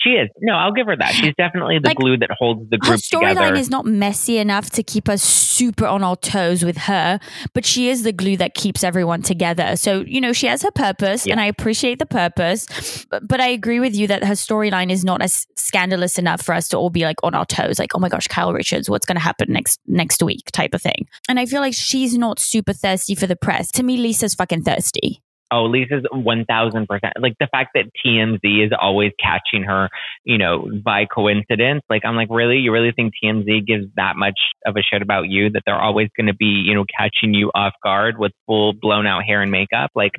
She 0.00 0.10
is. 0.10 0.28
No, 0.40 0.54
I'll 0.54 0.72
give 0.72 0.86
her 0.86 0.96
that. 0.96 1.12
She's 1.12 1.34
definitely 1.36 1.78
the 1.78 1.88
Like, 1.88 1.96
glue 1.98 2.16
that 2.18 2.30
holds 2.38 2.68
the 2.70 2.78
group 2.78 3.00
together. 3.00 3.26
Her 3.26 3.34
storyline 3.50 3.58
is 3.58 3.70
not 3.70 3.84
messy 3.86 4.38
enough 4.38 4.70
to 4.70 4.82
keep 4.82 5.08
us 5.08 5.22
super 5.22 5.86
on 5.86 6.02
our 6.02 6.16
toes 6.16 6.64
with 6.64 6.76
her, 6.78 7.18
but 7.54 7.64
she 7.66 7.88
is 7.88 8.02
the 8.02 8.12
glue 8.12 8.36
that 8.38 8.54
keeps 8.54 8.82
everyone 8.82 9.22
together. 9.22 9.76
So, 9.76 10.00
you 10.06 10.20
know, 10.20 10.32
she 10.32 10.46
has 10.46 10.62
her 10.62 10.70
purpose, 10.70 11.26
Yeah. 11.26 11.32
and 11.34 11.40
I 11.40 11.46
appreciate 11.46 11.98
the 11.98 12.06
purpose. 12.06 13.04
But, 13.10 13.28
but 13.28 13.40
I 13.40 13.48
agree 13.48 13.80
with 13.80 13.94
you 13.94 14.06
that 14.08 14.24
her 14.24 14.34
storyline 14.34 14.90
is 14.90 15.04
not 15.04 15.20
as 15.22 15.46
scandalous 15.56 16.18
enough 16.18 16.42
for 16.42 16.54
us 16.54 16.68
to 16.68 16.76
all 16.78 16.90
be 16.90 17.04
like 17.04 17.16
on 17.22 17.34
our 17.34 17.44
toes, 17.46 17.78
like, 17.78 17.94
oh 17.94 17.98
my 17.98 18.08
gosh, 18.08 18.26
Kyle 18.26 18.52
Richards, 18.52 18.88
what's 18.88 19.06
going 19.06 19.16
to 19.16 19.22
happen 19.22 19.52
next 19.52 19.80
next 19.86 20.22
week, 20.22 20.50
type 20.52 20.74
of 20.74 20.80
thing. 20.82 21.06
And 21.28 21.38
I 21.38 21.46
feel 21.46 21.60
like 21.60 21.74
she's 21.74 22.16
not 22.16 22.38
super 22.38 22.72
thirsty 22.72 23.14
for 23.14 23.26
the 23.26 23.36
press. 23.36 23.70
To 23.72 23.82
me, 23.82 23.96
Lisa's 23.96 24.34
fucking 24.34 24.62
thirsty. 24.62 25.22
Oh, 25.50 25.64
Lisa's 25.64 26.04
one 26.12 26.44
thousand 26.44 26.86
percent. 26.86 27.14
Like 27.18 27.34
the 27.40 27.48
fact 27.50 27.70
that 27.74 27.86
TMZ 28.04 28.66
is 28.66 28.72
always 28.78 29.12
catching 29.22 29.64
her, 29.64 29.88
you 30.24 30.38
know, 30.38 30.68
by 30.84 31.06
coincidence. 31.06 31.82
Like 31.90 32.02
I'm 32.04 32.16
like, 32.16 32.28
really, 32.30 32.58
you 32.58 32.72
really 32.72 32.92
think 32.92 33.14
TMZ 33.22 33.66
gives 33.66 33.86
that 33.96 34.16
much 34.16 34.38
of 34.66 34.76
a 34.76 34.82
shit 34.82 35.02
about 35.02 35.28
you 35.28 35.50
that 35.50 35.62
they're 35.66 35.80
always 35.80 36.08
going 36.16 36.26
to 36.26 36.34
be, 36.34 36.46
you 36.46 36.74
know, 36.74 36.84
catching 36.96 37.34
you 37.34 37.50
off 37.54 37.72
guard 37.82 38.18
with 38.18 38.32
full 38.46 38.72
blown 38.72 39.06
out 39.06 39.24
hair 39.24 39.42
and 39.42 39.50
makeup? 39.50 39.90
Like, 39.94 40.12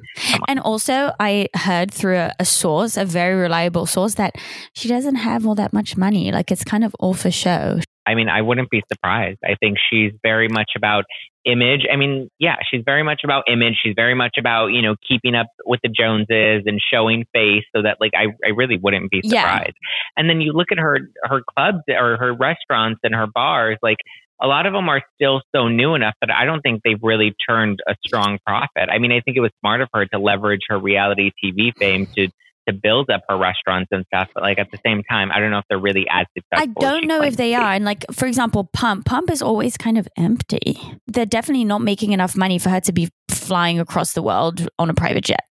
And 0.48 0.60
also, 0.60 1.14
I 1.20 1.48
heard 1.56 1.92
through 1.92 2.18
a, 2.18 2.34
a 2.40 2.46
source, 2.46 2.98
a 2.98 3.06
very 3.06 3.36
reliable 3.36 3.86
source, 3.86 4.16
that 4.16 4.36
she 4.74 4.88
doesn't 4.88 5.16
have 5.16 5.46
all 5.46 5.56
that 5.56 5.74
much 5.74 5.98
money. 5.98 6.32
Like 6.32 6.52
it's 6.52 6.64
kind 6.64 6.84
of 6.84 6.96
all 7.00 7.14
for 7.14 7.32
show. 7.32 7.80
I 8.06 8.16
mean, 8.16 8.30
I 8.30 8.42
wouldn't 8.42 8.70
be 8.70 8.82
surprised. 8.92 9.40
I 9.44 9.56
think 9.60 9.78
she's 9.90 10.12
very 10.24 10.48
much 10.48 10.72
about 10.76 11.06
image. 11.46 11.82
I 11.92 11.96
mean, 11.96 12.30
yeah, 12.40 12.58
she's 12.70 12.82
very 12.86 13.04
much 13.04 13.22
about 13.24 13.44
image. 13.48 13.76
She's 13.84 13.94
very 13.96 14.14
much 14.16 14.36
about, 14.38 14.68
you 14.68 14.82
know, 14.82 14.96
keeping 15.08 15.36
up 15.36 15.48
with 15.66 15.80
the 15.84 15.90
Joneses 15.90 16.64
and 16.66 16.80
showing 16.92 17.26
face 17.34 17.64
so 17.76 17.82
that 17.84 17.98
like 18.00 18.12
I, 18.16 18.28
I 18.46 18.50
really 18.56 18.78
wouldn't 18.78 19.10
be 19.12 19.22
Yeah. 19.24 19.42
surprised. 19.42 19.78
And 20.18 20.30
then 20.30 20.42
you 20.42 20.54
look 20.54 20.72
at 20.72 20.78
her 20.78 21.00
her 21.24 21.42
clubs 21.56 21.80
or 21.90 22.18
her 22.18 22.34
restaurants 22.34 23.00
and 23.04 23.14
her 23.16 23.28
bars, 23.28 23.78
like 23.82 23.98
a 24.42 24.48
lot 24.48 24.66
of 24.66 24.74
them 24.74 24.90
are 24.90 25.02
still 25.16 25.42
so 25.56 25.68
new 25.68 25.94
enough 25.94 26.16
that 26.22 26.32
I 26.32 26.46
don't 26.46 26.62
think 26.62 26.82
they've 26.84 27.02
really 27.02 27.36
turned 27.48 27.80
a 27.88 27.96
strong 28.06 28.40
profit. 28.46 28.90
I 28.92 28.98
mean, 28.98 29.12
I 29.12 29.20
think 29.22 29.38
it 29.38 29.42
was 29.42 29.52
smart 29.60 29.82
of 29.82 29.90
her 29.94 30.06
to 30.08 30.20
leverage 30.20 30.62
her 30.70 30.80
reality 30.80 31.32
TV 31.44 31.72
fame 31.78 32.08
to 32.16 32.28
to 32.72 32.80
build 32.80 33.10
up 33.10 33.22
her 33.30 33.38
restaurants 33.38 33.90
and 33.92 34.06
stuff, 34.08 34.30
but 34.34 34.44
like 34.44 34.60
at 34.60 34.70
the 34.72 34.80
same 34.86 35.04
time, 35.04 35.32
I 35.32 35.40
don't 35.40 35.52
know 35.52 35.60
if 35.60 35.66
they're 35.70 35.80
really 35.80 36.06
as 36.10 36.26
successful. 36.38 36.74
I 36.78 36.90
don't 36.90 37.08
know 37.08 37.22
if 37.22 37.38
they 37.38 37.54
are. 37.56 37.74
And 37.74 37.86
like, 37.86 38.06
for 38.12 38.26
example, 38.28 38.70
Pump. 38.74 39.06
Pump 39.06 39.30
is 39.32 39.42
always 39.42 39.78
kind 39.78 39.98
of 39.98 40.08
empty. 40.18 40.80
They're 41.08 41.26
definitely 41.26 41.66
not 41.66 41.82
making 41.82 42.12
enough 42.12 42.36
money 42.36 42.60
for 42.60 42.70
her 42.70 42.80
to 42.82 42.92
be 42.92 43.10
flying 43.30 43.80
across 43.80 44.14
the 44.14 44.22
world 44.22 44.68
on 44.80 44.90
a 44.90 44.94
private 44.94 45.24
jet. 45.26 45.44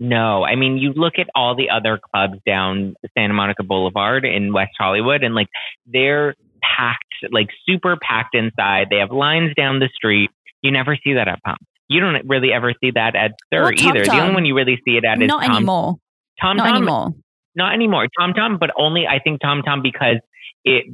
No, 0.00 0.44
I 0.44 0.56
mean, 0.56 0.76
you 0.78 0.92
look 0.92 1.14
at 1.18 1.28
all 1.34 1.54
the 1.54 1.70
other 1.70 2.00
clubs 2.12 2.38
down 2.44 2.94
Santa 3.16 3.32
Monica 3.32 3.62
Boulevard 3.62 4.24
in 4.24 4.52
West 4.52 4.72
Hollywood, 4.76 5.22
and 5.22 5.34
like 5.34 5.46
they're 5.86 6.34
packed, 6.62 7.14
like 7.30 7.48
super 7.66 7.96
packed 7.96 8.34
inside. 8.34 8.88
They 8.90 8.98
have 8.98 9.12
lines 9.12 9.52
down 9.56 9.78
the 9.78 9.88
street. 9.94 10.30
You 10.62 10.72
never 10.72 10.96
see 11.02 11.14
that 11.14 11.28
at 11.28 11.42
Pump. 11.44 11.58
You 11.88 12.00
don't 12.00 12.26
really 12.26 12.52
ever 12.52 12.72
see 12.82 12.90
that 12.92 13.14
at 13.14 13.32
SUR 13.52 13.68
Or 13.68 13.72
Tom 13.72 13.96
either. 13.96 14.04
The 14.04 14.20
only 14.20 14.34
one 14.34 14.44
you 14.46 14.56
really 14.56 14.80
see 14.84 14.96
it 14.96 15.04
at 15.04 15.20
is 15.22 15.28
Not 15.28 15.44
Tom 15.44 15.56
anymore. 15.56 15.96
Tom 16.44 16.56
Not 16.56 16.66
Tom. 16.66 16.76
anymore. 16.76 17.10
Not 17.56 17.72
anymore. 17.74 18.08
Tom 18.18 18.32
Tom, 18.34 18.58
but 18.58 18.70
only 18.76 19.06
I 19.06 19.18
think 19.18 19.40
Tom 19.40 19.62
Tom 19.62 19.80
because 19.82 20.16
it 20.64 20.84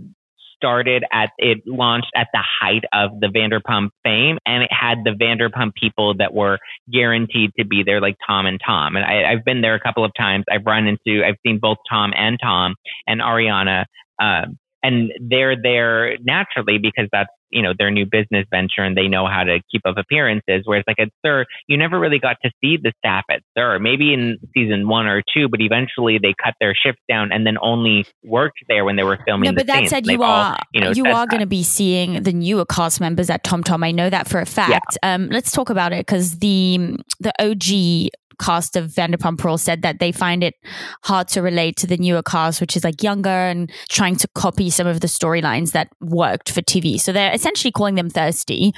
started 0.57 1.05
at 1.11 1.31
it 1.39 1.59
launched 1.67 2.11
at 2.15 2.29
the 2.35 2.43
height 2.61 2.85
of 2.93 3.19
the 3.19 3.29
Vanderpump 3.29 3.89
fame 4.05 4.39
and 4.45 4.63
it 4.63 4.69
had 4.71 4.99
the 5.05 5.13
Vanderpump 5.13 5.75
people 5.75 6.15
that 6.19 6.35
were 6.35 6.59
guaranteed 6.93 7.51
to 7.59 7.65
be 7.65 7.83
there 7.83 8.01
like 8.01 8.17
Tom 8.27 8.45
and 8.45 8.61
Tom. 8.65 8.95
And 8.95 9.05
I, 9.05 9.33
I've 9.33 9.45
been 9.45 9.63
there 9.63 9.75
a 9.75 9.81
couple 9.81 10.05
of 10.05 10.13
times. 10.15 10.45
I've 10.53 10.67
run 10.67 10.87
into 10.87 11.25
I've 11.25 11.37
seen 11.47 11.59
both 11.61 11.79
Tom 11.89 12.13
and 12.15 12.39
Tom 12.41 12.75
and 13.07 13.21
Ariana. 13.21 13.87
Um 14.23 14.59
and 14.83 15.13
they're 15.21 15.61
there 15.61 16.17
naturally 16.19 16.79
because 16.79 17.09
that's 17.11 17.31
you 17.51 17.63
know 17.63 17.73
their 17.77 17.91
new 17.91 18.07
business 18.07 18.47
venture 18.51 18.83
and 18.83 18.97
they 18.97 19.09
know 19.09 19.27
how 19.27 19.45
to 19.45 19.61
keep 19.71 19.83
up 19.85 19.97
appearances. 19.97 20.63
Whereas 20.65 20.85
like 20.87 20.99
at 20.99 21.09
SUR, 21.25 21.47
you 21.67 21.77
never 21.77 21.99
really 21.99 22.19
got 22.19 22.37
to 22.45 22.51
see 22.63 22.77
the 22.83 22.93
staff 22.99 23.25
at 23.31 23.43
SUR. 23.57 23.79
Maybe 23.79 24.13
in 24.13 24.39
season 24.55 24.89
one 24.89 25.07
or 25.07 25.23
two, 25.35 25.49
but 25.49 25.61
eventually 25.61 26.19
they 26.19 26.35
cut 26.43 26.55
their 26.61 26.75
shifts 26.75 27.03
down 27.09 27.33
and 27.33 27.47
then 27.47 27.57
only 27.61 28.07
worked 28.25 28.61
there 28.69 28.85
when 28.85 28.97
they 28.97 29.03
were 29.03 29.19
filming. 29.25 29.47
No, 29.47 29.53
the 29.53 29.57
but 29.57 29.67
that 29.67 29.79
scenes. 29.79 29.91
said, 29.91 30.07
you 30.07 30.23
all, 30.23 30.31
are 30.31 30.59
you 30.73 30.81
know, 30.81 30.91
you 30.91 31.07
are 31.07 31.27
going 31.27 31.41
to 31.41 31.47
be 31.47 31.63
seeing 31.63 32.23
the 32.23 32.33
newer 32.33 32.65
cast 32.65 33.01
members 33.01 33.31
at 33.31 33.45
Tom 33.45 33.63
Tom. 33.63 33.83
I 33.85 33.91
know 33.91 34.11
that 34.11 34.29
for 34.29 34.41
a 34.41 34.47
fact. 34.47 34.99
Um, 35.03 35.29
let's 35.29 35.53
talk 35.53 35.71
about 35.71 35.93
it 35.93 36.07
because 36.07 36.39
the 36.39 36.97
the 37.21 37.33
OG 37.41 38.11
cast 38.41 38.77
of 38.77 38.91
Vanderpump 38.91 39.43
Rules 39.45 39.63
said 39.63 39.83
that 39.83 40.01
they 40.01 40.11
find 40.11 40.43
it 40.43 40.55
hard 41.05 41.29
to 41.29 41.43
relate 41.43 41.77
to 41.77 41.87
the 41.87 41.97
newer 41.97 42.23
cast, 42.23 42.61
which 42.61 42.77
is 42.77 42.85
like 42.85 43.03
younger 43.03 43.29
and 43.29 43.71
trying 43.89 44.17
to 44.17 44.29
copy 44.35 44.71
some 44.71 44.87
of 44.87 45.01
the 45.01 45.07
storylines 45.07 45.73
that 45.73 45.89
worked 46.01 46.51
for 46.51 46.63
TV. 46.63 47.01
So 47.01 47.13
they're 47.13 47.33
essentially 47.33 47.71
calling 47.71 47.95
them 47.95 48.11
thirsty. 48.11 48.73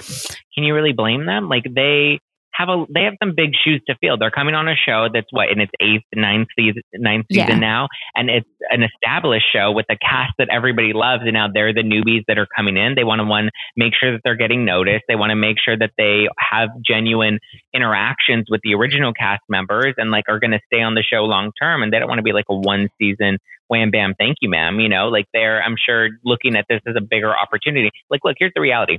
can 0.54 0.64
you 0.64 0.74
really 0.74 0.92
blame 0.92 1.26
them? 1.26 1.48
Like 1.48 1.64
they 1.74 2.18
have 2.52 2.68
a 2.68 2.84
they 2.92 3.02
have 3.04 3.14
some 3.22 3.34
big 3.34 3.50
shoes 3.64 3.82
to 3.88 3.94
fill. 4.00 4.18
They're 4.18 4.30
coming 4.30 4.54
on 4.54 4.68
a 4.68 4.74
show 4.76 5.08
that's 5.12 5.28
what 5.30 5.50
in 5.50 5.60
its 5.60 5.72
eighth, 5.80 6.04
ninth 6.14 6.48
season, 6.56 6.82
ninth 6.94 7.26
Yeah. 7.28 7.46
season 7.46 7.60
now, 7.60 7.88
and 8.14 8.28
it's 8.30 8.48
an 8.70 8.82
established 8.82 9.46
show 9.52 9.72
with 9.72 9.86
a 9.90 9.96
cast 9.96 10.32
that 10.38 10.48
everybody 10.50 10.92
loves. 10.92 11.22
And 11.24 11.32
now 11.32 11.48
they're 11.52 11.72
the 11.72 11.82
newbies 11.82 12.24
that 12.28 12.38
are 12.38 12.46
coming 12.54 12.76
in. 12.76 12.94
They 12.94 13.04
want 13.04 13.20
to 13.20 13.24
one 13.24 13.50
make 13.76 13.94
sure 13.98 14.12
that 14.12 14.20
they're 14.24 14.36
getting 14.36 14.64
noticed. 14.64 15.04
They 15.08 15.16
want 15.16 15.30
to 15.30 15.36
make 15.36 15.56
sure 15.62 15.76
that 15.76 15.92
they 15.96 16.28
have 16.38 16.68
genuine 16.86 17.38
interactions 17.74 18.46
with 18.50 18.60
the 18.62 18.74
original 18.74 19.12
cast 19.12 19.42
members 19.48 19.94
and 19.96 20.10
like 20.10 20.24
are 20.28 20.38
going 20.38 20.52
to 20.52 20.60
stay 20.66 20.82
on 20.82 20.94
the 20.94 21.02
show 21.02 21.24
long 21.24 21.52
term. 21.60 21.82
And 21.82 21.92
they 21.92 21.98
don't 21.98 22.08
want 22.08 22.18
to 22.18 22.22
be 22.22 22.32
like 22.32 22.46
a 22.48 22.54
one 22.54 22.88
season 22.98 23.38
wham 23.68 23.90
bam 23.90 24.14
thank 24.18 24.36
you 24.42 24.50
ma'am. 24.50 24.80
You 24.80 24.88
know, 24.88 25.08
like 25.08 25.26
they're 25.32 25.62
I'm 25.62 25.76
sure 25.84 26.10
looking 26.24 26.56
at 26.56 26.66
this 26.68 26.80
as 26.86 26.94
a 26.96 27.00
bigger 27.00 27.34
opportunity. 27.36 27.90
Like 28.10 28.20
look, 28.24 28.36
here's 28.38 28.52
the 28.54 28.60
reality 28.60 28.98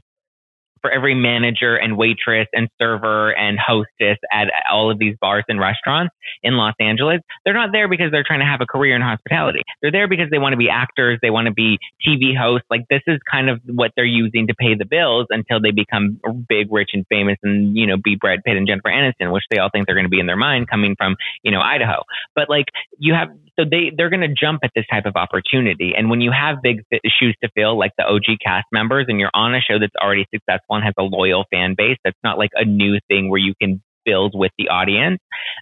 for 0.84 0.92
every 0.92 1.16
manager 1.16 1.78
and 1.78 1.98
waitress 1.98 2.48
and 2.52 2.68
server 2.80 3.32
and 3.32 3.58
hostess 3.58 4.18
at 4.32 4.52
all 4.70 4.92
of 4.92 5.00
these 5.00 5.16
bars 5.20 5.46
and 5.48 5.60
restaurants 5.60 6.14
in 6.44 6.56
Los 6.58 6.74
Angeles, 6.80 7.22
they're 7.46 7.54
not 7.54 7.70
there 7.72 7.88
because 7.88 8.12
they're 8.12 8.26
trying 8.26 8.42
to 8.42 8.46
have 8.46 8.60
a 8.60 8.66
career 8.66 8.96
in 8.96 9.02
hospitality. 9.02 9.62
They're 9.82 9.94
there 9.94 10.10
because 10.10 10.30
they 10.30 10.40
want 10.40 10.54
to 10.54 10.58
be 10.58 10.70
actors, 10.70 11.20
they 11.22 11.30
want 11.30 11.48
to 11.48 11.54
be 11.54 11.80
TV 12.06 12.38
hosts. 12.38 12.68
Like 12.70 12.82
this 12.90 13.02
is 13.08 13.20
kind 13.32 13.50
of 13.50 13.62
what 13.66 13.92
they're 13.96 14.04
using 14.04 14.48
to 14.48 14.54
pay 14.54 14.76
the 14.76 14.86
bills 14.86 15.28
until 15.30 15.62
they 15.62 15.72
become 15.72 16.20
big, 16.50 16.68
rich, 16.70 16.90
and 16.94 17.06
famous 17.08 17.38
and, 17.44 17.78
you 17.78 17.88
know, 17.88 17.96
be 18.04 18.18
Brad 18.20 18.44
Pitt 18.44 18.58
and 18.58 18.68
Jennifer 18.68 18.90
Aniston, 18.90 19.32
which 19.32 19.46
they 19.50 19.60
all 19.60 19.70
think 19.72 19.88
they're 19.88 19.96
going 19.96 20.06
to 20.06 20.10
be 20.10 20.20
in 20.20 20.28
their 20.28 20.36
mind 20.36 20.70
coming 20.70 20.96
from, 20.98 21.16
you 21.44 21.52
know, 21.52 21.62
Idaho. 21.62 22.04
But 22.36 22.50
like 22.50 22.66
you 23.00 23.14
have, 23.14 23.30
so 23.60 23.66
they, 23.70 23.92
they're 23.96 24.10
going 24.10 24.22
to 24.22 24.34
jump 24.34 24.62
at 24.64 24.72
this 24.76 24.86
type 24.92 25.06
of 25.06 25.16
opportunity. 25.16 25.94
And 25.96 26.10
when 26.10 26.22
you 26.22 26.32
have 26.32 26.58
big 26.62 26.84
shoes 27.20 27.36
to 27.44 27.50
fill, 27.56 27.78
like 27.78 27.92
the 27.98 28.06
OG 28.06 28.40
cast 28.44 28.66
members, 28.72 29.06
and 29.08 29.20
you're 29.20 29.32
on 29.34 29.54
a 29.54 29.62
show 29.62 29.80
that's 29.80 29.96
already 30.02 30.26
successful 30.34 30.76
and 30.76 30.84
has 30.84 30.94
a 30.98 31.04
loyal 31.04 31.46
fan 31.52 31.76
base, 31.78 31.98
that's 32.04 32.18
not 32.24 32.38
like 32.38 32.52
a 32.56 32.66
new 32.66 33.00
thing 33.08 33.30
where 33.30 33.40
you 33.40 33.54
can 33.62 33.82
build 34.06 34.34
with 34.36 34.52
the 34.58 34.70
audience. 34.70 35.20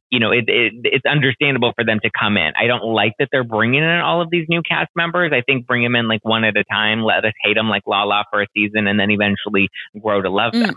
You 0.09 0.19
know, 0.19 0.31
it, 0.31 0.45
it, 0.47 0.73
it's 0.83 1.05
understandable 1.05 1.73
for 1.75 1.85
them 1.85 1.99
to 2.03 2.09
come 2.17 2.37
in. 2.37 2.53
I 2.59 2.67
don't 2.67 2.83
like 2.83 3.13
that 3.19 3.29
they're 3.31 3.43
bringing 3.43 3.83
in 3.83 3.99
all 3.99 4.21
of 4.21 4.29
these 4.31 4.45
new 4.49 4.61
cast 4.61 4.89
members. 4.95 5.31
I 5.33 5.41
think 5.41 5.67
bring 5.67 5.83
them 5.83 5.95
in 5.95 6.07
like 6.07 6.23
one 6.23 6.43
at 6.43 6.57
a 6.57 6.63
time. 6.63 7.03
Let 7.03 7.25
us 7.25 7.33
hate 7.43 7.55
them 7.55 7.69
like 7.69 7.83
La 7.85 8.03
La 8.03 8.23
for 8.31 8.41
a 8.41 8.47
season, 8.55 8.87
and 8.87 8.99
then 8.99 9.11
eventually 9.11 9.69
grow 10.01 10.21
to 10.21 10.29
love 10.29 10.53
Mm. 10.53 10.73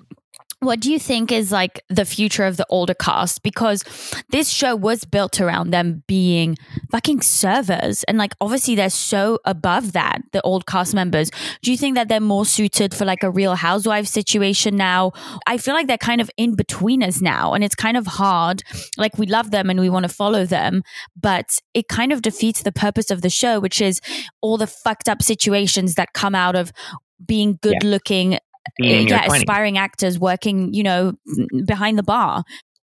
What 0.65 0.81
do 0.81 0.91
you 0.91 0.99
think 0.99 1.31
is 1.33 1.53
like 1.53 1.83
the 1.89 2.05
future 2.05 2.45
of 2.45 2.57
the 2.57 2.67
older 2.69 2.95
cast? 2.95 3.43
Because 3.43 3.85
this 4.31 4.49
show 4.49 4.75
was 4.75 5.05
built 5.05 5.41
around 5.41 5.71
them 5.71 6.03
being 6.07 6.57
fucking 6.91 7.23
servers. 7.23 8.05
And 8.05 8.19
like, 8.19 8.35
obviously, 8.41 8.75
they're 8.75 8.91
so 8.91 9.39
above 9.45 9.93
that, 9.93 10.23
the 10.33 10.43
old 10.43 10.67
cast 10.67 10.95
members. 10.95 11.31
Do 11.63 11.71
you 11.71 11.77
think 11.77 11.95
that 11.97 12.09
they're 12.09 12.21
more 12.21 12.47
suited 12.47 12.95
for 12.95 13.05
like 13.05 13.23
a 13.23 13.31
real 13.31 13.55
housewife 13.55 14.07
situation 14.07 14.77
now? 14.77 15.13
I 15.47 15.59
feel 15.59 15.75
like 15.75 15.87
they're 15.87 15.99
kind 15.99 16.21
of 16.21 16.31
in 16.37 16.55
between 16.57 17.03
us 17.03 17.21
now. 17.21 17.55
And 17.55 17.63
it's 17.63 17.75
kind 17.75 17.97
of 17.97 18.07
hard. 18.07 18.63
Like, 18.97 19.19
we 19.19 19.27
love 19.27 19.51
them 19.51 19.71
and 19.71 19.81
we 19.81 19.91
want 19.91 20.05
to 20.05 20.09
follow 20.13 20.47
them, 20.47 20.83
but 21.21 21.59
it 21.75 21.89
kind 21.89 22.13
of 22.13 22.23
defeats 22.23 22.63
the 22.63 22.73
purpose 22.73 23.11
of 23.11 23.23
the 23.23 23.31
show, 23.31 23.61
which 23.61 23.81
is 23.81 24.01
all 24.41 24.57
the 24.57 24.67
fucked 24.67 25.09
up 25.09 25.23
situations 25.23 25.95
that 25.95 26.13
come 26.13 26.35
out 26.35 26.57
of 26.57 26.73
being 27.25 27.59
good 27.63 27.83
looking 27.83 28.33
yeah, 28.33 28.39
aspiring 29.37 29.79
actors 29.79 30.19
working, 30.19 30.73
you 30.75 30.83
know, 30.83 31.15
behind 31.65 31.99
the 31.99 32.03
bar. 32.03 32.45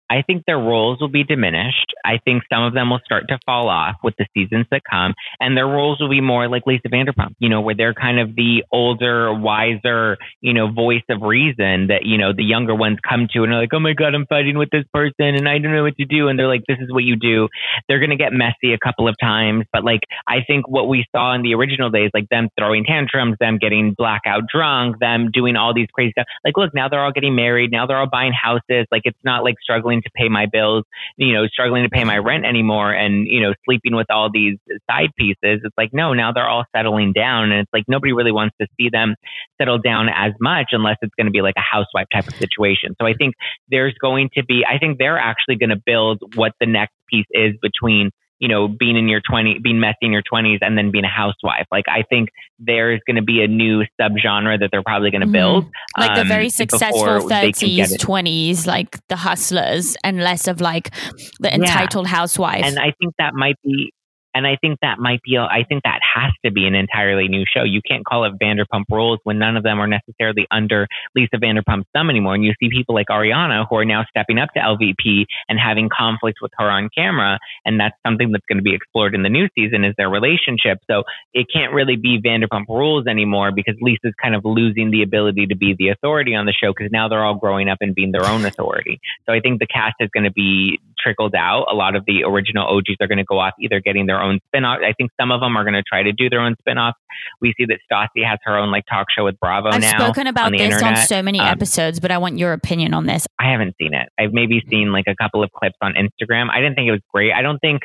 I 0.10 0.22
think 0.22 0.43
their 0.45 0.57
roles 0.57 0.99
will 0.99 1.10
be 1.10 1.24
diminished. 1.24 1.93
I 2.05 2.20
think 2.24 2.43
some 2.51 2.64
of 2.64 2.74
them 2.74 2.89
will 2.89 3.01
start 3.05 3.28
to 3.30 3.39
fall 3.45 3.70
off 3.70 3.97
with 4.03 4.16
the 4.18 4.26
seasons 4.34 4.66
that 4.72 4.82
come, 4.89 5.14
and 5.39 5.55
their 5.55 5.68
roles 5.68 5.99
will 5.99 6.10
be 6.10 6.22
more 6.22 6.47
like 6.47 6.64
Lisa 6.66 6.89
Vanderpump, 6.89 7.36
you 7.39 7.49
know, 7.49 7.62
where 7.62 7.76
they're 7.76 7.93
kind 7.93 8.20
of 8.20 8.36
the 8.36 8.64
older, 8.72 9.34
wiser, 9.34 10.18
you 10.41 10.53
know, 10.53 10.72
voice 10.72 11.03
of 11.10 11.22
reason 11.22 11.88
that, 11.88 12.01
you 12.03 12.18
know, 12.18 12.34
the 12.34 12.43
younger 12.43 12.74
ones 12.74 12.97
come 13.07 13.28
to 13.34 13.43
and 13.43 13.53
are 13.53 13.62
like, 13.62 13.74
oh 13.74 13.80
my 13.80 13.93
God, 13.93 14.16
I'm 14.16 14.26
fighting 14.26 14.57
with 14.57 14.70
this 14.72 14.86
person 14.93 15.36
and 15.36 15.47
I 15.47 15.60
don't 15.60 15.74
know 15.74 15.84
what 15.84 15.97
to 15.97 16.05
do. 16.05 16.28
And 16.28 16.39
they're 16.39 16.47
like, 16.47 16.64
this 16.68 16.78
is 16.82 16.91
what 16.91 17.03
you 17.03 17.16
do. 17.16 17.47
They're 17.88 17.99
going 17.99 18.10
to 18.10 18.16
get 18.16 18.34
messy 18.34 18.74
a 18.74 18.78
couple 18.78 19.07
of 19.07 19.16
times. 19.20 19.66
But 19.72 19.84
like, 19.84 20.01
I 20.28 20.38
think 20.45 20.68
what 20.68 20.88
we 20.88 21.05
saw 21.16 21.34
in 21.36 21.41
the 21.41 21.53
original 21.53 21.89
days, 21.89 22.12
like 22.14 22.30
them 22.30 22.49
throwing 22.57 22.86
tantrums, 22.86 23.36
them 23.39 23.57
getting 23.57 23.93
blackout 23.97 24.43
drunk, 24.47 24.99
them 24.99 25.30
doing 25.32 25.55
all 25.55 25.74
these 25.74 25.88
crazy 25.93 26.12
stuff. 26.12 26.28
Like, 26.43 26.57
look, 26.57 26.74
now 26.74 26.89
they're 26.89 27.03
all 27.03 27.12
getting 27.12 27.36
married. 27.36 27.72
Now 27.72 27.86
they're 27.86 27.97
all 27.99 28.10
buying 28.10 28.34
houses. 28.34 28.88
Like, 28.91 29.03
it's 29.05 29.20
not 29.24 29.43
like 29.43 29.55
struggling 29.62 29.98
struggling 29.99 30.03
to 30.03 30.09
pay 30.15 30.29
my 30.29 30.45
bills, 30.51 30.83
you 31.17 31.33
know, 31.33 31.47
struggling 31.47 31.83
to 31.83 31.89
pay 31.89 32.03
my 32.03 32.17
rent 32.17 32.45
anymore 32.45 32.91
and, 32.91 33.27
you 33.27 33.41
know, 33.41 33.53
sleeping 33.65 33.95
with 33.95 34.07
all 34.09 34.29
these 34.31 34.57
side 34.89 35.09
pieces. 35.17 35.61
It's 35.63 35.77
like, 35.77 35.89
no, 35.93 36.13
now 36.13 36.31
they're 36.31 36.47
all 36.47 36.65
settling 36.75 37.13
down. 37.13 37.51
And 37.51 37.61
it's 37.61 37.73
like 37.73 37.83
nobody 37.87 38.13
really 38.13 38.31
wants 38.31 38.55
to 38.61 38.67
see 38.77 38.89
them 38.91 39.15
settle 39.59 39.79
down 39.79 40.09
as 40.09 40.33
much 40.39 40.67
unless 40.71 40.97
it's 41.01 41.13
going 41.15 41.27
to 41.27 41.31
be 41.31 41.41
like 41.41 41.55
a 41.57 41.61
housewife 41.61 42.07
type 42.13 42.27
of 42.27 42.35
situation. 42.35 42.95
So 42.99 43.07
I 43.07 43.13
think 43.13 43.35
there's 43.69 43.95
going 43.99 44.29
to 44.35 44.43
be, 44.43 44.63
I 44.67 44.77
think 44.77 44.97
they're 44.97 45.19
actually 45.19 45.55
going 45.55 45.69
to 45.69 45.81
build 45.83 46.21
what 46.35 46.53
the 46.59 46.65
next 46.65 46.93
piece 47.09 47.27
is 47.31 47.53
between 47.61 48.11
you 48.39 48.47
know, 48.47 48.67
being 48.67 48.97
in 48.97 49.07
your 49.07 49.21
20, 49.29 49.59
being 49.59 49.79
messy 49.79 49.97
in 50.03 50.11
your 50.11 50.23
20s 50.23 50.59
and 50.61 50.77
then 50.77 50.91
being 50.91 51.03
a 51.03 51.09
housewife. 51.09 51.67
Like, 51.71 51.85
I 51.87 52.03
think 52.09 52.29
there's 52.57 53.01
going 53.05 53.17
to 53.17 53.21
be 53.21 53.41
a 53.41 53.47
new 53.47 53.83
subgenre 53.99 54.59
that 54.59 54.69
they're 54.71 54.83
probably 54.83 55.11
going 55.11 55.21
to 55.21 55.27
mm-hmm. 55.27 55.33
build. 55.33 55.65
Mm-hmm. 55.65 56.01
Like 56.01 56.11
um, 56.11 56.17
the 56.17 56.23
very 56.23 56.49
successful 56.49 57.03
30s, 57.03 57.97
20s, 57.97 58.65
like 58.65 58.97
the 59.07 59.17
hustlers, 59.17 59.97
and 60.03 60.19
less 60.19 60.47
of 60.47 60.61
like 60.61 60.91
the 61.39 61.53
entitled 61.53 62.05
yeah. 62.05 62.15
housewife. 62.15 62.63
And 62.63 62.79
I 62.79 62.93
think 62.99 63.13
that 63.17 63.33
might 63.33 63.55
be, 63.63 63.93
and 64.34 64.45
I 64.45 64.57
think 64.61 64.80
that 64.82 64.99
might 64.99 65.21
be, 65.23 65.38
I 65.38 65.63
think 65.67 65.84
that 65.84 65.99
has 66.15 66.32
to 66.45 66.51
be 66.51 66.65
an 66.65 66.75
entirely 66.75 67.27
new 67.27 67.43
show. 67.51 67.63
You 67.63 67.82
can't 67.82 68.05
call 68.05 68.25
it 68.25 68.34
Vanderpump 68.41 68.86
Rules 68.89 69.19
when 69.23 69.39
none 69.39 69.57
of 69.57 69.63
them 69.63 69.80
are 69.80 69.88
necessarily 69.88 70.45
under 70.51 70.88
Lisa 71.15 71.38
Vanderpump's 71.38 71.88
thumb 71.93 72.09
anymore. 72.09 72.36
And 72.36 72.43
you 72.43 72.53
see 72.59 72.69
people 72.69 72.95
like 72.95 73.07
Ariana 73.07 73.65
who 73.69 73.75
are 73.77 73.86
now 73.86 74.05
stepping 74.09 74.38
up 74.38 74.49
to 74.53 74.59
LVP 74.59 75.25
and 75.47 75.59
having 75.59 75.89
conflict 75.89 76.39
with 76.41 76.51
her 76.57 76.69
on 76.69 76.89
camera. 76.95 77.39
And 77.65 77.80
that's 77.80 77.95
something 78.05 78.32
that's 78.32 78.45
going 78.47 78.57
to 78.57 78.63
be 78.63 78.75
explored 78.75 79.15
in 79.15 79.23
the 79.23 79.30
new 79.30 79.47
season 79.55 79.84
is 79.84 79.95
their 79.97 80.09
relationship. 80.09 80.80
So 80.89 81.03
it 81.34 81.47
can't 81.51 81.73
really 81.73 81.95
be 81.95 82.21
Vanderpump 82.23 82.67
Rules 82.67 83.07
anymore 83.07 83.51
because 83.51 83.75
Lisa's 83.82 84.13
kind 84.21 84.36
of 84.36 84.45
losing 84.45 84.91
the 84.91 85.01
ability 85.01 85.47
to 85.47 85.55
be 85.55 85.75
the 85.77 85.89
authority 85.89 86.36
on 86.36 86.45
the 86.45 86.53
show 86.53 86.71
because 86.71 86.91
now 86.91 87.07
they're 87.07 87.23
all 87.23 87.36
growing 87.36 87.69
up 87.69 87.80
and 87.82 87.95
being 87.95 88.11
their 88.11 88.25
own 88.25 88.45
authority. 88.45 88.99
So 89.25 89.34
I 89.34 89.39
think 89.39 89.59
the 89.59 89.67
cast 89.67 89.95
is 89.99 90.09
going 90.13 90.25
to 90.25 90.32
be 90.32 90.80
trickled 91.01 91.36
out. 91.36 91.65
A 91.71 91.75
lot 91.75 91.95
of 91.95 92.05
the 92.05 92.23
original 92.23 92.67
OGs 92.67 92.97
are 93.01 93.07
going 93.07 93.17
to 93.17 93.23
go 93.23 93.39
off 93.39 93.53
either 93.59 93.80
getting 93.80 94.05
their 94.05 94.18
own 94.22 94.39
spin-off. 94.47 94.80
I 94.86 94.93
think 94.93 95.11
some 95.20 95.32
of 95.32 95.41
them 95.41 95.57
are 95.57 95.63
going 95.63 95.74
to 95.74 95.84
try 95.84 96.03
to 96.03 96.11
do 96.11 96.30
their 96.30 96.41
own 96.41 96.55
spin-offs. 96.59 96.97
We 97.41 97.53
see 97.57 97.65
that 97.65 97.80
Stassi 97.91 98.26
has 98.28 98.39
her 98.43 98.57
own 98.57 98.72
like 98.72 98.84
talk 98.89 99.07
show 99.15 99.26
with 99.26 99.39
Bravo 99.39 99.70
I've 99.70 99.82
now. 99.82 99.95
I've 99.95 100.01
spoken 100.01 100.28
about 100.28 100.47
on 100.47 100.51
this 100.53 100.61
internet. 100.61 100.99
on 100.99 101.05
so 101.05 101.22
many 101.22 101.39
um, 101.39 101.47
episodes, 101.47 101.99
but 101.99 102.11
I 102.11 102.17
want 102.17 102.38
your 102.38 102.53
opinion 102.53 102.93
on 102.93 103.05
this. 103.05 103.28
I 103.39 103.51
haven't 103.51 103.76
seen 103.80 103.93
it. 103.93 104.09
I've 104.20 104.34
maybe 104.34 104.63
seen 104.70 104.91
like 104.91 105.05
a 105.07 105.15
couple 105.15 105.43
of 105.43 105.51
clips 105.51 105.78
on 105.82 105.93
Instagram. 105.93 106.49
I 106.51 106.59
didn't 106.61 106.76
think 106.76 106.88
it 106.88 106.91
was 106.91 107.01
great. 107.13 107.32
I 107.34 107.41
don't 107.41 107.59
think 107.59 107.82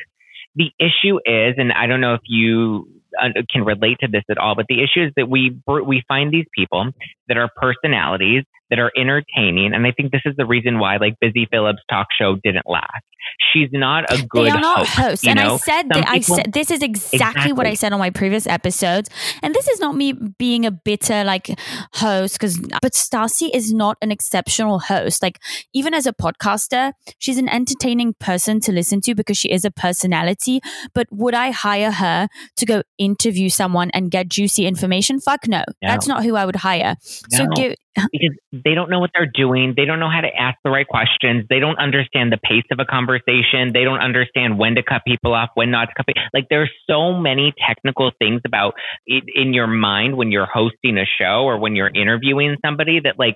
the 0.55 0.71
issue 0.79 1.17
is, 1.25 1.55
and 1.57 1.71
I 1.73 1.87
don't 1.87 2.01
know 2.01 2.13
if 2.13 2.21
you 2.25 2.87
uh, 3.21 3.29
can 3.51 3.63
relate 3.63 3.97
to 4.01 4.07
this 4.07 4.23
at 4.29 4.37
all, 4.37 4.55
but 4.55 4.65
the 4.67 4.83
issue 4.83 5.05
is 5.05 5.11
that 5.15 5.29
we 5.29 5.57
we 5.85 6.03
find 6.07 6.33
these 6.33 6.45
people 6.53 6.91
that 7.27 7.37
are 7.37 7.49
personalities 7.55 8.43
that 8.69 8.79
are 8.79 8.91
entertaining, 8.97 9.73
and 9.73 9.85
I 9.85 9.91
think 9.91 10.11
this 10.11 10.21
is 10.25 10.33
the 10.37 10.45
reason 10.45 10.79
why 10.79 10.97
like 10.97 11.15
Busy 11.21 11.47
Phillips' 11.51 11.81
talk 11.89 12.07
show 12.19 12.35
didn't 12.43 12.65
last. 12.67 13.03
She's 13.53 13.69
not 13.71 14.11
a 14.11 14.23
good 14.23 14.47
they 14.47 14.51
are 14.51 14.59
not 14.59 14.79
host. 14.79 14.91
hosts. 14.91 15.27
And 15.27 15.39
know? 15.39 15.55
I 15.55 15.57
said 15.57 15.89
that 15.89 16.07
I 16.07 16.19
said 16.19 16.53
this 16.53 16.71
is 16.71 16.81
exactly, 16.81 17.17
exactly, 17.17 17.53
what 17.53 17.65
I 17.65 17.73
said 17.73 17.93
on 17.93 17.99
my 17.99 18.09
previous 18.09 18.47
episodes. 18.47 19.09
And 19.41 19.53
this 19.53 19.67
is 19.67 19.79
not 19.79 19.95
me 19.95 20.13
being 20.13 20.65
a 20.65 20.71
bitter 20.71 21.23
like 21.23 21.49
host 21.93 22.35
because 22.35 22.59
but 22.81 22.93
Stassi 22.93 23.49
is 23.53 23.73
not 23.73 23.97
an 24.01 24.11
exceptional 24.11 24.79
host. 24.79 25.21
Like 25.21 25.39
even 25.73 25.93
as 25.93 26.05
a 26.05 26.13
podcaster, 26.13 26.93
she's 27.17 27.37
an 27.37 27.49
entertaining 27.49 28.15
person 28.19 28.59
to 28.61 28.71
listen 28.71 29.01
to 29.01 29.15
because 29.15 29.37
she 29.37 29.51
is 29.51 29.65
a 29.65 29.71
personality. 29.71 30.59
But 30.93 31.07
would 31.11 31.33
I 31.33 31.51
hire 31.51 31.91
her 31.91 32.27
to 32.57 32.65
go 32.65 32.83
interview 32.97 33.49
someone 33.49 33.89
and 33.91 34.11
get 34.11 34.29
juicy 34.29 34.65
information? 34.65 35.19
Fuck 35.19 35.47
no. 35.47 35.63
no. 35.81 35.87
That's 35.89 36.07
not 36.07 36.23
who 36.23 36.35
I 36.35 36.45
would 36.45 36.57
hire. 36.57 36.95
So 37.29 37.47
give 37.55 37.75
because 38.11 38.35
they 38.51 38.73
don't 38.73 38.89
know 38.89 38.99
what 38.99 39.11
they're 39.15 39.31
doing. 39.33 39.73
They 39.75 39.85
don't 39.85 39.99
know 39.99 40.09
how 40.09 40.21
to 40.21 40.27
ask 40.27 40.57
the 40.63 40.69
right 40.69 40.87
questions. 40.87 41.45
They 41.49 41.59
don't 41.59 41.79
understand 41.79 42.31
the 42.31 42.37
pace 42.37 42.65
of 42.71 42.79
a 42.79 42.85
conversation. 42.85 43.71
They 43.73 43.83
don't 43.83 44.01
understand 44.01 44.57
when 44.57 44.75
to 44.75 44.83
cut 44.83 45.01
people 45.07 45.33
off, 45.33 45.49
when 45.53 45.71
not 45.71 45.85
to 45.85 45.93
cut 45.95 46.07
people. 46.07 46.23
Like 46.33 46.47
there's 46.49 46.71
so 46.89 47.13
many 47.13 47.53
technical 47.65 48.11
things 48.19 48.41
about 48.45 48.73
it 49.05 49.23
in 49.33 49.53
your 49.53 49.67
mind 49.67 50.17
when 50.17 50.31
you're 50.31 50.47
hosting 50.51 50.97
a 50.97 51.05
show 51.05 51.43
or 51.45 51.57
when 51.57 51.75
you're 51.75 51.91
interviewing 51.93 52.57
somebody 52.63 52.99
that 52.99 53.17
like 53.17 53.35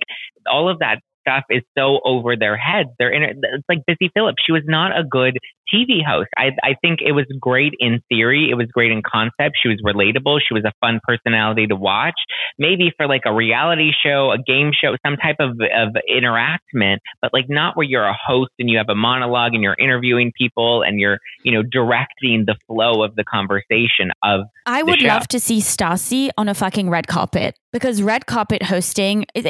all 0.50 0.68
of 0.68 0.80
that 0.80 1.00
stuff 1.30 1.44
is 1.50 1.62
so 1.76 2.00
over 2.04 2.36
their 2.36 2.56
heads. 2.56 2.90
They're 2.98 3.10
in, 3.10 3.22
it's 3.22 3.64
like 3.68 3.80
Busy 3.86 4.10
Phillips. 4.14 4.42
She 4.44 4.52
was 4.52 4.62
not 4.66 4.98
a 4.98 5.04
good 5.04 5.38
TV 5.72 6.04
host. 6.04 6.28
I, 6.36 6.50
I 6.62 6.74
think 6.80 7.00
it 7.00 7.12
was 7.12 7.26
great 7.40 7.74
in 7.78 8.00
theory. 8.08 8.48
It 8.50 8.54
was 8.54 8.66
great 8.72 8.90
in 8.90 9.02
concept. 9.02 9.56
She 9.62 9.68
was 9.68 9.80
relatable. 9.84 10.40
She 10.46 10.54
was 10.54 10.64
a 10.64 10.72
fun 10.80 11.00
personality 11.06 11.66
to 11.68 11.76
watch. 11.76 12.14
Maybe 12.58 12.92
for 12.96 13.06
like 13.06 13.22
a 13.24 13.32
reality 13.32 13.92
show, 14.04 14.32
a 14.32 14.38
game 14.38 14.72
show, 14.72 14.96
some 15.06 15.16
type 15.16 15.36
of, 15.38 15.50
of 15.50 15.96
interactment, 16.10 16.98
but 17.22 17.32
like 17.32 17.46
not 17.48 17.76
where 17.76 17.86
you're 17.86 18.06
a 18.06 18.16
host 18.26 18.50
and 18.58 18.68
you 18.68 18.78
have 18.78 18.88
a 18.88 18.94
monologue 18.94 19.54
and 19.54 19.62
you're 19.62 19.76
interviewing 19.78 20.32
people 20.36 20.82
and 20.82 20.98
you're, 20.98 21.18
you 21.44 21.52
know, 21.52 21.62
directing 21.62 22.44
the 22.46 22.56
flow 22.66 23.02
of 23.04 23.14
the 23.14 23.24
conversation 23.24 24.10
of 24.24 24.42
I 24.66 24.82
would 24.82 25.02
love 25.02 25.28
to 25.28 25.40
see 25.40 25.58
Stassi 25.58 26.30
on 26.36 26.48
a 26.48 26.54
fucking 26.54 26.90
red 26.90 27.06
carpet 27.06 27.56
because 27.72 28.02
red 28.02 28.26
carpet 28.26 28.62
hosting 28.62 29.26
is, 29.34 29.44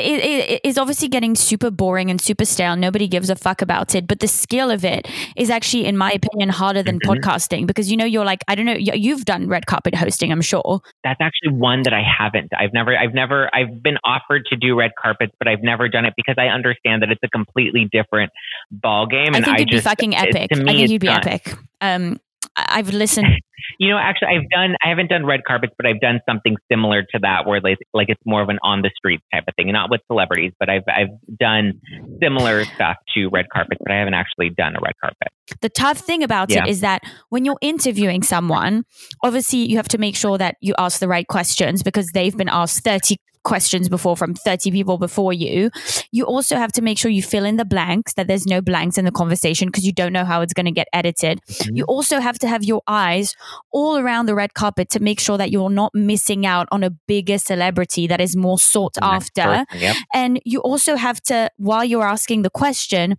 is 0.65 0.79
obviously 0.79 1.09
getting 1.09 1.35
super 1.35 1.71
boring 1.71 2.11
and 2.11 2.21
super 2.21 2.45
stale. 2.45 2.77
Nobody 2.77 3.09
gives 3.09 3.31
a 3.31 3.37
fuck 3.37 3.63
about 3.63 3.95
it. 3.95 4.07
But 4.07 4.21
the 4.21 4.29
skill 4.29 4.71
of 4.71 4.85
it 4.85 5.09
is 5.37 5.51
actually, 5.51 5.87
in 5.87 5.97
my 5.97 6.13
opinion, 6.13 6.51
harder 6.51 6.83
than 6.83 6.99
mm-hmm. 6.99 7.11
podcasting 7.11 7.67
because 7.67 7.91
you 7.91 7.97
know 7.97 8.05
you're 8.05 8.25
like 8.25 8.41
I 8.49 8.55
don't 8.55 8.67
know 8.67 8.75
you've 8.75 9.25
done 9.25 9.49
red 9.49 9.67
carpet 9.67 9.95
hosting. 9.95 10.33
I'm 10.33 10.43
sure 10.43 10.81
that's 11.05 11.21
actually 11.21 11.53
one 11.53 11.83
that 11.83 11.95
I 11.95 12.03
haven't. 12.03 12.51
I've 12.59 12.73
never 12.73 12.97
I've 12.97 13.15
never 13.15 13.55
I've 13.55 13.83
been 13.83 13.99
offered 14.05 14.47
to 14.47 14.57
do 14.57 14.79
red 14.79 14.93
carpets, 15.01 15.33
but 15.39 15.49
I've 15.49 15.63
never 15.63 15.89
done 15.89 16.05
it 16.05 16.15
because 16.17 16.37
I 16.39 16.47
understand 16.47 17.03
that 17.03 17.11
it's 17.11 17.23
a 17.23 17.29
completely 17.29 17.89
different 17.91 18.33
ball 18.71 19.07
game. 19.07 19.35
And 19.35 19.37
I 19.37 19.41
think 19.41 19.57
I 19.57 19.61
you'd 19.61 19.71
just, 19.71 19.85
be 19.85 19.89
fucking 19.89 20.17
epic. 20.17 20.57
Me, 20.57 20.63
I 20.63 20.75
think 20.75 20.91
you'd 20.91 21.01
be 21.01 21.07
not. 21.07 21.27
epic. 21.27 21.55
Um, 21.81 22.21
I've 22.69 22.91
listened. 22.91 23.29
You 23.79 23.91
know, 23.91 23.99
actually, 23.99 24.29
I've 24.29 24.49
done. 24.51 24.75
I 24.85 24.89
haven't 24.89 25.09
done 25.09 25.25
red 25.25 25.41
carpets, 25.47 25.73
but 25.77 25.87
I've 25.87 26.01
done 26.01 26.21
something 26.29 26.57
similar 26.71 27.03
to 27.03 27.19
that, 27.23 27.47
where 27.47 27.61
like, 27.61 27.79
like 27.95 28.09
it's 28.09 28.21
more 28.27 28.43
of 28.43 28.49
an 28.49 28.59
on 28.63 28.83
the 28.83 28.91
street 28.97 29.21
type 29.33 29.45
of 29.49 29.55
thing, 29.55 29.71
not 29.71 29.91
with 29.91 30.01
celebrities, 30.07 30.53
but 30.59 30.69
I've 30.69 30.83
I've 30.89 31.39
done 31.39 31.81
similar 32.23 32.65
stuff 32.65 32.97
to 33.15 33.29
red 33.29 33.47
carpets, 33.53 33.81
but 33.83 33.93
I 33.93 33.99
haven't 33.99 34.15
actually 34.15 34.51
done 34.51 34.75
a 34.77 34.81
red 34.83 34.95
carpet. 35.01 35.29
The 35.61 35.69
tough 35.69 35.99
thing 35.99 36.23
about 36.23 36.51
yeah. 36.51 36.65
it 36.65 36.71
is 36.71 36.81
that 36.81 37.03
when 37.29 37.45
you're 37.45 37.59
interviewing 37.61 38.23
someone, 38.23 38.85
obviously 39.23 39.61
you 39.61 39.77
have 39.77 39.89
to 39.89 39.99
make 39.99 40.17
sure 40.17 40.37
that 40.39 40.57
you 40.61 40.75
ask 40.79 40.99
the 40.99 41.09
right 41.09 41.27
questions 41.27 41.83
because 41.83 42.09
they've 42.09 42.37
been 42.37 42.49
asked 42.49 42.83
30 42.83 43.17
questions 43.45 43.89
before 43.89 44.17
from 44.17 44.35
30 44.35 44.71
people 44.71 44.99
before 44.99 45.33
you. 45.33 45.71
You 46.13 46.25
also 46.25 46.57
have 46.57 46.73
to 46.73 46.83
make 46.83 46.99
sure 46.99 47.11
you 47.11 47.23
fill 47.23 47.45
in 47.45 47.57
the 47.57 47.65
blanks, 47.65 48.15
that 48.15 48.27
there's 48.27 48.47
no 48.47 48.61
blanks 48.61 48.99
in 48.99 49.05
the 49.05 49.11
conversation 49.11 49.69
because 49.69 49.85
you 49.85 49.93
don't 49.93 50.13
know 50.13 50.25
how 50.25 50.41
it's 50.43 50.53
going 50.53 50.67
to 50.67 50.73
get 50.73 50.89
edited. 50.93 51.41
Mm-hmm. 51.47 51.77
You 51.77 51.85
also 51.85 52.21
have 52.21 52.39
to 52.41 52.49
have 52.49 52.65
your 52.65 52.83
eyes 52.87 53.35
all 53.73 53.99
around 53.99 54.27
the 54.27 54.35
red 54.35 54.55
carpet 54.55 54.91
to 54.91 55.01
make 55.01 55.21
sure 55.21 55.39
that 55.39 55.51
you're 55.51 55.71
not 55.71 55.95
missing 55.95 56.47
out 56.47 56.69
on 56.71 56.83
a 56.83 56.91
bigger 56.91 57.39
celebrity 57.39 58.07
that 58.07 58.21
is 58.21 58.37
more 58.37 58.59
sought 58.59 58.97
after. 59.01 59.65
Yep. 59.75 59.97
And 60.15 60.41
you 60.45 60.61
also 60.61 60.97
have 60.97 61.21
to, 61.23 61.51
while 61.57 61.85
you're 61.85 62.07
asking 62.07 62.43
the 62.43 62.51
question, 62.51 63.17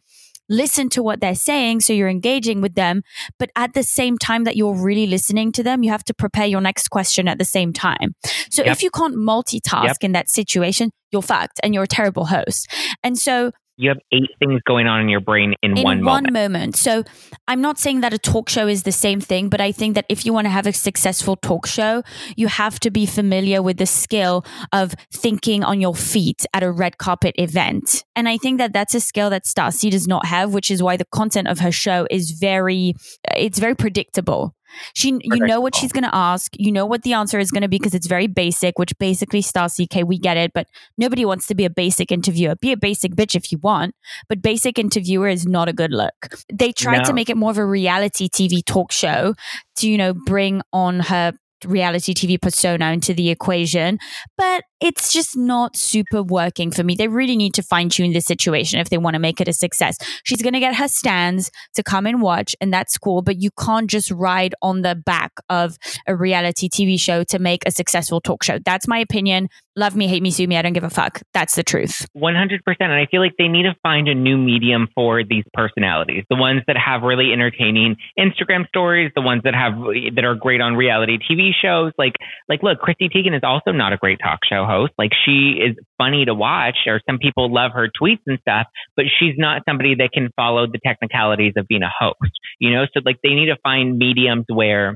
listen 0.51 0.89
to 0.89 1.01
what 1.01 1.21
they're 1.21 1.33
saying 1.33 1.79
so 1.79 1.93
you're 1.93 2.09
engaging 2.09 2.61
with 2.61 2.75
them 2.75 3.01
but 3.39 3.49
at 3.55 3.73
the 3.73 3.83
same 3.83 4.17
time 4.17 4.43
that 4.43 4.57
you're 4.57 4.75
really 4.75 5.07
listening 5.07 5.51
to 5.51 5.63
them 5.63 5.81
you 5.81 5.89
have 5.89 6.03
to 6.03 6.13
prepare 6.13 6.45
your 6.45 6.61
next 6.61 6.89
question 6.89 7.27
at 7.27 7.39
the 7.39 7.45
same 7.45 7.71
time 7.71 8.13
so 8.49 8.63
yep. 8.63 8.73
if 8.73 8.83
you 8.83 8.91
can't 8.91 9.15
multitask 9.15 9.85
yep. 9.85 9.97
in 10.01 10.11
that 10.11 10.29
situation 10.29 10.91
you're 11.11 11.21
fucked 11.21 11.59
and 11.63 11.73
you're 11.73 11.83
a 11.83 11.87
terrible 11.87 12.25
host 12.25 12.67
and 13.03 13.17
so 13.17 13.51
you 13.81 13.89
have 13.89 13.97
eight 14.11 14.29
things 14.37 14.61
going 14.67 14.85
on 14.85 15.01
in 15.01 15.09
your 15.09 15.19
brain 15.19 15.55
in, 15.63 15.75
in 15.75 15.83
one, 15.83 16.05
one 16.05 16.23
moment. 16.25 16.33
moment. 16.33 16.75
So 16.75 17.03
I'm 17.47 17.61
not 17.61 17.79
saying 17.79 18.01
that 18.01 18.13
a 18.13 18.19
talk 18.19 18.47
show 18.47 18.67
is 18.67 18.83
the 18.83 18.91
same 18.91 19.19
thing, 19.19 19.49
but 19.49 19.59
I 19.59 19.71
think 19.71 19.95
that 19.95 20.05
if 20.07 20.23
you 20.23 20.33
want 20.33 20.45
to 20.45 20.49
have 20.49 20.67
a 20.67 20.73
successful 20.73 21.35
talk 21.35 21.65
show, 21.65 22.03
you 22.35 22.47
have 22.47 22.79
to 22.81 22.91
be 22.91 23.07
familiar 23.07 23.63
with 23.63 23.77
the 23.77 23.87
skill 23.87 24.45
of 24.71 24.93
thinking 25.11 25.63
on 25.63 25.81
your 25.81 25.95
feet 25.95 26.45
at 26.53 26.61
a 26.61 26.71
red 26.71 26.99
carpet 26.99 27.33
event. 27.39 28.03
And 28.15 28.29
I 28.29 28.37
think 28.37 28.59
that 28.59 28.71
that's 28.71 28.93
a 28.93 28.99
skill 28.99 29.31
that 29.31 29.45
Stassi 29.45 29.89
does 29.89 30.07
not 30.07 30.27
have, 30.27 30.53
which 30.53 30.69
is 30.69 30.83
why 30.83 30.95
the 30.95 31.05
content 31.05 31.47
of 31.47 31.57
her 31.59 31.71
show 31.71 32.07
is 32.11 32.31
very, 32.31 32.93
it's 33.35 33.57
very 33.57 33.75
predictable. 33.75 34.55
She, 34.93 35.19
you 35.21 35.45
know 35.45 35.59
what 35.61 35.75
she's 35.75 35.91
going 35.91 36.03
to 36.03 36.15
ask. 36.15 36.53
You 36.57 36.71
know 36.71 36.85
what 36.85 37.03
the 37.03 37.13
answer 37.13 37.39
is 37.39 37.51
going 37.51 37.61
to 37.61 37.67
be 37.67 37.77
because 37.77 37.93
it's 37.93 38.07
very 38.07 38.27
basic, 38.27 38.77
which 38.77 38.97
basically 38.97 39.41
Stassi, 39.41 39.85
okay, 39.85 40.03
we 40.03 40.17
get 40.17 40.37
it, 40.37 40.51
but 40.53 40.67
nobody 40.97 41.25
wants 41.25 41.47
to 41.47 41.55
be 41.55 41.65
a 41.65 41.69
basic 41.69 42.11
interviewer. 42.11 42.55
Be 42.55 42.71
a 42.71 42.77
basic 42.77 43.15
bitch 43.15 43.35
if 43.35 43.51
you 43.51 43.57
want, 43.59 43.95
but 44.29 44.41
basic 44.41 44.77
interviewer 44.79 45.27
is 45.27 45.45
not 45.45 45.67
a 45.67 45.73
good 45.73 45.91
look. 45.91 46.35
They 46.51 46.71
tried 46.71 47.05
to 47.05 47.13
make 47.13 47.29
it 47.29 47.37
more 47.37 47.51
of 47.51 47.57
a 47.57 47.65
reality 47.65 48.29
TV 48.29 48.63
talk 48.65 48.91
show 48.91 49.35
to, 49.77 49.89
you 49.89 49.97
know, 49.97 50.13
bring 50.13 50.61
on 50.73 50.99
her 51.01 51.33
reality 51.65 52.13
TV 52.13 52.41
persona 52.41 52.91
into 52.91 53.13
the 53.13 53.29
equation, 53.29 53.99
but 54.37 54.63
it's 54.81 55.13
just 55.13 55.37
not 55.37 55.75
super 55.75 56.23
working 56.23 56.71
for 56.71 56.83
me. 56.83 56.95
They 56.95 57.07
really 57.07 57.37
need 57.37 57.53
to 57.53 57.63
fine 57.63 57.89
tune 57.89 58.13
this 58.13 58.25
situation 58.25 58.79
if 58.79 58.89
they 58.89 58.97
want 58.97 59.13
to 59.13 59.19
make 59.19 59.39
it 59.39 59.47
a 59.47 59.53
success. 59.53 59.95
She's 60.23 60.41
going 60.41 60.53
to 60.53 60.59
get 60.59 60.75
her 60.75 60.87
stands 60.87 61.51
to 61.75 61.83
come 61.83 62.07
and 62.07 62.21
watch, 62.21 62.55
and 62.59 62.73
that's 62.73 62.97
cool, 62.97 63.21
but 63.21 63.39
you 63.41 63.51
can't 63.59 63.89
just 63.89 64.11
ride 64.11 64.55
on 64.61 64.81
the 64.81 64.95
back 64.95 65.31
of 65.49 65.77
a 66.07 66.15
reality 66.15 66.67
TV 66.67 66.99
show 66.99 67.23
to 67.25 67.39
make 67.39 67.61
a 67.65 67.71
successful 67.71 68.19
talk 68.19 68.43
show. 68.43 68.57
That's 68.59 68.87
my 68.87 68.97
opinion. 68.97 69.49
Love 69.77 69.95
me, 69.95 70.05
hate 70.07 70.21
me, 70.21 70.31
sue 70.31 70.47
me. 70.47 70.57
I 70.57 70.61
don't 70.61 70.73
give 70.73 70.83
a 70.83 70.89
fuck. 70.89 71.21
That's 71.33 71.55
the 71.55 71.63
truth. 71.63 72.05
100%. 72.17 72.59
And 72.81 72.91
I 72.91 73.05
feel 73.09 73.21
like 73.21 73.31
they 73.37 73.47
need 73.47 73.63
to 73.63 73.75
find 73.81 74.09
a 74.09 74.13
new 74.13 74.37
medium 74.37 74.89
for 74.93 75.23
these 75.23 75.45
personalities. 75.53 76.25
The 76.29 76.35
ones 76.35 76.61
that 76.67 76.75
have 76.75 77.03
really 77.03 77.31
entertaining 77.31 77.95
Instagram 78.19 78.67
stories, 78.67 79.13
the 79.15 79.21
ones 79.21 79.43
that 79.45 79.55
have, 79.55 79.73
that 80.15 80.25
are 80.25 80.35
great 80.35 80.59
on 80.59 80.75
reality 80.75 81.17
TV 81.19 81.51
shows. 81.59 81.93
Like, 81.97 82.15
like, 82.49 82.63
look, 82.63 82.79
Chrissy 82.79 83.07
Teigen 83.07 83.33
is 83.33 83.43
also 83.43 83.71
not 83.71 83.93
a 83.93 83.97
great 83.97 84.19
talk 84.21 84.39
show 84.43 84.65
host. 84.71 84.93
Like, 84.97 85.11
she 85.25 85.59
is 85.59 85.75
funny 85.97 86.25
to 86.25 86.33
watch, 86.33 86.77
or 86.87 87.01
some 87.09 87.17
people 87.17 87.53
love 87.53 87.71
her 87.73 87.89
tweets 87.89 88.21
and 88.27 88.39
stuff, 88.39 88.67
but 88.95 89.05
she's 89.19 89.35
not 89.37 89.63
somebody 89.67 89.95
that 89.95 90.11
can 90.13 90.29
follow 90.35 90.67
the 90.67 90.79
technicalities 90.85 91.53
of 91.57 91.67
being 91.67 91.83
a 91.83 91.91
host, 91.99 92.31
you 92.59 92.71
know? 92.71 92.85
So, 92.93 93.01
like, 93.05 93.17
they 93.23 93.31
need 93.31 93.47
to 93.47 93.57
find 93.63 93.97
mediums 93.97 94.45
where, 94.47 94.95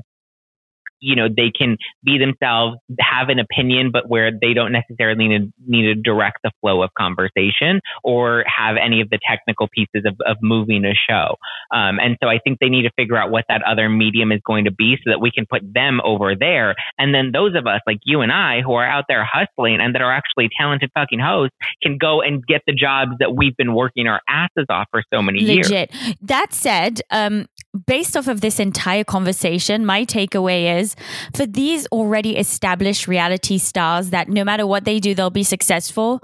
you 1.00 1.16
know 1.16 1.28
they 1.28 1.50
can 1.56 1.76
be 2.04 2.18
themselves 2.18 2.76
have 3.00 3.28
an 3.28 3.38
opinion 3.38 3.90
but 3.92 4.08
where 4.08 4.30
they 4.30 4.54
don't 4.54 4.72
necessarily 4.72 5.28
need, 5.28 5.52
need 5.66 5.82
to 5.82 5.94
direct 5.94 6.38
the 6.42 6.50
flow 6.60 6.82
of 6.82 6.90
conversation 6.96 7.80
or 8.02 8.44
have 8.46 8.76
any 8.82 9.00
of 9.00 9.10
the 9.10 9.18
technical 9.28 9.68
pieces 9.68 10.04
of, 10.06 10.16
of 10.26 10.36
moving 10.42 10.84
a 10.84 10.94
show. 11.08 11.36
Um, 11.74 11.98
and 12.00 12.16
so 12.22 12.28
i 12.28 12.38
think 12.42 12.58
they 12.60 12.68
need 12.68 12.82
to 12.82 12.90
figure 12.96 13.16
out 13.16 13.30
what 13.30 13.44
that 13.48 13.62
other 13.62 13.88
medium 13.88 14.32
is 14.32 14.40
going 14.46 14.64
to 14.64 14.72
be 14.72 14.96
so 14.96 15.10
that 15.10 15.20
we 15.20 15.30
can 15.30 15.46
put 15.48 15.62
them 15.62 16.00
over 16.04 16.34
there. 16.38 16.74
And 16.98 17.14
then 17.14 17.32
those 17.32 17.54
of 17.54 17.66
us 17.66 17.80
like 17.86 17.98
you 18.04 18.20
and 18.20 18.32
i 18.32 18.60
who 18.60 18.74
are 18.74 18.86
out 18.86 19.04
there 19.08 19.24
hustling 19.24 19.80
and 19.80 19.94
that 19.94 20.02
are 20.02 20.12
actually 20.12 20.48
talented 20.58 20.90
fucking 20.94 21.20
hosts 21.20 21.56
can 21.82 21.98
go 21.98 22.22
and 22.22 22.44
get 22.46 22.62
the 22.66 22.72
jobs 22.72 23.12
that 23.20 23.34
we've 23.34 23.56
been 23.56 23.74
working 23.74 24.06
our 24.06 24.20
asses 24.28 24.66
off 24.70 24.86
for 24.90 25.02
so 25.12 25.22
many 25.22 25.40
years. 25.40 25.70
Legit. 25.70 25.92
That 26.22 26.52
said, 26.52 27.00
um, 27.10 27.46
based 27.86 28.16
off 28.16 28.28
of 28.28 28.40
this 28.40 28.58
entire 28.60 29.04
conversation, 29.04 29.84
my 29.84 30.04
takeaway 30.04 30.78
is 30.78 30.96
for 31.34 31.46
these 31.46 31.86
already 31.88 32.36
established 32.36 33.08
reality 33.08 33.58
stars 33.58 34.10
that 34.10 34.28
no 34.28 34.44
matter 34.44 34.66
what 34.66 34.84
they 34.84 35.00
do, 35.00 35.14
they'll 35.14 35.30
be 35.30 35.42
successful. 35.42 36.22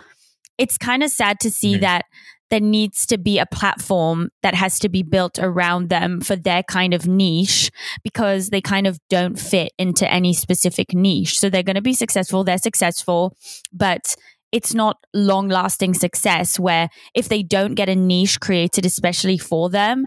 It's 0.58 0.78
kind 0.78 1.02
of 1.02 1.10
sad 1.10 1.40
to 1.40 1.50
see 1.50 1.76
Mhm. 1.76 1.80
that 1.80 2.04
there 2.50 2.60
needs 2.60 3.06
to 3.06 3.16
be 3.16 3.38
a 3.38 3.46
platform 3.46 4.28
that 4.42 4.54
has 4.54 4.78
to 4.80 4.88
be 4.90 5.02
built 5.02 5.38
around 5.38 5.88
them 5.88 6.20
for 6.20 6.36
their 6.36 6.62
kind 6.62 6.92
of 6.92 7.06
niche 7.06 7.70
because 8.04 8.50
they 8.50 8.60
kind 8.60 8.86
of 8.86 8.98
don't 9.08 9.38
fit 9.40 9.72
into 9.78 10.10
any 10.12 10.34
specific 10.34 10.92
niche. 10.92 11.38
So 11.38 11.48
they're 11.48 11.62
going 11.62 11.76
to 11.76 11.82
be 11.82 11.94
successful, 11.94 12.44
they're 12.44 12.58
successful, 12.58 13.34
but 13.72 14.14
it's 14.52 14.74
not 14.74 14.98
long 15.14 15.48
lasting 15.48 15.94
success 15.94 16.58
where 16.60 16.90
if 17.14 17.30
they 17.30 17.42
don't 17.42 17.74
get 17.74 17.88
a 17.88 17.96
niche 17.96 18.38
created 18.38 18.84
especially 18.84 19.38
for 19.38 19.70
them, 19.70 20.06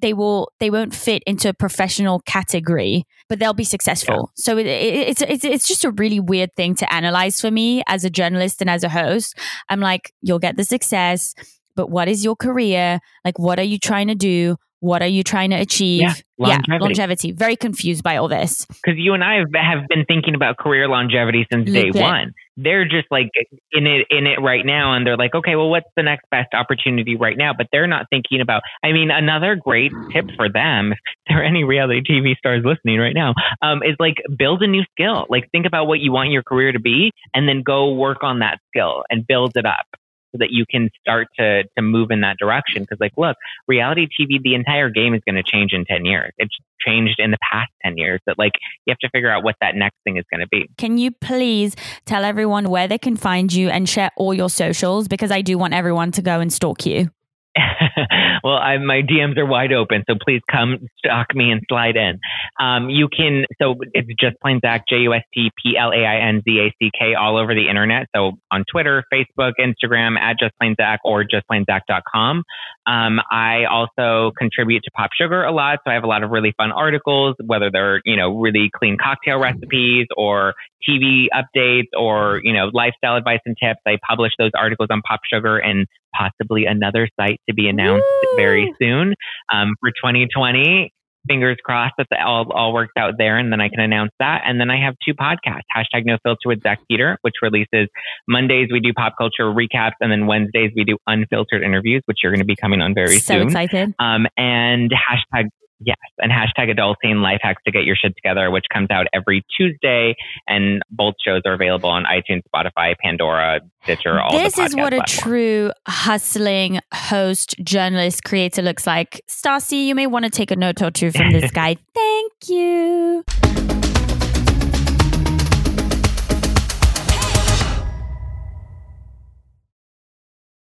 they 0.00 0.12
will 0.12 0.52
they 0.60 0.70
won't 0.70 0.94
fit 0.94 1.22
into 1.26 1.48
a 1.48 1.54
professional 1.54 2.20
category 2.20 3.04
but 3.28 3.38
they'll 3.38 3.52
be 3.52 3.64
successful. 3.64 4.32
So 4.36 4.56
it, 4.56 4.66
it, 4.66 5.08
it's 5.08 5.22
it's 5.22 5.44
it's 5.44 5.68
just 5.68 5.84
a 5.84 5.90
really 5.90 6.20
weird 6.20 6.54
thing 6.56 6.74
to 6.76 6.92
analyze 6.92 7.40
for 7.40 7.50
me 7.50 7.82
as 7.86 8.04
a 8.04 8.10
journalist 8.10 8.60
and 8.60 8.70
as 8.70 8.84
a 8.84 8.88
host. 8.88 9.36
I'm 9.68 9.80
like 9.80 10.12
you'll 10.22 10.38
get 10.38 10.56
the 10.56 10.64
success 10.64 11.34
but 11.76 11.90
what 11.90 12.08
is 12.08 12.24
your 12.24 12.34
career? 12.34 12.98
Like 13.24 13.38
what 13.38 13.60
are 13.60 13.64
you 13.64 13.78
trying 13.78 14.08
to 14.08 14.16
do 14.16 14.56
what 14.80 15.02
are 15.02 15.08
you 15.08 15.22
trying 15.22 15.50
to 15.50 15.56
achieve 15.56 16.00
Yeah, 16.00 16.14
longevity. 16.38 16.78
longevity 16.80 17.32
very 17.32 17.56
confused 17.56 18.02
by 18.02 18.16
all 18.16 18.28
this 18.28 18.64
because 18.66 18.96
you 18.96 19.14
and 19.14 19.24
I 19.24 19.38
have, 19.38 19.48
have 19.54 19.88
been 19.88 20.04
thinking 20.06 20.34
about 20.34 20.56
career 20.56 20.88
longevity 20.88 21.46
since 21.50 21.70
day 21.70 21.86
Legit. 21.86 22.02
one. 22.02 22.32
They're 22.56 22.84
just 22.84 23.06
like 23.10 23.30
in 23.72 23.86
it 23.86 24.06
in 24.10 24.26
it 24.26 24.40
right 24.40 24.66
now, 24.66 24.92
and 24.94 25.06
they're 25.06 25.16
like, 25.16 25.32
okay, 25.34 25.54
well, 25.54 25.70
what's 25.70 25.86
the 25.96 26.02
next 26.02 26.24
best 26.30 26.54
opportunity 26.54 27.14
right 27.16 27.36
now? 27.36 27.52
But 27.56 27.68
they're 27.70 27.86
not 27.86 28.06
thinking 28.10 28.40
about. 28.40 28.62
I 28.82 28.90
mean, 28.90 29.10
another 29.12 29.54
great 29.54 29.92
tip 30.12 30.26
for 30.36 30.50
them, 30.50 30.92
if 30.92 30.98
there 31.28 31.40
are 31.40 31.44
any 31.44 31.62
reality 31.62 32.02
TV 32.02 32.36
stars 32.36 32.64
listening 32.64 32.98
right 32.98 33.14
now, 33.14 33.34
um, 33.62 33.82
is 33.84 33.94
like 34.00 34.16
build 34.36 34.62
a 34.62 34.66
new 34.66 34.82
skill. 34.90 35.26
Like 35.28 35.48
think 35.52 35.66
about 35.66 35.86
what 35.86 36.00
you 36.00 36.10
want 36.10 36.30
your 36.30 36.42
career 36.42 36.72
to 36.72 36.80
be, 36.80 37.12
and 37.32 37.48
then 37.48 37.62
go 37.62 37.94
work 37.94 38.24
on 38.24 38.40
that 38.40 38.58
skill 38.68 39.04
and 39.08 39.24
build 39.24 39.52
it 39.54 39.64
up. 39.64 39.86
So 40.32 40.38
that 40.38 40.50
you 40.50 40.64
can 40.70 40.90
start 41.00 41.28
to 41.38 41.64
to 41.64 41.82
move 41.82 42.10
in 42.10 42.20
that 42.20 42.36
direction. 42.38 42.82
Because, 42.82 42.98
like, 43.00 43.12
look, 43.16 43.36
reality 43.66 44.06
TV, 44.06 44.42
the 44.42 44.54
entire 44.54 44.90
game 44.90 45.14
is 45.14 45.22
going 45.26 45.36
to 45.36 45.42
change 45.42 45.72
in 45.72 45.84
ten 45.84 46.04
years. 46.04 46.32
It's 46.38 46.54
changed 46.80 47.18
in 47.18 47.30
the 47.30 47.38
past 47.50 47.70
ten 47.82 47.96
years. 47.96 48.20
That 48.26 48.38
like 48.38 48.52
you 48.86 48.92
have 48.92 48.98
to 48.98 49.08
figure 49.10 49.30
out 49.30 49.42
what 49.42 49.56
that 49.60 49.74
next 49.74 49.96
thing 50.04 50.16
is 50.16 50.24
going 50.30 50.40
to 50.40 50.48
be. 50.48 50.68
can 50.76 50.98
you 50.98 51.10
please 51.10 51.74
tell 52.04 52.24
everyone 52.24 52.68
where 52.70 52.88
they 52.88 52.98
can 52.98 53.16
find 53.16 53.52
you 53.52 53.68
and 53.68 53.88
share 53.88 54.10
all 54.16 54.34
your 54.34 54.50
socials 54.50 55.08
because 55.08 55.30
i 55.30 55.40
do 55.40 55.58
want 55.58 55.74
everyone 55.74 56.10
to 56.12 56.22
go 56.22 56.40
and 56.40 56.52
stalk 56.52 56.86
you 56.86 57.10
well, 58.44 58.54
I, 58.54 58.78
my 58.78 59.02
DMs 59.02 59.36
are 59.38 59.46
wide 59.46 59.72
open, 59.72 60.04
so 60.08 60.16
please 60.20 60.40
come 60.50 60.88
stalk 60.98 61.34
me 61.34 61.50
and 61.50 61.62
slide 61.68 61.96
in. 61.96 62.18
Um, 62.60 62.90
you 62.90 63.08
can, 63.08 63.44
so 63.60 63.76
it's 63.92 64.08
just 64.20 64.36
plain 64.40 64.60
Zack, 64.60 64.84
J 64.88 64.96
U 65.00 65.14
S 65.14 65.22
T 65.34 65.50
P 65.62 65.76
L 65.76 65.90
A 65.90 66.04
I 66.04 66.28
N 66.28 66.42
Z 66.44 66.58
A 66.58 66.74
C 66.78 66.90
K, 66.98 67.14
all 67.14 67.36
over 67.36 67.54
the 67.54 67.68
internet. 67.68 68.06
So 68.14 68.32
on 68.50 68.64
Twitter, 68.70 69.04
Facebook, 69.12 69.52
Instagram, 69.58 70.18
at 70.18 70.38
just 70.38 70.56
plain 70.58 70.74
Zack 70.80 71.00
or 71.04 71.24
justplainzack.com. 71.24 72.44
Um, 72.86 73.20
I 73.30 73.64
also 73.70 74.32
contribute 74.38 74.82
to 74.84 74.90
Pop 74.92 75.10
Sugar 75.18 75.44
a 75.44 75.52
lot, 75.52 75.80
so 75.84 75.90
I 75.90 75.94
have 75.94 76.04
a 76.04 76.08
lot 76.08 76.22
of 76.22 76.30
really 76.30 76.54
fun 76.56 76.72
articles, 76.72 77.36
whether 77.44 77.70
they're 77.70 78.00
you 78.04 78.16
know 78.16 78.38
really 78.38 78.70
clean 78.74 78.96
cocktail 79.02 79.38
recipes 79.38 80.06
or 80.16 80.54
TV 80.88 81.26
updates 81.34 81.88
or 81.96 82.40
you 82.42 82.52
know 82.52 82.70
lifestyle 82.72 83.16
advice 83.16 83.40
and 83.44 83.56
tips. 83.62 83.80
I 83.86 83.98
publish 84.06 84.32
those 84.38 84.52
articles 84.58 84.88
on 84.90 85.02
Pop 85.02 85.20
Sugar 85.30 85.58
and 85.58 85.86
possibly 86.14 86.66
another 86.66 87.08
site 87.18 87.40
to 87.48 87.54
be 87.54 87.68
announced 87.68 88.06
very 88.36 88.72
soon 88.80 89.14
um, 89.52 89.74
for 89.80 89.90
2020. 89.90 90.92
Fingers 91.26 91.58
crossed 91.62 91.94
that 91.98 92.06
all 92.24 92.50
all 92.52 92.72
works 92.72 92.92
out 92.96 93.14
there, 93.18 93.36
and 93.36 93.52
then 93.52 93.60
I 93.60 93.68
can 93.68 93.80
announce 93.80 94.12
that. 94.18 94.42
And 94.46 94.58
then 94.58 94.70
I 94.70 94.82
have 94.82 94.94
two 95.04 95.12
podcasts: 95.14 95.66
hashtag 95.76 96.06
No 96.06 96.16
Filter 96.22 96.46
with 96.46 96.62
Zack 96.62 96.78
Peter, 96.88 97.18
which 97.20 97.34
releases 97.42 97.88
Mondays. 98.26 98.68
We 98.72 98.80
do 98.80 98.94
pop 98.94 99.14
culture 99.18 99.44
recaps, 99.44 99.98
and 100.00 100.10
then 100.10 100.26
Wednesdays 100.26 100.70
we 100.74 100.84
do 100.84 100.96
unfiltered 101.06 101.62
interviews, 101.62 102.02
which 102.06 102.18
you're 102.22 102.32
going 102.32 102.40
to 102.40 102.46
be 102.46 102.56
coming 102.56 102.80
on 102.80 102.94
very 102.94 103.18
so 103.18 103.34
soon. 103.34 103.48
excited 103.48 103.94
Um, 103.98 104.26
and 104.38 104.90
hashtag 104.90 105.48
yes, 105.80 105.96
and 106.18 106.32
hashtag 106.32 106.74
adulting 106.74 107.22
life 107.22 107.40
hacks 107.42 107.62
to 107.64 107.72
get 107.72 107.84
your 107.84 107.96
shit 107.96 108.14
together, 108.16 108.50
which 108.50 108.64
comes 108.72 108.90
out 108.90 109.06
every 109.12 109.44
Tuesday. 109.56 110.14
And 110.46 110.82
both 110.90 111.14
shows 111.24 111.42
are 111.46 111.54
available 111.54 111.90
on 111.90 112.04
iTunes, 112.04 112.42
Spotify, 112.54 112.94
Pandora, 113.02 113.60
Stitcher. 113.82 114.20
All 114.20 114.32
this 114.32 114.58
is 114.58 114.74
what 114.74 114.92
a 114.92 114.98
platforms. 114.98 115.18
true 115.18 115.72
hustling 115.86 116.80
host, 116.92 117.54
journalist, 117.62 118.24
creator 118.24 118.62
looks 118.62 118.86
like. 118.86 119.20
Stassi, 119.28 119.86
you 119.86 119.94
may 119.94 120.06
want 120.06 120.24
to 120.24 120.30
take 120.30 120.50
a 120.50 120.56
note 120.56 120.82
or 120.82 120.90
two 120.90 121.10
from 121.10 121.32
this 121.32 121.50
guy. 121.52 121.76
Thank 121.94 122.32
you. 122.48 123.24